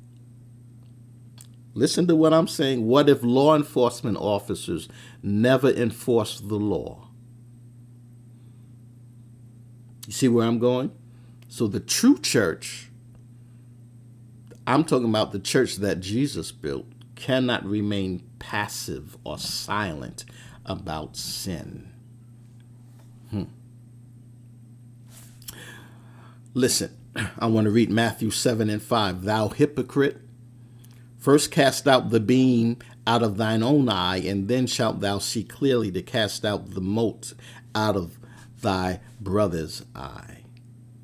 Listen 1.74 2.07
to 2.09 2.16
what 2.16 2.33
I'm 2.33 2.49
saying. 2.49 2.87
What 2.87 3.09
if 3.09 3.22
law 3.22 3.55
enforcement 3.55 4.16
officers 4.16 4.89
never 5.22 5.70
enforced 5.70 6.49
the 6.49 6.57
law? 6.57 7.09
You 10.07 10.12
see 10.12 10.29
where 10.29 10.47
I'm 10.47 10.59
going? 10.59 10.91
So 11.49 11.66
the 11.66 11.81
true 11.81 12.18
church, 12.18 12.88
I'm 14.69 14.85
talking 14.85 15.09
about 15.09 15.33
the 15.33 15.39
church 15.39 15.77
that 15.77 16.01
Jesus 16.01 16.53
built, 16.53 16.85
cannot 17.14 17.64
remain 17.64 18.23
passive 18.39 19.16
or 19.25 19.39
silent 19.39 20.27
about 20.66 21.16
sin. 21.16 21.91
Hmm. 23.31 23.45
Listen, 26.53 26.95
I 27.39 27.47
want 27.47 27.64
to 27.64 27.71
read 27.71 27.89
Matthew 27.89 28.31
7 28.31 28.69
and 28.69 28.83
5. 28.83 29.23
Thou 29.23 29.49
hypocrite, 29.49 30.21
first 31.16 31.51
cast 31.51 31.89
out 31.89 32.11
the 32.11 32.21
beam 32.21 32.77
out 33.07 33.23
of 33.23 33.39
thine 33.39 33.62
own 33.62 33.89
eye, 33.89 34.19
and 34.19 34.49
then 34.49 34.66
shalt 34.66 35.01
thou 35.01 35.19
see 35.19 35.45
clearly 35.45 35.91
to 35.93 36.03
cast 36.03 36.45
out 36.45 36.73
the 36.73 36.83
mote 36.83 37.33
out 37.75 37.97
of 37.97 38.19
thy 38.61 39.01
brother's 39.19 39.83
eye. 39.95 40.43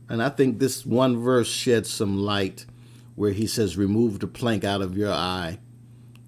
And 0.07 0.23
I 0.23 0.29
think 0.29 0.59
this 0.59 0.85
one 0.85 1.17
verse 1.17 1.49
sheds 1.49 1.89
some 1.89 2.19
light 2.19 2.67
where 3.15 3.33
he 3.33 3.47
says, 3.47 3.77
Remove 3.77 4.21
the 4.21 4.27
plank 4.27 4.65
out 4.65 4.83
of 4.83 4.97
your 4.97 5.13
eye 5.13 5.59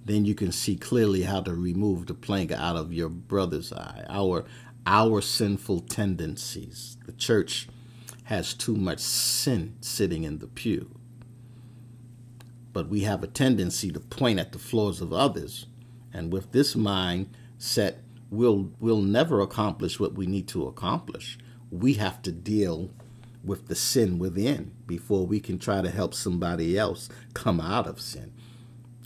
then 0.06 0.24
you 0.24 0.36
can 0.36 0.52
see 0.52 0.76
clearly 0.76 1.22
how 1.22 1.40
to 1.40 1.52
remove 1.52 2.06
the 2.06 2.14
plank 2.14 2.52
out 2.52 2.76
of 2.76 2.92
your 2.92 3.08
brother's 3.08 3.72
eye. 3.72 4.04
Our 4.08 4.44
our 4.86 5.20
sinful 5.20 5.80
tendencies. 5.80 6.96
The 7.06 7.12
church 7.12 7.68
has 8.24 8.54
too 8.54 8.76
much 8.76 9.00
sin 9.00 9.76
sitting 9.80 10.22
in 10.22 10.38
the 10.38 10.46
pew. 10.46 10.94
But 12.72 12.88
we 12.88 13.00
have 13.00 13.24
a 13.24 13.26
tendency 13.26 13.90
to 13.90 13.98
point 13.98 14.38
at 14.38 14.52
the 14.52 14.60
flaws 14.60 15.00
of 15.00 15.12
others. 15.12 15.66
And 16.12 16.32
with 16.32 16.52
this 16.52 16.76
mindset, 16.76 17.96
we'll 18.30 18.70
we'll 18.78 19.02
never 19.02 19.40
accomplish 19.40 19.98
what 19.98 20.14
we 20.14 20.26
need 20.26 20.46
to 20.48 20.68
accomplish. 20.68 21.36
We 21.68 21.94
have 21.94 22.22
to 22.22 22.30
deal 22.30 22.92
with 23.46 23.68
the 23.68 23.74
sin 23.74 24.18
within 24.18 24.72
before 24.86 25.26
we 25.26 25.40
can 25.40 25.58
try 25.58 25.80
to 25.80 25.90
help 25.90 26.14
somebody 26.14 26.76
else 26.76 27.08
come 27.32 27.60
out 27.60 27.86
of 27.86 28.00
sin. 28.00 28.32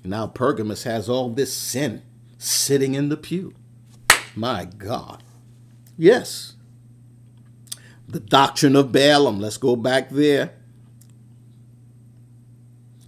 Now 0.02 0.26
Pergamus 0.26 0.84
has 0.84 1.08
all 1.08 1.30
this 1.30 1.52
sin 1.52 2.02
sitting 2.38 2.94
in 2.94 3.10
the 3.10 3.16
pew. 3.16 3.54
My 4.34 4.64
God. 4.64 5.22
Yes. 5.96 6.54
The 8.08 8.20
doctrine 8.20 8.74
of 8.76 8.92
Balaam. 8.92 9.38
Let's 9.38 9.58
go 9.58 9.76
back 9.76 10.08
there. 10.08 10.54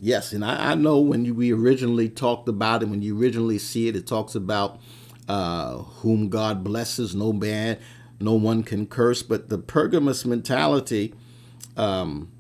Yes, 0.05 0.33
and 0.33 0.45
I, 0.45 0.73
I 0.73 0.75
know 0.75 0.99
when 0.99 1.25
you, 1.25 1.33
we 1.33 1.53
originally 1.53 2.09
talked 2.09 2.49
about 2.49 2.83
it, 2.83 2.89
when 2.89 3.03
you 3.03 3.19
originally 3.19 3.59
see 3.59 3.87
it, 3.87 3.95
it 3.95 4.05
talks 4.05 4.35
about 4.35 4.81
uh, 5.29 5.77
whom 5.77 6.29
God 6.29 6.65
blesses, 6.65 7.15
no 7.15 7.33
man, 7.33 7.79
no 8.23 8.35
one 8.35 8.63
can 8.63 8.87
curse. 8.87 9.23
But 9.23 9.49
the 9.49 9.59
Pergamus 9.59 10.25
mentality 10.25 11.15
um, 11.77 12.31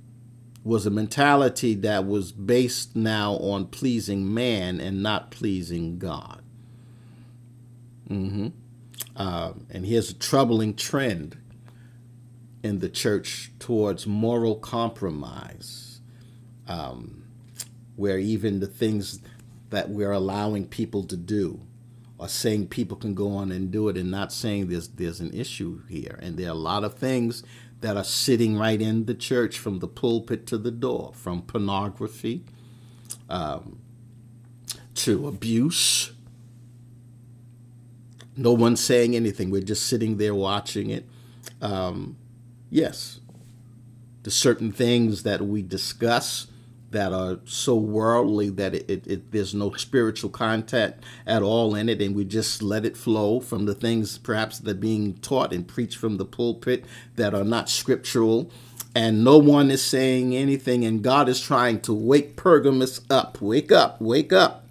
was 0.64 0.86
a 0.86 0.90
mentality 0.90 1.74
that 1.74 2.06
was 2.06 2.32
based 2.32 2.94
now 2.94 3.34
on 3.34 3.66
pleasing 3.66 4.32
man 4.32 4.80
and 4.80 5.02
not 5.02 5.30
pleasing 5.30 5.98
God. 5.98 6.42
Mm-hmm. 8.08 8.48
Uh, 9.16 9.52
and 9.70 9.86
here's 9.86 10.10
a 10.10 10.14
troubling 10.14 10.74
trend 10.74 11.36
in 12.62 12.78
the 12.78 12.88
church 12.88 13.50
towards 13.58 14.06
moral 14.06 14.54
compromise, 14.54 16.00
um, 16.68 17.24
where 17.96 18.18
even 18.18 18.60
the 18.60 18.66
things 18.66 19.20
that 19.70 19.90
we're 19.90 20.12
allowing 20.12 20.66
people 20.66 21.02
to 21.04 21.16
do 21.16 21.60
are 22.22 22.28
saying 22.28 22.68
people 22.68 22.96
can 22.96 23.14
go 23.14 23.34
on 23.34 23.50
and 23.50 23.72
do 23.72 23.88
it 23.88 23.96
and 23.96 24.10
not 24.10 24.32
saying 24.32 24.68
there's 24.68 24.88
there's 24.88 25.20
an 25.20 25.32
issue 25.34 25.82
here. 25.88 26.18
And 26.22 26.36
there 26.36 26.46
are 26.48 26.52
a 26.52 26.54
lot 26.54 26.84
of 26.84 26.94
things 26.94 27.42
that 27.80 27.96
are 27.96 28.04
sitting 28.04 28.56
right 28.56 28.80
in 28.80 29.06
the 29.06 29.14
church 29.14 29.58
from 29.58 29.80
the 29.80 29.88
pulpit 29.88 30.46
to 30.46 30.56
the 30.56 30.70
door, 30.70 31.12
from 31.16 31.42
pornography 31.42 32.44
um, 33.28 33.80
to 34.94 35.26
abuse. 35.26 36.12
No 38.36 38.52
one's 38.52 38.80
saying 38.80 39.16
anything. 39.16 39.50
We're 39.50 39.62
just 39.62 39.86
sitting 39.86 40.16
there 40.16 40.34
watching 40.34 40.90
it. 40.90 41.08
Um, 41.60 42.16
yes, 42.70 43.18
the 44.22 44.30
certain 44.30 44.70
things 44.70 45.24
that 45.24 45.42
we 45.42 45.60
discuss 45.60 46.46
that 46.92 47.12
are 47.12 47.40
so 47.44 47.74
worldly 47.74 48.50
that 48.50 48.74
it, 48.74 48.88
it, 48.88 49.06
it, 49.06 49.32
there's 49.32 49.54
no 49.54 49.72
spiritual 49.72 50.30
contact 50.30 51.02
at 51.26 51.42
all 51.42 51.74
in 51.74 51.88
it 51.88 52.00
and 52.00 52.14
we 52.14 52.24
just 52.24 52.62
let 52.62 52.84
it 52.84 52.96
flow 52.96 53.40
from 53.40 53.64
the 53.64 53.74
things 53.74 54.18
perhaps 54.18 54.58
that 54.58 54.70
are 54.70 54.80
being 54.80 55.14
taught 55.14 55.52
and 55.52 55.66
preached 55.66 55.98
from 55.98 56.18
the 56.18 56.24
pulpit 56.24 56.84
that 57.16 57.34
are 57.34 57.44
not 57.44 57.68
scriptural. 57.68 58.50
And 58.94 59.24
no 59.24 59.38
one 59.38 59.70
is 59.70 59.82
saying 59.82 60.36
anything 60.36 60.84
and 60.84 61.02
god 61.02 61.28
is 61.28 61.40
trying 61.40 61.80
to 61.80 61.94
wake 61.94 62.36
Pergamus 62.36 63.00
up. 63.10 63.40
Wake 63.40 63.72
up 63.72 64.00
wake 64.00 64.32
up 64.32 64.66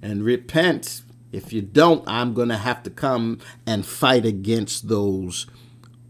and 0.00 0.24
repent. 0.24 1.02
If 1.32 1.52
you 1.52 1.60
don't 1.60 2.04
i'm 2.06 2.34
going 2.34 2.50
to 2.50 2.56
have 2.56 2.84
to 2.84 2.90
come 2.90 3.40
and 3.66 3.84
fight 3.84 4.24
against 4.24 4.88
those 4.88 5.46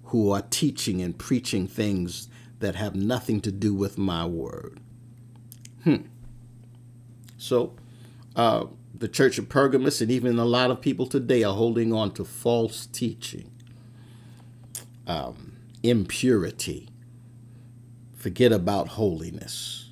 who 0.04 0.30
are 0.30 0.42
teaching 0.42 1.00
and 1.00 1.18
preaching 1.18 1.66
things 1.66 2.28
that 2.60 2.74
have 2.74 2.94
nothing 2.94 3.40
to 3.40 3.50
do 3.50 3.74
with 3.74 3.98
my 3.98 4.24
word 4.26 4.78
Hmm. 5.86 5.98
So, 7.38 7.76
uh, 8.34 8.64
the 8.92 9.06
Church 9.06 9.38
of 9.38 9.48
Pergamos 9.48 10.00
and 10.00 10.10
even 10.10 10.36
a 10.36 10.44
lot 10.44 10.72
of 10.72 10.80
people 10.80 11.06
today 11.06 11.44
are 11.44 11.54
holding 11.54 11.92
on 11.92 12.10
to 12.14 12.24
false 12.24 12.86
teaching, 12.86 13.52
um, 15.06 15.52
impurity. 15.84 16.88
Forget 18.16 18.50
about 18.50 18.88
holiness. 18.88 19.90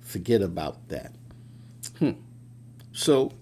Forget 0.00 0.40
about 0.40 0.88
that. 0.88 1.14
Hmm. 1.98 2.12
So, 2.90 3.32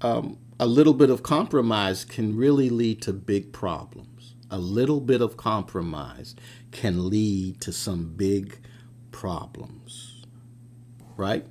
um, 0.00 0.38
a 0.58 0.66
little 0.66 0.94
bit 0.94 1.10
of 1.10 1.22
compromise 1.22 2.06
can 2.06 2.38
really 2.38 2.70
lead 2.70 3.02
to 3.02 3.12
big 3.12 3.52
problems. 3.52 4.34
A 4.50 4.58
little 4.58 5.02
bit 5.02 5.20
of 5.20 5.36
compromise 5.36 6.34
can 6.70 7.10
lead 7.10 7.60
to 7.60 7.70
some 7.70 8.14
big 8.16 8.60
problems 9.12 10.07
right? 11.18 11.44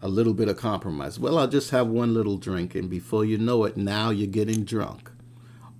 A 0.00 0.08
little 0.08 0.32
bit 0.32 0.48
of 0.48 0.56
compromise. 0.56 1.18
Well, 1.18 1.38
I'll 1.38 1.48
just 1.48 1.70
have 1.70 1.88
one 1.88 2.14
little 2.14 2.38
drink, 2.38 2.74
and 2.74 2.88
before 2.88 3.26
you 3.26 3.36
know 3.36 3.64
it, 3.64 3.76
now 3.76 4.08
you're 4.08 4.26
getting 4.26 4.64
drunk. 4.64 5.10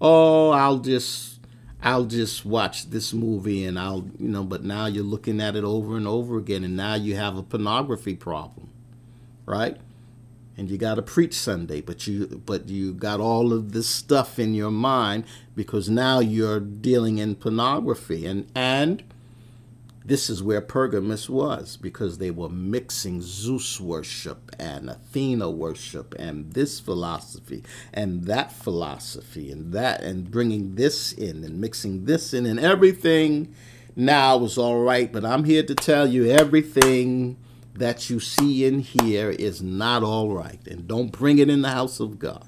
Oh, 0.01 0.51
I'll 0.51 0.79
just 0.81 1.33
I'll 1.83 2.05
just 2.05 2.45
watch 2.45 2.91
this 2.91 3.13
movie 3.13 3.65
and 3.65 3.77
I'll, 3.77 4.05
you 4.19 4.29
know, 4.29 4.45
but 4.45 4.63
now 4.63 4.87
you're 4.87 5.03
looking 5.03 5.41
at 5.41 5.57
it 5.57 5.65
over 5.65 5.97
and 5.97 6.07
over 6.07 6.39
again 6.39 6.63
and 6.63 6.77
now 6.77 6.95
you 6.95 7.17
have 7.17 7.37
a 7.37 7.43
pornography 7.43 8.15
problem, 8.15 8.71
right? 9.47 9.77
And 10.57 10.71
you 10.71 10.79
got 10.79 10.95
to 10.95 11.03
preach 11.03 11.35
Sunday, 11.35 11.81
but 11.81 12.07
you 12.07 12.43
but 12.47 12.69
you 12.69 12.93
got 12.93 13.19
all 13.19 13.53
of 13.53 13.73
this 13.73 13.89
stuff 13.89 14.39
in 14.39 14.55
your 14.55 14.71
mind 14.71 15.25
because 15.57 15.89
now 15.89 16.21
you're 16.21 16.61
dealing 16.61 17.19
in 17.19 17.35
pornography 17.35 18.27
and 18.27 18.47
and 18.55 19.03
this 20.05 20.29
is 20.29 20.43
where 20.43 20.61
Pergamus 20.61 21.29
was 21.29 21.77
because 21.77 22.19
they 22.19 22.31
were 22.31 22.49
mixing 22.49 23.23
Zeus 23.23 23.81
worship 23.81 24.51
and 24.59 24.91
Athena 24.91 25.51
worship 25.51 26.15
and 26.19 26.53
this 26.53 26.81
philosophy 26.81 27.63
and 27.93 28.25
that 28.25 28.53
philosophy 28.53 29.51
and 29.51 29.73
that 29.73 30.03
and 30.03 30.31
bringing 30.31 30.75
this 30.75 31.13
in 31.13 31.45
and 31.45 31.61
mixing 31.61 32.05
this 32.05 32.35
in 32.35 32.47
and 32.47 32.59
everything 32.59 33.55
now 33.95 34.37
was 34.37 34.59
all 34.59 34.83
right. 34.83 35.13
But 35.13 35.25
I'm 35.25 35.45
here 35.45 35.63
to 35.63 35.75
tell 35.75 36.07
you 36.07 36.31
everything 36.31 37.37
that 37.75 38.11
you 38.11 38.21
see 38.21 38.65
in 38.65 38.81
here 38.81 39.31
is 39.31 39.63
not 39.63 40.03
all 40.03 40.31
right. 40.31 40.61
And 40.67 40.87
don't 40.87 41.13
bring 41.13 41.39
it 41.39 41.49
in 41.49 41.63
the 41.63 41.71
house 41.71 42.01
of 42.01 42.19
God. 42.19 42.45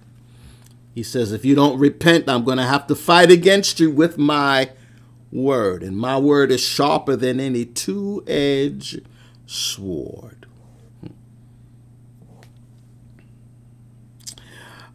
He 0.95 1.03
says, 1.03 1.33
if 1.33 1.45
you 1.45 1.55
don't 1.55 1.79
repent, 1.79 2.29
I'm 2.29 2.45
going 2.45 2.59
to 2.59 2.65
have 2.65 2.87
to 2.89 2.95
fight 2.95 3.31
against 3.31 3.81
you 3.81 3.91
with 3.91 4.17
my 4.17 4.71
word, 5.35 5.83
and 5.83 5.97
my 5.99 6.19
word 6.19 6.51
is 6.53 6.63
sharper 6.63 7.17
than 7.17 7.41
any 7.41 7.67
two 7.67 8.25
edged 8.27 9.03
sword. 9.47 10.47
Hmm. 11.01 11.09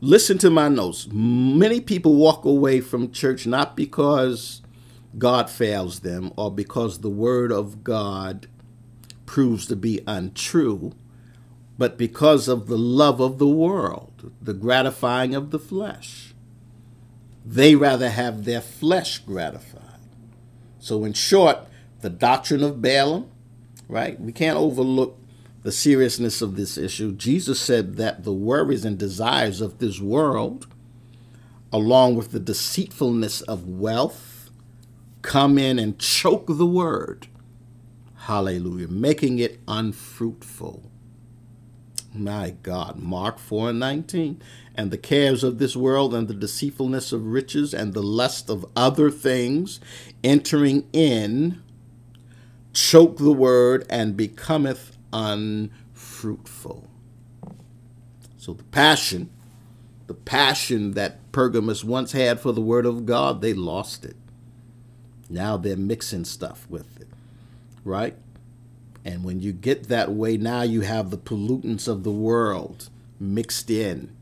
listen 0.02 0.38
to 0.40 0.50
my 0.50 0.70
notes. 0.70 1.08
Many 1.12 1.82
people 1.82 2.16
walk 2.16 2.46
away 2.46 2.82
from 2.82 3.12
church 3.12 3.46
not 3.46 3.76
because 3.76 4.62
God 5.18 5.50
fails 5.50 6.02
them 6.02 6.32
or 6.38 6.52
because 6.52 7.00
the 7.00 7.10
word 7.10 7.52
of 7.52 7.84
God 7.84 8.48
proves 9.26 9.68
to 9.68 9.76
be 9.76 10.02
untrue, 10.08 10.94
but 11.78 11.98
because 11.98 12.48
of 12.48 12.68
the 12.68 12.78
love 12.78 13.20
of 13.20 13.38
the 13.40 13.48
world, 13.48 14.32
the 14.42 14.54
gratifying 14.54 15.36
of 15.36 15.52
the 15.52 15.60
flesh. 15.60 16.34
They 17.46 17.76
rather 17.76 18.10
have 18.10 18.46
their 18.46 18.62
flesh 18.62 19.20
gratified. 19.20 19.89
So, 20.80 21.04
in 21.04 21.14
short, 21.14 21.60
the 22.02 22.10
doctrine 22.10 22.64
of 22.64 22.82
Balaam, 22.82 23.30
right? 23.88 24.20
We 24.20 24.32
can't 24.32 24.58
overlook 24.58 25.20
the 25.64 25.72
seriousness 25.72 26.42
of 26.42 26.56
this 26.56 26.78
issue. 26.78 27.12
Jesus 27.12 27.60
said 27.60 27.98
that 27.98 28.24
the 28.24 28.34
worries 28.34 28.86
and 28.86 28.98
desires 28.98 29.60
of 29.60 29.80
this 29.80 30.00
world, 30.00 30.68
along 31.72 32.16
with 32.16 32.32
the 32.32 32.40
deceitfulness 32.40 33.42
of 33.42 33.68
wealth, 33.68 34.50
come 35.22 35.58
in 35.58 35.78
and 35.78 36.00
choke 36.00 36.46
the 36.48 36.66
word. 36.66 37.28
Hallelujah. 38.16 38.88
Making 38.88 39.40
it 39.40 39.60
unfruitful. 39.68 40.90
My 42.14 42.52
God. 42.64 43.00
Mark 43.00 43.38
4 43.38 43.72
and 43.72 43.80
19. 43.80 44.42
And 44.76 44.92
the 44.92 44.98
cares 44.98 45.44
of 45.44 45.58
this 45.58 45.76
world 45.76 46.14
and 46.14 46.28
the 46.28 46.34
deceitfulness 46.34 47.12
of 47.12 47.26
riches 47.26 47.74
and 47.74 47.94
the 47.94 48.04
lust 48.04 48.50
of 48.50 48.66
other 48.76 49.12
things 49.12 49.80
entering 50.24 50.88
in 50.94 51.62
choke 52.74 53.18
the 53.18 53.32
word 53.34 53.86
and 53.90 54.16
becometh 54.16 54.98
unfruitful. 55.12 56.88
So 58.38 58.54
the 58.54 58.64
passion, 58.64 59.30
the 60.08 60.14
passion 60.14 60.92
that 60.94 61.32
Pergamus 61.32 61.84
once 61.84 62.14
had 62.14 62.40
for 62.40 62.52
the 62.52 62.62
word 62.62 62.86
of 62.86 63.06
God, 63.06 63.42
they 63.42 63.54
lost 63.54 64.06
it. 64.06 64.16
Now 65.30 65.58
they're 65.58 65.78
mixing 65.78 66.26
stuff 66.26 66.66
with 66.70 67.00
it, 67.00 67.08
right? 67.84 68.16
And 69.06 69.24
when 69.24 69.40
you 69.40 69.54
get 69.54 69.88
that 69.90 70.12
way, 70.12 70.38
now 70.38 70.64
you 70.64 70.82
have 70.82 71.10
the 71.10 71.18
pollutants 71.18 71.88
of 71.88 72.04
the 72.04 72.12
world 72.12 72.90
mixed 73.20 73.70
in. 73.70 74.16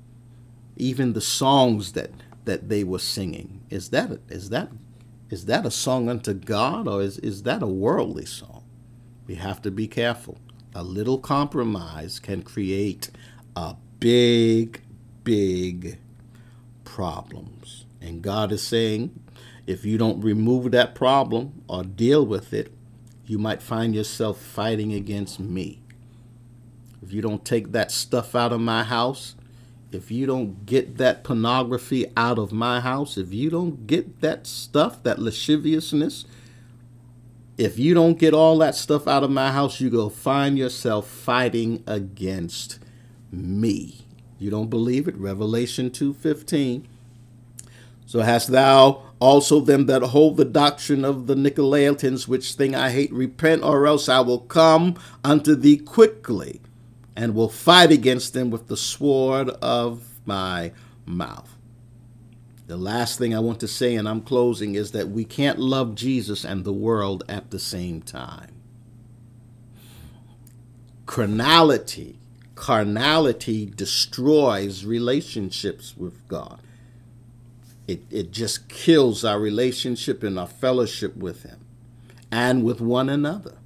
Even 0.75 1.13
the 1.13 1.21
songs 1.21 1.93
that 1.93 2.11
that 2.45 2.69
they 2.69 2.83
were 2.83 2.99
singing. 2.99 3.61
Is 3.69 3.89
that 3.89 4.19
is 4.29 4.49
that 4.49 4.69
is 5.29 5.45
that 5.45 5.65
a 5.65 5.71
song 5.71 6.09
unto 6.09 6.33
God 6.33 6.87
or 6.87 7.01
is, 7.01 7.17
is 7.19 7.43
that 7.43 7.61
a 7.61 7.67
worldly 7.67 8.25
song? 8.25 8.63
We 9.25 9.35
have 9.35 9.61
to 9.63 9.71
be 9.71 9.87
careful. 9.87 10.37
A 10.73 10.83
little 10.83 11.17
compromise 11.17 12.19
can 12.19 12.43
create 12.43 13.09
a 13.55 13.75
big, 13.99 14.81
big 15.23 15.99
problems. 16.85 17.85
And 18.01 18.21
God 18.21 18.51
is 18.51 18.65
saying, 18.65 19.19
if 19.65 19.83
you 19.83 19.97
don't 19.97 20.21
remove 20.21 20.71
that 20.71 20.95
problem 20.95 21.61
or 21.67 21.83
deal 21.83 22.25
with 22.25 22.53
it, 22.53 22.71
you 23.25 23.37
might 23.37 23.61
find 23.61 23.93
yourself 23.93 24.39
fighting 24.39 24.93
against 24.93 25.39
me. 25.39 25.81
If 27.01 27.11
you 27.11 27.21
don't 27.21 27.43
take 27.43 27.73
that 27.73 27.91
stuff 27.91 28.33
out 28.33 28.53
of 28.53 28.61
my 28.61 28.83
house, 28.83 29.35
if 29.91 30.11
you 30.11 30.25
don't 30.25 30.65
get 30.65 30.97
that 30.97 31.23
pornography 31.23 32.05
out 32.17 32.37
of 32.37 32.51
my 32.51 32.79
house, 32.79 33.17
if 33.17 33.33
you 33.33 33.49
don't 33.49 33.87
get 33.87 34.21
that 34.21 34.45
stuff, 34.45 35.01
that 35.03 35.19
lasciviousness, 35.19 36.25
if 37.57 37.79
you 37.79 37.93
don't 37.93 38.19
get 38.19 38.33
all 38.33 38.57
that 38.59 38.75
stuff 38.75 39.07
out 39.07 39.23
of 39.23 39.31
my 39.31 39.51
house, 39.51 39.79
you 39.79 39.89
go 39.89 40.09
find 40.09 40.57
yourself 40.57 41.07
fighting 41.07 41.83
against 41.87 42.79
me. 43.31 44.05
You 44.37 44.51
don't 44.51 44.69
believe 44.69 45.07
it? 45.07 45.17
Revelation 45.17 45.89
2:15. 45.89 46.83
So 48.05 48.21
hast 48.21 48.51
thou 48.51 49.01
also 49.19 49.59
them 49.59 49.87
that 49.87 50.01
hold 50.01 50.37
the 50.37 50.45
doctrine 50.45 51.03
of 51.03 51.27
the 51.27 51.35
Nicolaitans, 51.35 52.27
which 52.27 52.53
thing 52.53 52.75
I 52.75 52.91
hate, 52.91 53.11
repent, 53.11 53.63
or 53.63 53.87
else 53.87 54.07
I 54.07 54.19
will 54.19 54.39
come 54.39 54.95
unto 55.23 55.55
thee 55.55 55.77
quickly 55.77 56.61
and 57.17 57.33
will 57.33 57.49
fight 57.49 57.91
against 57.91 58.33
them 58.33 58.51
with 58.51 58.67
the 58.67 58.77
sword 58.77 59.49
of 59.49 60.03
my 60.23 60.71
mouth. 61.03 61.57
The 62.67 62.77
last 62.77 63.17
thing 63.17 63.33
I 63.33 63.39
want 63.39 63.59
to 63.61 63.67
say, 63.67 63.95
and 63.95 64.07
I'm 64.07 64.21
closing, 64.21 64.75
is 64.75 64.91
that 64.91 65.09
we 65.09 65.25
can't 65.25 65.57
love 65.57 65.95
Jesus 65.95 66.45
and 66.45 66.63
the 66.63 66.73
world 66.73 67.23
at 67.27 67.49
the 67.49 67.57
same 67.57 68.03
time. 68.03 68.53
Carnality, 71.07 72.19
carnality 72.53 73.65
destroys 73.65 74.85
relationships 74.85 75.97
with 75.97 76.27
God. 76.27 76.59
It, 77.87 78.03
it 78.11 78.31
just 78.31 78.69
kills 78.69 79.25
our 79.25 79.39
relationship 79.39 80.21
and 80.21 80.37
our 80.37 80.45
fellowship 80.45 81.15
with 81.17 81.43
Him 81.43 81.65
and 82.31 82.63
with 82.63 82.79
one 82.79 83.09
another. 83.09 83.57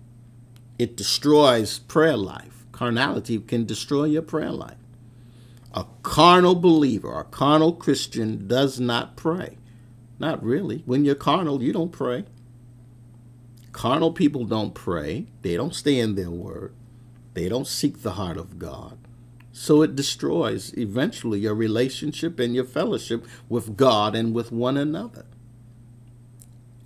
It 0.79 0.95
destroys 0.95 1.79
prayer 1.79 2.15
life 2.15 2.60
carnality 2.81 3.37
can 3.37 3.63
destroy 3.63 4.05
your 4.05 4.23
prayer 4.23 4.49
life. 4.49 4.79
A 5.71 5.85
carnal 6.01 6.55
believer, 6.55 7.19
a 7.19 7.23
carnal 7.23 7.73
Christian 7.73 8.47
does 8.47 8.79
not 8.79 9.15
pray. 9.15 9.59
Not 10.17 10.43
really. 10.43 10.81
When 10.87 11.05
you're 11.05 11.13
carnal, 11.13 11.61
you 11.61 11.73
don't 11.73 11.91
pray. 11.91 12.25
Carnal 13.71 14.11
people 14.11 14.45
don't 14.45 14.73
pray. 14.73 15.27
They 15.43 15.55
don't 15.55 15.75
stay 15.75 15.99
in 15.99 16.15
their 16.15 16.31
word. 16.31 16.73
They 17.35 17.47
don't 17.47 17.67
seek 17.67 18.01
the 18.01 18.13
heart 18.13 18.37
of 18.37 18.57
God. 18.57 18.97
So 19.53 19.83
it 19.83 19.95
destroys 19.95 20.75
eventually 20.75 21.41
your 21.41 21.53
relationship 21.53 22.39
and 22.39 22.55
your 22.55 22.65
fellowship 22.65 23.27
with 23.47 23.77
God 23.77 24.15
and 24.15 24.33
with 24.33 24.51
one 24.51 24.75
another. 24.75 25.25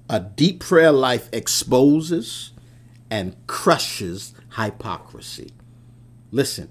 A 0.09 0.19
deep 0.19 0.59
prayer 0.59 0.91
life 0.91 1.29
exposes 1.31 2.51
and 3.09 3.33
crushes 3.47 4.33
hypocrisy. 4.57 5.53
Listen, 6.31 6.69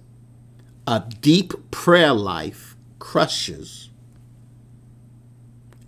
a 0.86 1.02
deep 1.20 1.70
prayer 1.70 2.12
life 2.12 2.76
crushes 2.98 3.90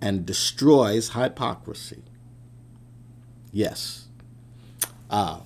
and 0.00 0.26
destroys 0.26 1.10
hypocrisy. 1.10 2.02
Yes. 3.52 4.08
Uh, 5.10 5.40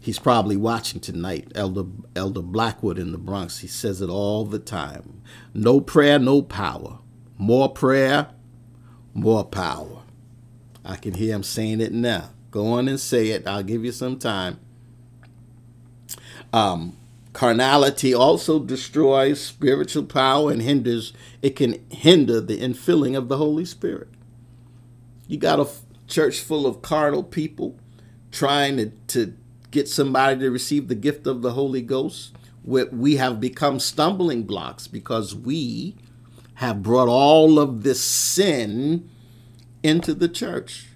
he's 0.00 0.18
probably 0.18 0.56
watching 0.56 1.00
tonight, 1.00 1.50
Elder, 1.54 1.84
Elder 2.14 2.42
Blackwood 2.42 2.98
in 2.98 3.12
the 3.12 3.18
Bronx. 3.18 3.58
He 3.58 3.66
says 3.66 4.00
it 4.00 4.10
all 4.10 4.44
the 4.44 4.58
time. 4.58 5.22
No 5.54 5.80
prayer, 5.80 6.18
no 6.18 6.42
power. 6.42 6.98
More 7.38 7.70
prayer, 7.70 8.28
more 9.14 9.44
power. 9.44 10.02
I 10.84 10.96
can 10.96 11.14
hear 11.14 11.34
him 11.34 11.42
saying 11.42 11.80
it 11.80 11.92
now. 11.92 12.30
Go 12.50 12.72
on 12.72 12.88
and 12.88 12.98
say 12.98 13.28
it. 13.28 13.46
I'll 13.46 13.62
give 13.62 13.84
you 13.84 13.92
some 13.92 14.18
time. 14.18 14.58
Um, 16.52 16.96
Carnality 17.32 18.12
also 18.12 18.58
destroys 18.58 19.40
spiritual 19.40 20.04
power 20.04 20.50
and 20.50 20.62
hinders, 20.62 21.12
it 21.42 21.54
can 21.54 21.84
hinder 21.90 22.40
the 22.40 22.60
infilling 22.60 23.16
of 23.16 23.28
the 23.28 23.36
Holy 23.36 23.64
Spirit. 23.64 24.08
You 25.28 25.38
got 25.38 25.60
a 25.60 25.68
church 26.08 26.40
full 26.40 26.66
of 26.66 26.82
carnal 26.82 27.22
people 27.22 27.78
trying 28.32 28.76
to, 28.78 28.90
to 29.08 29.34
get 29.70 29.88
somebody 29.88 30.40
to 30.40 30.50
receive 30.50 30.88
the 30.88 30.96
gift 30.96 31.26
of 31.26 31.42
the 31.42 31.52
Holy 31.52 31.82
Ghost. 31.82 32.34
We 32.64 33.16
have 33.16 33.40
become 33.40 33.78
stumbling 33.78 34.42
blocks 34.42 34.88
because 34.88 35.34
we 35.34 35.94
have 36.54 36.82
brought 36.82 37.08
all 37.08 37.58
of 37.58 37.84
this 37.84 38.02
sin 38.02 39.08
into 39.82 40.14
the 40.14 40.28
church. 40.28 40.88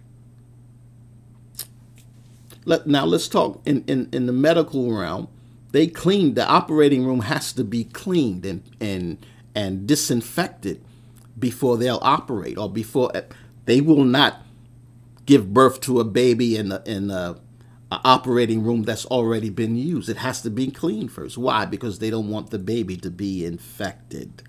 Let, 2.65 2.87
now 2.87 3.05
let's 3.05 3.29
talk 3.29 3.63
in, 3.65 3.85
in, 3.87 4.09
in 4.13 4.27
the 4.27 4.33
medical 4.33 4.93
realm 4.93 5.29
they 5.75 5.89
clean 5.89 6.35
the 6.35 6.47
operating 6.47 7.05
room 7.05 7.23
has 7.23 7.53
to 7.53 7.65
be 7.65 7.83
cleaned 7.83 8.47
and 8.47 8.63
and 8.81 9.27
and 9.57 9.89
disinfected 9.89 10.81
before 11.37 11.77
they'll 11.77 11.99
operate 12.01 12.57
or 12.57 12.71
before 12.71 13.11
they 13.65 13.81
will 13.81 14.05
not 14.05 14.41
give 15.27 15.53
birth 15.53 15.81
to 15.81 15.99
a 15.99 16.05
baby 16.05 16.57
in 16.57 16.71
a, 16.71 16.81
in 16.87 17.11
a, 17.11 17.37
operating 17.91 18.63
room 18.63 18.83
that's 18.83 19.07
already 19.07 19.51
been 19.51 19.77
used. 19.77 20.09
It 20.09 20.17
has 20.17 20.43
to 20.43 20.51
be 20.51 20.69
cleaned 20.71 21.13
first. 21.13 21.39
Why? 21.39 21.65
Because 21.65 22.01
they 22.01 22.11
don't 22.11 22.29
want 22.29 22.51
the 22.51 22.59
baby 22.59 22.97
to 22.99 23.11
be 23.11 23.45
infected. 23.45 24.43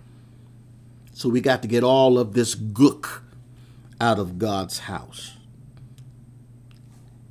So 1.13 1.29
we 1.29 1.41
got 1.41 1.61
to 1.61 1.67
get 1.67 1.83
all 1.83 2.17
of 2.17 2.33
this 2.33 2.55
gook 2.55 3.21
out 4.01 4.17
of 4.17 4.39
God's 4.39 4.79
house. 4.79 5.33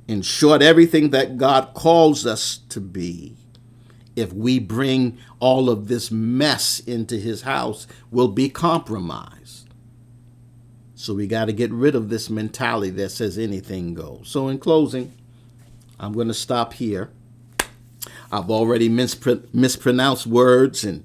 In 0.07 0.21
short, 0.21 0.61
everything 0.61 1.09
that 1.09 1.37
God 1.37 1.73
calls 1.73 2.25
us 2.25 2.59
to 2.69 2.79
be 2.79 3.35
if 4.15 4.33
we 4.33 4.59
bring 4.59 5.17
all 5.39 5.69
of 5.69 5.87
this 5.87 6.11
mess 6.11 6.79
into 6.79 7.17
his 7.17 7.41
house, 7.41 7.87
we'll 8.11 8.29
be 8.29 8.49
compromised. 8.49 9.67
So 10.95 11.13
we 11.13 11.27
got 11.27 11.45
to 11.45 11.53
get 11.53 11.71
rid 11.71 11.95
of 11.95 12.09
this 12.09 12.29
mentality 12.29 12.91
that 12.91 13.09
says 13.09 13.37
anything 13.37 13.93
goes. 13.93 14.29
So, 14.29 14.47
in 14.47 14.59
closing, 14.59 15.13
I'm 15.99 16.13
going 16.13 16.29
to 16.29 16.33
stop 16.33 16.73
here. 16.73 17.11
I've 18.31 18.49
already 18.49 18.89
mispr- 18.89 19.53
mispronounced 19.53 20.27
words 20.27 20.83
and 20.83 21.03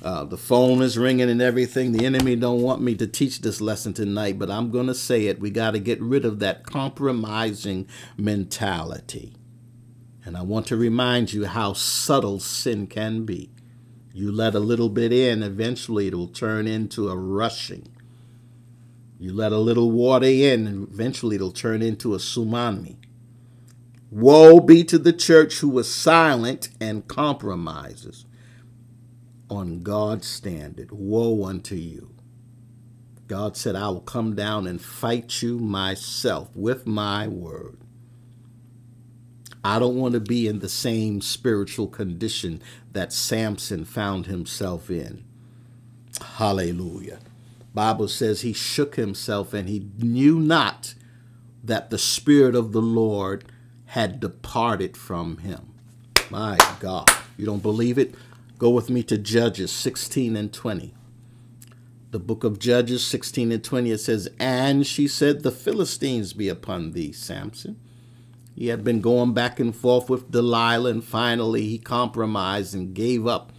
Uh, 0.00 0.22
the 0.24 0.36
phone 0.36 0.80
is 0.80 0.96
ringing 0.96 1.28
and 1.28 1.42
everything. 1.42 1.90
The 1.90 2.06
enemy 2.06 2.36
don't 2.36 2.62
want 2.62 2.80
me 2.80 2.94
to 2.94 3.06
teach 3.08 3.40
this 3.40 3.60
lesson 3.60 3.92
tonight, 3.92 4.38
but 4.38 4.48
I'm 4.48 4.70
going 4.70 4.86
to 4.86 4.94
say 4.94 5.26
it. 5.26 5.40
We 5.40 5.50
got 5.50 5.72
to 5.72 5.80
get 5.80 6.00
rid 6.00 6.24
of 6.24 6.38
that 6.38 6.62
compromising 6.62 7.88
mentality. 8.16 9.34
And 10.28 10.36
I 10.36 10.42
want 10.42 10.66
to 10.66 10.76
remind 10.76 11.32
you 11.32 11.46
how 11.46 11.72
subtle 11.72 12.38
sin 12.38 12.86
can 12.86 13.24
be. 13.24 13.48
You 14.12 14.30
let 14.30 14.54
a 14.54 14.60
little 14.60 14.90
bit 14.90 15.10
in, 15.10 15.42
eventually 15.42 16.06
it 16.06 16.14
will 16.14 16.28
turn 16.28 16.66
into 16.66 17.08
a 17.08 17.16
rushing. 17.16 17.88
You 19.18 19.32
let 19.32 19.52
a 19.52 19.58
little 19.58 19.90
water 19.90 20.26
in, 20.26 20.66
and 20.66 20.86
eventually 20.86 21.36
it'll 21.36 21.50
turn 21.50 21.80
into 21.80 22.12
a 22.12 22.18
tsunami. 22.18 22.96
Woe 24.10 24.60
be 24.60 24.84
to 24.84 24.98
the 24.98 25.14
church 25.14 25.60
who 25.60 25.70
was 25.70 25.90
silent 25.90 26.68
and 26.78 27.08
compromises 27.08 28.26
on 29.48 29.82
God's 29.82 30.28
standard. 30.28 30.90
Woe 30.92 31.46
unto 31.46 31.74
you. 31.74 32.14
God 33.28 33.56
said, 33.56 33.74
I 33.74 33.88
will 33.88 34.02
come 34.02 34.34
down 34.34 34.66
and 34.66 34.78
fight 34.78 35.40
you 35.40 35.58
myself 35.58 36.54
with 36.54 36.86
my 36.86 37.26
word. 37.26 37.78
I 39.64 39.78
don't 39.78 39.96
want 39.96 40.14
to 40.14 40.20
be 40.20 40.46
in 40.46 40.60
the 40.60 40.68
same 40.68 41.20
spiritual 41.20 41.88
condition 41.88 42.62
that 42.92 43.12
Samson 43.12 43.84
found 43.84 44.26
himself 44.26 44.90
in. 44.90 45.24
Hallelujah. 46.20 47.18
Bible 47.74 48.08
says 48.08 48.40
he 48.40 48.52
shook 48.52 48.96
himself 48.96 49.52
and 49.52 49.68
he 49.68 49.88
knew 49.98 50.38
not 50.40 50.94
that 51.62 51.90
the 51.90 51.98
spirit 51.98 52.54
of 52.54 52.72
the 52.72 52.82
Lord 52.82 53.44
had 53.86 54.20
departed 54.20 54.96
from 54.96 55.38
him. 55.38 55.74
My 56.30 56.58
God. 56.80 57.10
You 57.36 57.46
don't 57.46 57.62
believe 57.62 57.98
it? 57.98 58.14
Go 58.58 58.70
with 58.70 58.90
me 58.90 59.02
to 59.04 59.16
Judges 59.16 59.70
16 59.70 60.36
and 60.36 60.52
20. 60.52 60.94
The 62.10 62.18
book 62.18 62.42
of 62.42 62.58
Judges 62.58 63.06
16 63.06 63.52
and 63.52 63.62
20, 63.62 63.90
it 63.90 63.98
says, 63.98 64.28
And 64.38 64.86
she 64.86 65.06
said, 65.06 65.42
The 65.42 65.52
Philistines 65.52 66.32
be 66.32 66.48
upon 66.48 66.92
thee, 66.92 67.12
Samson. 67.12 67.78
He 68.58 68.66
had 68.66 68.82
been 68.82 69.00
going 69.00 69.34
back 69.34 69.60
and 69.60 69.72
forth 69.74 70.10
with 70.10 70.32
Delilah, 70.32 70.90
and 70.90 71.04
finally 71.04 71.68
he 71.68 71.78
compromised 71.78 72.74
and 72.74 72.92
gave 72.92 73.24
up, 73.24 73.52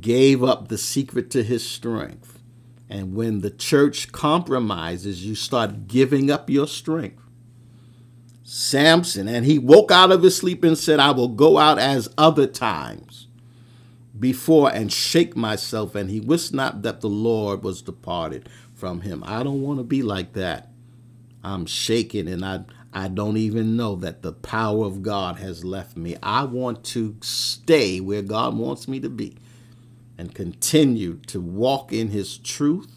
gave 0.00 0.44
up 0.44 0.68
the 0.68 0.78
secret 0.78 1.28
to 1.32 1.42
his 1.42 1.68
strength. 1.68 2.38
And 2.88 3.16
when 3.16 3.40
the 3.40 3.50
church 3.50 4.12
compromises, 4.12 5.26
you 5.26 5.34
start 5.34 5.88
giving 5.88 6.30
up 6.30 6.48
your 6.48 6.68
strength. 6.68 7.20
Samson, 8.44 9.26
and 9.26 9.44
he 9.44 9.58
woke 9.58 9.90
out 9.90 10.12
of 10.12 10.22
his 10.22 10.36
sleep 10.36 10.62
and 10.62 10.78
said, 10.78 11.00
I 11.00 11.10
will 11.10 11.26
go 11.26 11.58
out 11.58 11.80
as 11.80 12.08
other 12.16 12.46
times 12.46 13.26
before 14.16 14.70
and 14.72 14.92
shake 14.92 15.34
myself, 15.34 15.96
and 15.96 16.10
he 16.10 16.20
wist 16.20 16.54
not 16.54 16.82
that 16.82 17.00
the 17.00 17.08
Lord 17.08 17.64
was 17.64 17.82
departed 17.82 18.48
from 18.72 19.00
him. 19.00 19.24
I 19.26 19.42
don't 19.42 19.62
want 19.62 19.80
to 19.80 19.84
be 19.84 20.02
like 20.02 20.34
that. 20.34 20.70
I'm 21.42 21.66
shaking 21.66 22.28
and 22.28 22.44
I 22.44 22.64
I 22.92 23.08
don't 23.08 23.36
even 23.36 23.76
know 23.76 23.96
that 23.96 24.22
the 24.22 24.32
power 24.32 24.84
of 24.86 25.02
God 25.02 25.38
has 25.38 25.64
left 25.64 25.96
me. 25.96 26.16
I 26.22 26.44
want 26.44 26.84
to 26.86 27.16
stay 27.20 28.00
where 28.00 28.22
God 28.22 28.56
wants 28.56 28.88
me 28.88 28.98
to 29.00 29.10
be 29.10 29.36
and 30.16 30.34
continue 30.34 31.18
to 31.26 31.40
walk 31.40 31.92
in 31.92 32.08
his 32.08 32.38
truth. 32.38 32.90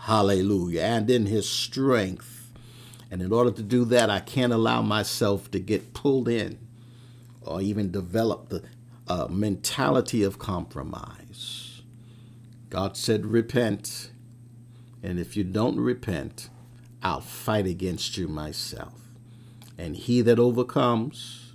Hallelujah. 0.00 0.82
And 0.82 1.10
in 1.10 1.26
his 1.26 1.48
strength. 1.48 2.52
And 3.10 3.22
in 3.22 3.32
order 3.32 3.50
to 3.50 3.62
do 3.62 3.84
that, 3.86 4.10
I 4.10 4.20
can't 4.20 4.52
allow 4.52 4.82
myself 4.82 5.50
to 5.50 5.58
get 5.58 5.94
pulled 5.94 6.28
in 6.28 6.58
or 7.42 7.60
even 7.60 7.90
develop 7.90 8.50
the 8.50 8.62
a 9.10 9.28
mentality 9.28 10.22
of 10.22 10.38
compromise. 10.38 11.82
God 12.68 12.96
said, 12.96 13.26
Repent. 13.26 14.12
And 15.02 15.18
if 15.18 15.36
you 15.36 15.42
don't 15.42 15.80
repent, 15.80 16.48
I'll 17.02 17.20
fight 17.20 17.66
against 17.66 18.16
you 18.16 18.28
myself. 18.28 18.99
And 19.80 19.96
he 19.96 20.20
that 20.22 20.38
overcomes, 20.38 21.54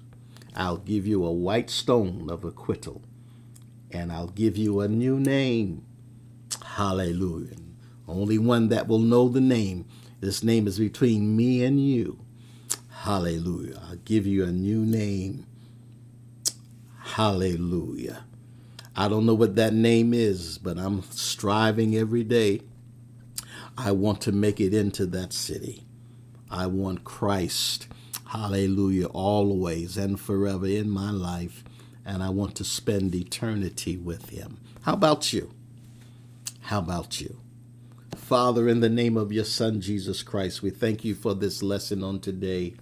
I'll 0.55 0.77
give 0.77 1.05
you 1.05 1.25
a 1.25 1.31
white 1.31 1.69
stone 1.69 2.29
of 2.29 2.43
acquittal. 2.43 3.03
And 3.91 4.11
I'll 4.11 4.27
give 4.27 4.57
you 4.57 4.79
a 4.81 4.87
new 4.87 5.19
name. 5.19 5.85
Hallelujah. 6.63 7.57
Only 8.07 8.37
one 8.37 8.69
that 8.69 8.87
will 8.87 8.99
know 8.99 9.29
the 9.29 9.41
name. 9.41 9.85
This 10.19 10.43
name 10.43 10.67
is 10.67 10.79
between 10.79 11.35
me 11.35 11.63
and 11.63 11.79
you. 11.79 12.19
Hallelujah. 13.01 13.79
I'll 13.89 13.97
give 13.97 14.25
you 14.25 14.43
a 14.43 14.51
new 14.51 14.79
name 14.85 15.45
Hallelujah. 17.15 18.25
I 18.95 19.07
don't 19.07 19.25
know 19.25 19.35
what 19.35 19.55
that 19.55 19.73
name 19.73 20.13
is, 20.13 20.57
but 20.57 20.77
I'm 20.77 21.01
striving 21.11 21.95
every 21.95 22.23
day. 22.25 22.61
I 23.77 23.91
want 23.91 24.19
to 24.21 24.33
make 24.33 24.59
it 24.59 24.73
into 24.73 25.05
that 25.07 25.31
city. 25.31 25.85
I 26.51 26.67
want 26.67 27.05
Christ, 27.05 27.87
hallelujah, 28.27 29.07
always 29.07 29.97
and 29.97 30.19
forever 30.19 30.67
in 30.67 30.89
my 30.89 31.11
life, 31.11 31.63
and 32.05 32.21
I 32.23 32.29
want 32.29 32.55
to 32.55 32.63
spend 32.63 33.15
eternity 33.15 33.97
with 33.97 34.29
Him. 34.29 34.57
How 34.81 34.93
about 34.93 35.33
you? 35.33 35.51
How 36.61 36.79
about 36.79 37.21
you? 37.21 37.37
Father, 38.15 38.67
in 38.67 38.79
the 38.79 38.89
name 38.89 39.17
of 39.17 39.31
your 39.31 39.45
Son, 39.45 39.81
Jesus 39.81 40.23
Christ, 40.23 40.63
we 40.63 40.71
thank 40.71 41.05
you 41.05 41.13
for 41.13 41.35
this 41.35 41.61
lesson 41.61 42.03
on 42.03 42.19
today. 42.19 42.73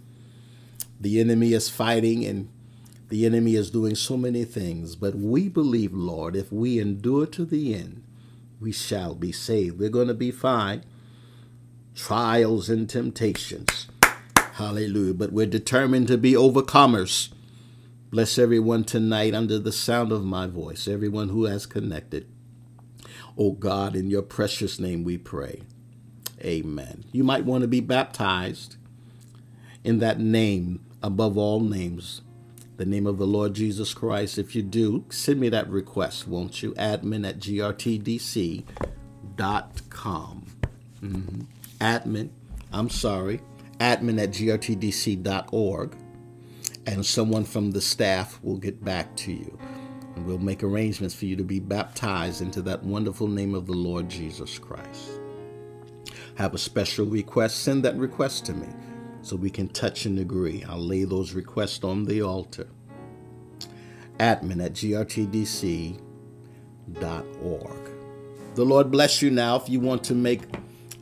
The 1.00 1.20
enemy 1.20 1.54
is 1.54 1.70
fighting 1.70 2.24
and 2.24 2.50
the 3.10 3.26
enemy 3.26 3.56
is 3.56 3.70
doing 3.70 3.96
so 3.96 4.16
many 4.16 4.46
things, 4.46 4.96
but 4.96 5.16
we 5.16 5.50
believe, 5.50 5.94
Lord, 5.94 6.36
if 6.36 6.52
we 6.52 6.80
endure 6.80 7.26
to 7.28 7.46
the 7.46 7.76
end, 7.76 8.04
we 8.60 8.72
shall 8.72 9.14
be 9.16 9.32
saved. 9.32 9.78
We're 9.78 9.89
going 9.89 10.08
to 10.08 10.14
be 10.14 10.32
fine. 10.32 10.84
Trials 11.94 12.70
and 12.70 12.89
temptations. 12.89 13.88
Hallelujah. 14.54 15.14
But 15.14 15.32
we're 15.32 15.45
determined 15.45 16.08
to 16.08 16.18
be 16.18 16.34
overcomers. 16.34 17.30
Bless 18.12 18.38
everyone 18.38 18.84
tonight 18.84 19.34
under 19.34 19.58
the 19.58 19.72
sound 19.72 20.12
of 20.12 20.24
my 20.24 20.47
voice, 20.47 20.88
everyone 20.88 21.30
who 21.30 21.45
has 21.45 21.66
connected. 21.66 22.28
Oh 23.38 23.51
God, 23.51 23.95
in 23.95 24.10
your 24.10 24.22
precious 24.22 24.80
name 24.80 25.04
we 25.04 25.18
pray. 25.18 25.64
Amen. 26.41 27.06
You 27.12 27.24
might 27.24 27.45
want 27.45 27.64
to 27.64 27.68
be 27.68 27.80
baptized 27.80 28.76
in 29.84 29.99
that 29.99 30.20
name 30.20 30.86
above 31.01 31.38
all 31.38 31.60
names 31.60 32.22
the 32.78 32.86
name 32.86 33.08
of 33.08 33.18
the 33.18 33.28
Lord 33.28 33.54
Jesus 33.54 33.93
Christ. 33.93 34.38
If 34.38 34.56
you 34.56 34.62
do, 34.62 35.06
send 35.10 35.39
me 35.39 35.49
that 35.49 35.70
request, 35.70 36.28
won't 36.28 36.62
you? 36.64 36.74
Admin 36.74 37.28
at 37.28 37.39
grtdc.com. 37.39 38.66
Mm-hmm. 41.01 41.41
Admin, 41.80 42.30
I'm 42.72 42.89
sorry, 42.89 43.41
admin 43.84 44.21
at 44.21 44.29
grtdc.org. 44.31 45.97
And 46.86 47.05
someone 47.05 47.43
from 47.43 47.71
the 47.71 47.81
staff 47.81 48.39
will 48.41 48.57
get 48.57 48.84
back 48.84 49.15
to 49.17 49.31
you. 49.31 49.57
And 50.15 50.25
we'll 50.25 50.38
make 50.38 50.63
arrangements 50.63 51.15
for 51.15 51.25
you 51.25 51.36
to 51.36 51.43
be 51.43 51.59
baptized 51.59 52.41
into 52.41 52.61
that 52.63 52.84
wonderful 52.84 53.27
name 53.27 53.55
of 53.55 53.65
the 53.65 53.73
Lord 53.73 54.09
Jesus 54.09 54.57
Christ. 54.57 55.19
Have 56.36 56.53
a 56.53 56.57
special 56.57 57.05
request? 57.05 57.63
Send 57.63 57.84
that 57.84 57.95
request 57.95 58.45
to 58.45 58.53
me 58.53 58.67
so 59.21 59.36
we 59.36 59.49
can 59.49 59.69
touch 59.69 60.05
and 60.05 60.19
agree. 60.19 60.63
I'll 60.67 60.79
lay 60.79 61.03
those 61.03 61.34
requests 61.34 61.84
on 61.84 62.05
the 62.05 62.21
altar. 62.21 62.67
Admin 64.19 64.63
at 64.63 64.73
grtdc.org. 64.73 65.99
The 68.55 68.63
Lord 68.63 68.91
bless 68.91 69.21
you 69.21 69.31
now. 69.31 69.55
If 69.55 69.69
you 69.69 69.79
want 69.79 70.03
to 70.05 70.13
make 70.13 70.41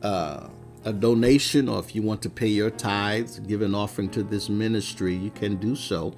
uh, 0.01 0.47
a 0.83 0.93
donation 0.93 1.69
or 1.69 1.79
if 1.79 1.95
you 1.95 2.01
want 2.01 2.21
to 2.23 2.29
pay 2.29 2.47
your 2.47 2.71
tithes, 2.71 3.39
give 3.39 3.61
an 3.61 3.75
offering 3.75 4.09
to 4.09 4.23
this 4.23 4.49
ministry, 4.49 5.15
you 5.15 5.29
can 5.31 5.57
do 5.57 5.75
so. 5.75 6.13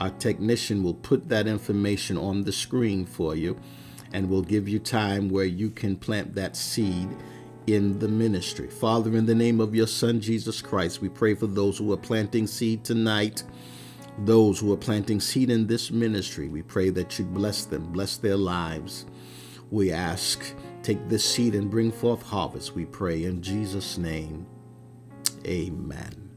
Our 0.00 0.10
technician 0.10 0.82
will 0.82 0.94
put 0.94 1.28
that 1.28 1.46
information 1.46 2.16
on 2.16 2.44
the 2.44 2.52
screen 2.52 3.06
for 3.06 3.34
you 3.34 3.58
and 4.12 4.28
will 4.28 4.42
give 4.42 4.68
you 4.68 4.78
time 4.78 5.28
where 5.28 5.44
you 5.44 5.70
can 5.70 5.96
plant 5.96 6.34
that 6.34 6.56
seed 6.56 7.08
in 7.66 7.98
the 7.98 8.08
ministry. 8.08 8.68
Father, 8.68 9.16
in 9.16 9.26
the 9.26 9.34
name 9.34 9.60
of 9.60 9.74
your 9.74 9.86
Son, 9.86 10.20
Jesus 10.20 10.62
Christ, 10.62 11.00
we 11.00 11.08
pray 11.08 11.34
for 11.34 11.46
those 11.46 11.78
who 11.78 11.92
are 11.92 11.98
planting 11.98 12.46
seed 12.46 12.84
tonight, 12.84 13.42
those 14.18 14.60
who 14.60 14.72
are 14.72 14.78
planting 14.78 15.20
seed 15.20 15.50
in 15.50 15.66
this 15.66 15.90
ministry. 15.90 16.48
We 16.48 16.62
pray 16.62 16.90
that 16.90 17.18
you 17.18 17.24
bless 17.24 17.64
them, 17.64 17.92
bless 17.92 18.16
their 18.16 18.36
lives. 18.36 19.06
We 19.70 19.90
ask, 19.92 20.54
take 20.86 21.08
this 21.08 21.28
seed 21.28 21.56
and 21.56 21.68
bring 21.68 21.90
forth 21.90 22.22
harvest, 22.22 22.76
we 22.76 22.84
pray 22.84 23.24
in 23.24 23.42
Jesus' 23.42 23.98
name. 23.98 24.46
Amen. 25.44 26.30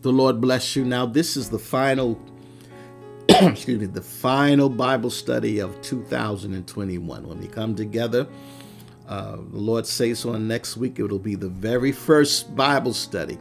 The 0.00 0.10
Lord 0.10 0.40
bless 0.40 0.74
you. 0.74 0.84
Now, 0.84 1.04
this 1.04 1.36
is 1.36 1.50
the 1.50 1.58
final, 1.58 2.18
excuse 3.28 3.80
me, 3.80 3.86
the 3.86 4.00
final 4.00 4.70
Bible 4.70 5.10
study 5.10 5.58
of 5.58 5.78
2021. 5.82 7.28
When 7.28 7.38
we 7.38 7.46
come 7.46 7.74
together, 7.74 8.26
uh, 9.06 9.36
the 9.36 9.58
Lord 9.58 9.86
says 9.86 10.20
so 10.20 10.38
next 10.38 10.78
week 10.78 10.98
it'll 10.98 11.18
be 11.18 11.34
the 11.34 11.50
very 11.50 11.92
first 11.92 12.56
Bible 12.56 12.94
study 12.94 13.38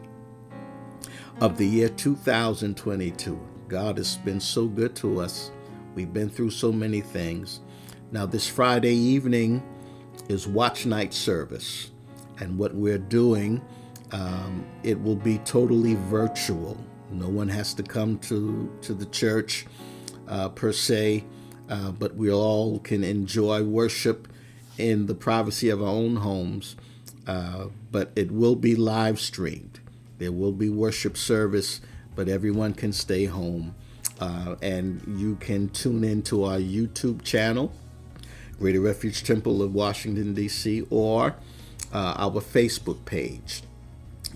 of 1.39 1.57
the 1.57 1.65
year 1.65 1.87
2022. 1.87 3.39
God 3.69 3.97
has 3.97 4.17
been 4.17 4.41
so 4.41 4.67
good 4.67 4.97
to 4.97 5.21
us. 5.21 5.49
We've 5.95 6.11
been 6.11 6.29
through 6.29 6.51
so 6.51 6.73
many 6.73 6.99
things. 6.99 7.61
Now, 8.11 8.25
this 8.25 8.49
Friday 8.49 8.93
evening 8.93 9.63
is 10.31 10.47
watch 10.47 10.85
night 10.85 11.13
service. 11.13 11.91
And 12.39 12.57
what 12.57 12.73
we're 12.73 12.97
doing, 12.97 13.61
um, 14.11 14.65
it 14.83 14.99
will 14.99 15.15
be 15.15 15.37
totally 15.39 15.95
virtual. 15.95 16.77
No 17.11 17.27
one 17.27 17.49
has 17.49 17.73
to 17.75 17.83
come 17.83 18.17
to, 18.19 18.71
to 18.81 18.93
the 18.93 19.05
church 19.07 19.65
uh, 20.27 20.49
per 20.49 20.71
se, 20.71 21.25
uh, 21.69 21.91
but 21.91 22.15
we 22.15 22.31
all 22.31 22.79
can 22.79 23.03
enjoy 23.03 23.63
worship 23.63 24.27
in 24.77 25.05
the 25.05 25.13
privacy 25.13 25.69
of 25.69 25.81
our 25.81 25.89
own 25.89 26.15
homes. 26.15 26.75
Uh, 27.27 27.67
but 27.91 28.11
it 28.15 28.31
will 28.31 28.55
be 28.55 28.75
live 28.75 29.19
streamed. 29.19 29.79
There 30.17 30.31
will 30.31 30.53
be 30.53 30.69
worship 30.69 31.17
service, 31.17 31.81
but 32.15 32.27
everyone 32.27 32.73
can 32.73 32.93
stay 32.93 33.25
home. 33.25 33.75
Uh, 34.19 34.55
and 34.61 35.01
you 35.19 35.35
can 35.35 35.69
tune 35.69 36.03
into 36.03 36.43
our 36.43 36.57
YouTube 36.57 37.23
channel, 37.23 37.71
Greater 38.61 38.79
Refuge 38.79 39.23
Temple 39.23 39.63
of 39.63 39.73
Washington, 39.73 40.35
D.C., 40.35 40.85
or 40.91 41.35
uh, 41.91 42.13
our 42.15 42.39
Facebook 42.41 43.03
page. 43.05 43.63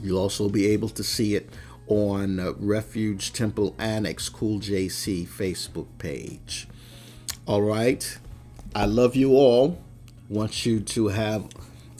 You'll 0.02 0.18
also 0.18 0.50
be 0.50 0.66
able 0.66 0.90
to 0.90 1.04
see 1.04 1.36
it 1.36 1.48
on 1.86 2.40
uh, 2.40 2.54
Refuge 2.58 3.34
Temple 3.34 3.76
Annex 3.78 4.28
Cool 4.30 4.60
JC 4.60 5.28
Facebook 5.28 5.86
page. 6.00 6.68
All 7.46 7.62
right. 7.62 8.18
I 8.74 8.86
love 8.86 9.16
you 9.16 9.34
all. 9.34 9.78
Want 10.28 10.66
you 10.66 10.80
to 10.80 11.10
have 11.10 11.48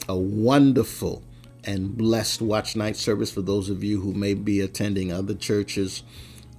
a 0.10 0.18
wonderful 0.18 1.22
and 1.64 1.96
blessed 1.96 2.42
watch 2.42 2.76
night 2.76 2.96
service 2.96 3.32
for 3.32 3.44
those 3.44 3.70
of 3.70 3.84
you 3.84 4.02
who 4.02 4.14
may 4.14 4.34
be 4.34 4.62
attending 4.62 5.14
other 5.14 5.36
churches. 5.36 6.02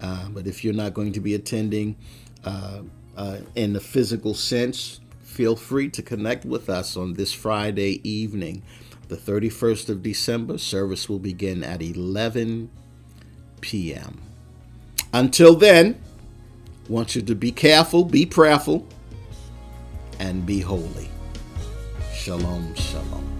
Uh, 0.00 0.28
but 0.28 0.46
if 0.46 0.62
you're 0.62 0.74
not 0.74 0.94
going 0.94 1.12
to 1.14 1.20
be 1.20 1.34
attending 1.34 1.96
uh, 2.44 2.82
uh, 3.16 3.38
in 3.56 3.72
the 3.72 3.80
physical 3.80 4.32
sense, 4.32 5.00
feel 5.36 5.54
free 5.54 5.90
to 5.90 6.02
connect 6.02 6.46
with 6.46 6.70
us 6.70 6.96
on 6.96 7.12
this 7.12 7.30
Friday 7.30 8.00
evening, 8.08 8.62
the 9.08 9.16
31st 9.18 9.90
of 9.90 10.02
December. 10.02 10.56
Service 10.56 11.10
will 11.10 11.18
begin 11.18 11.62
at 11.62 11.82
11 11.82 12.70
p.m. 13.60 14.18
Until 15.12 15.54
then, 15.54 16.00
want 16.88 17.14
you 17.14 17.20
to 17.20 17.34
be 17.34 17.52
careful, 17.52 18.02
be 18.02 18.24
prayerful, 18.24 18.86
and 20.18 20.46
be 20.46 20.60
holy. 20.60 21.10
Shalom, 22.14 22.74
shalom. 22.74 23.35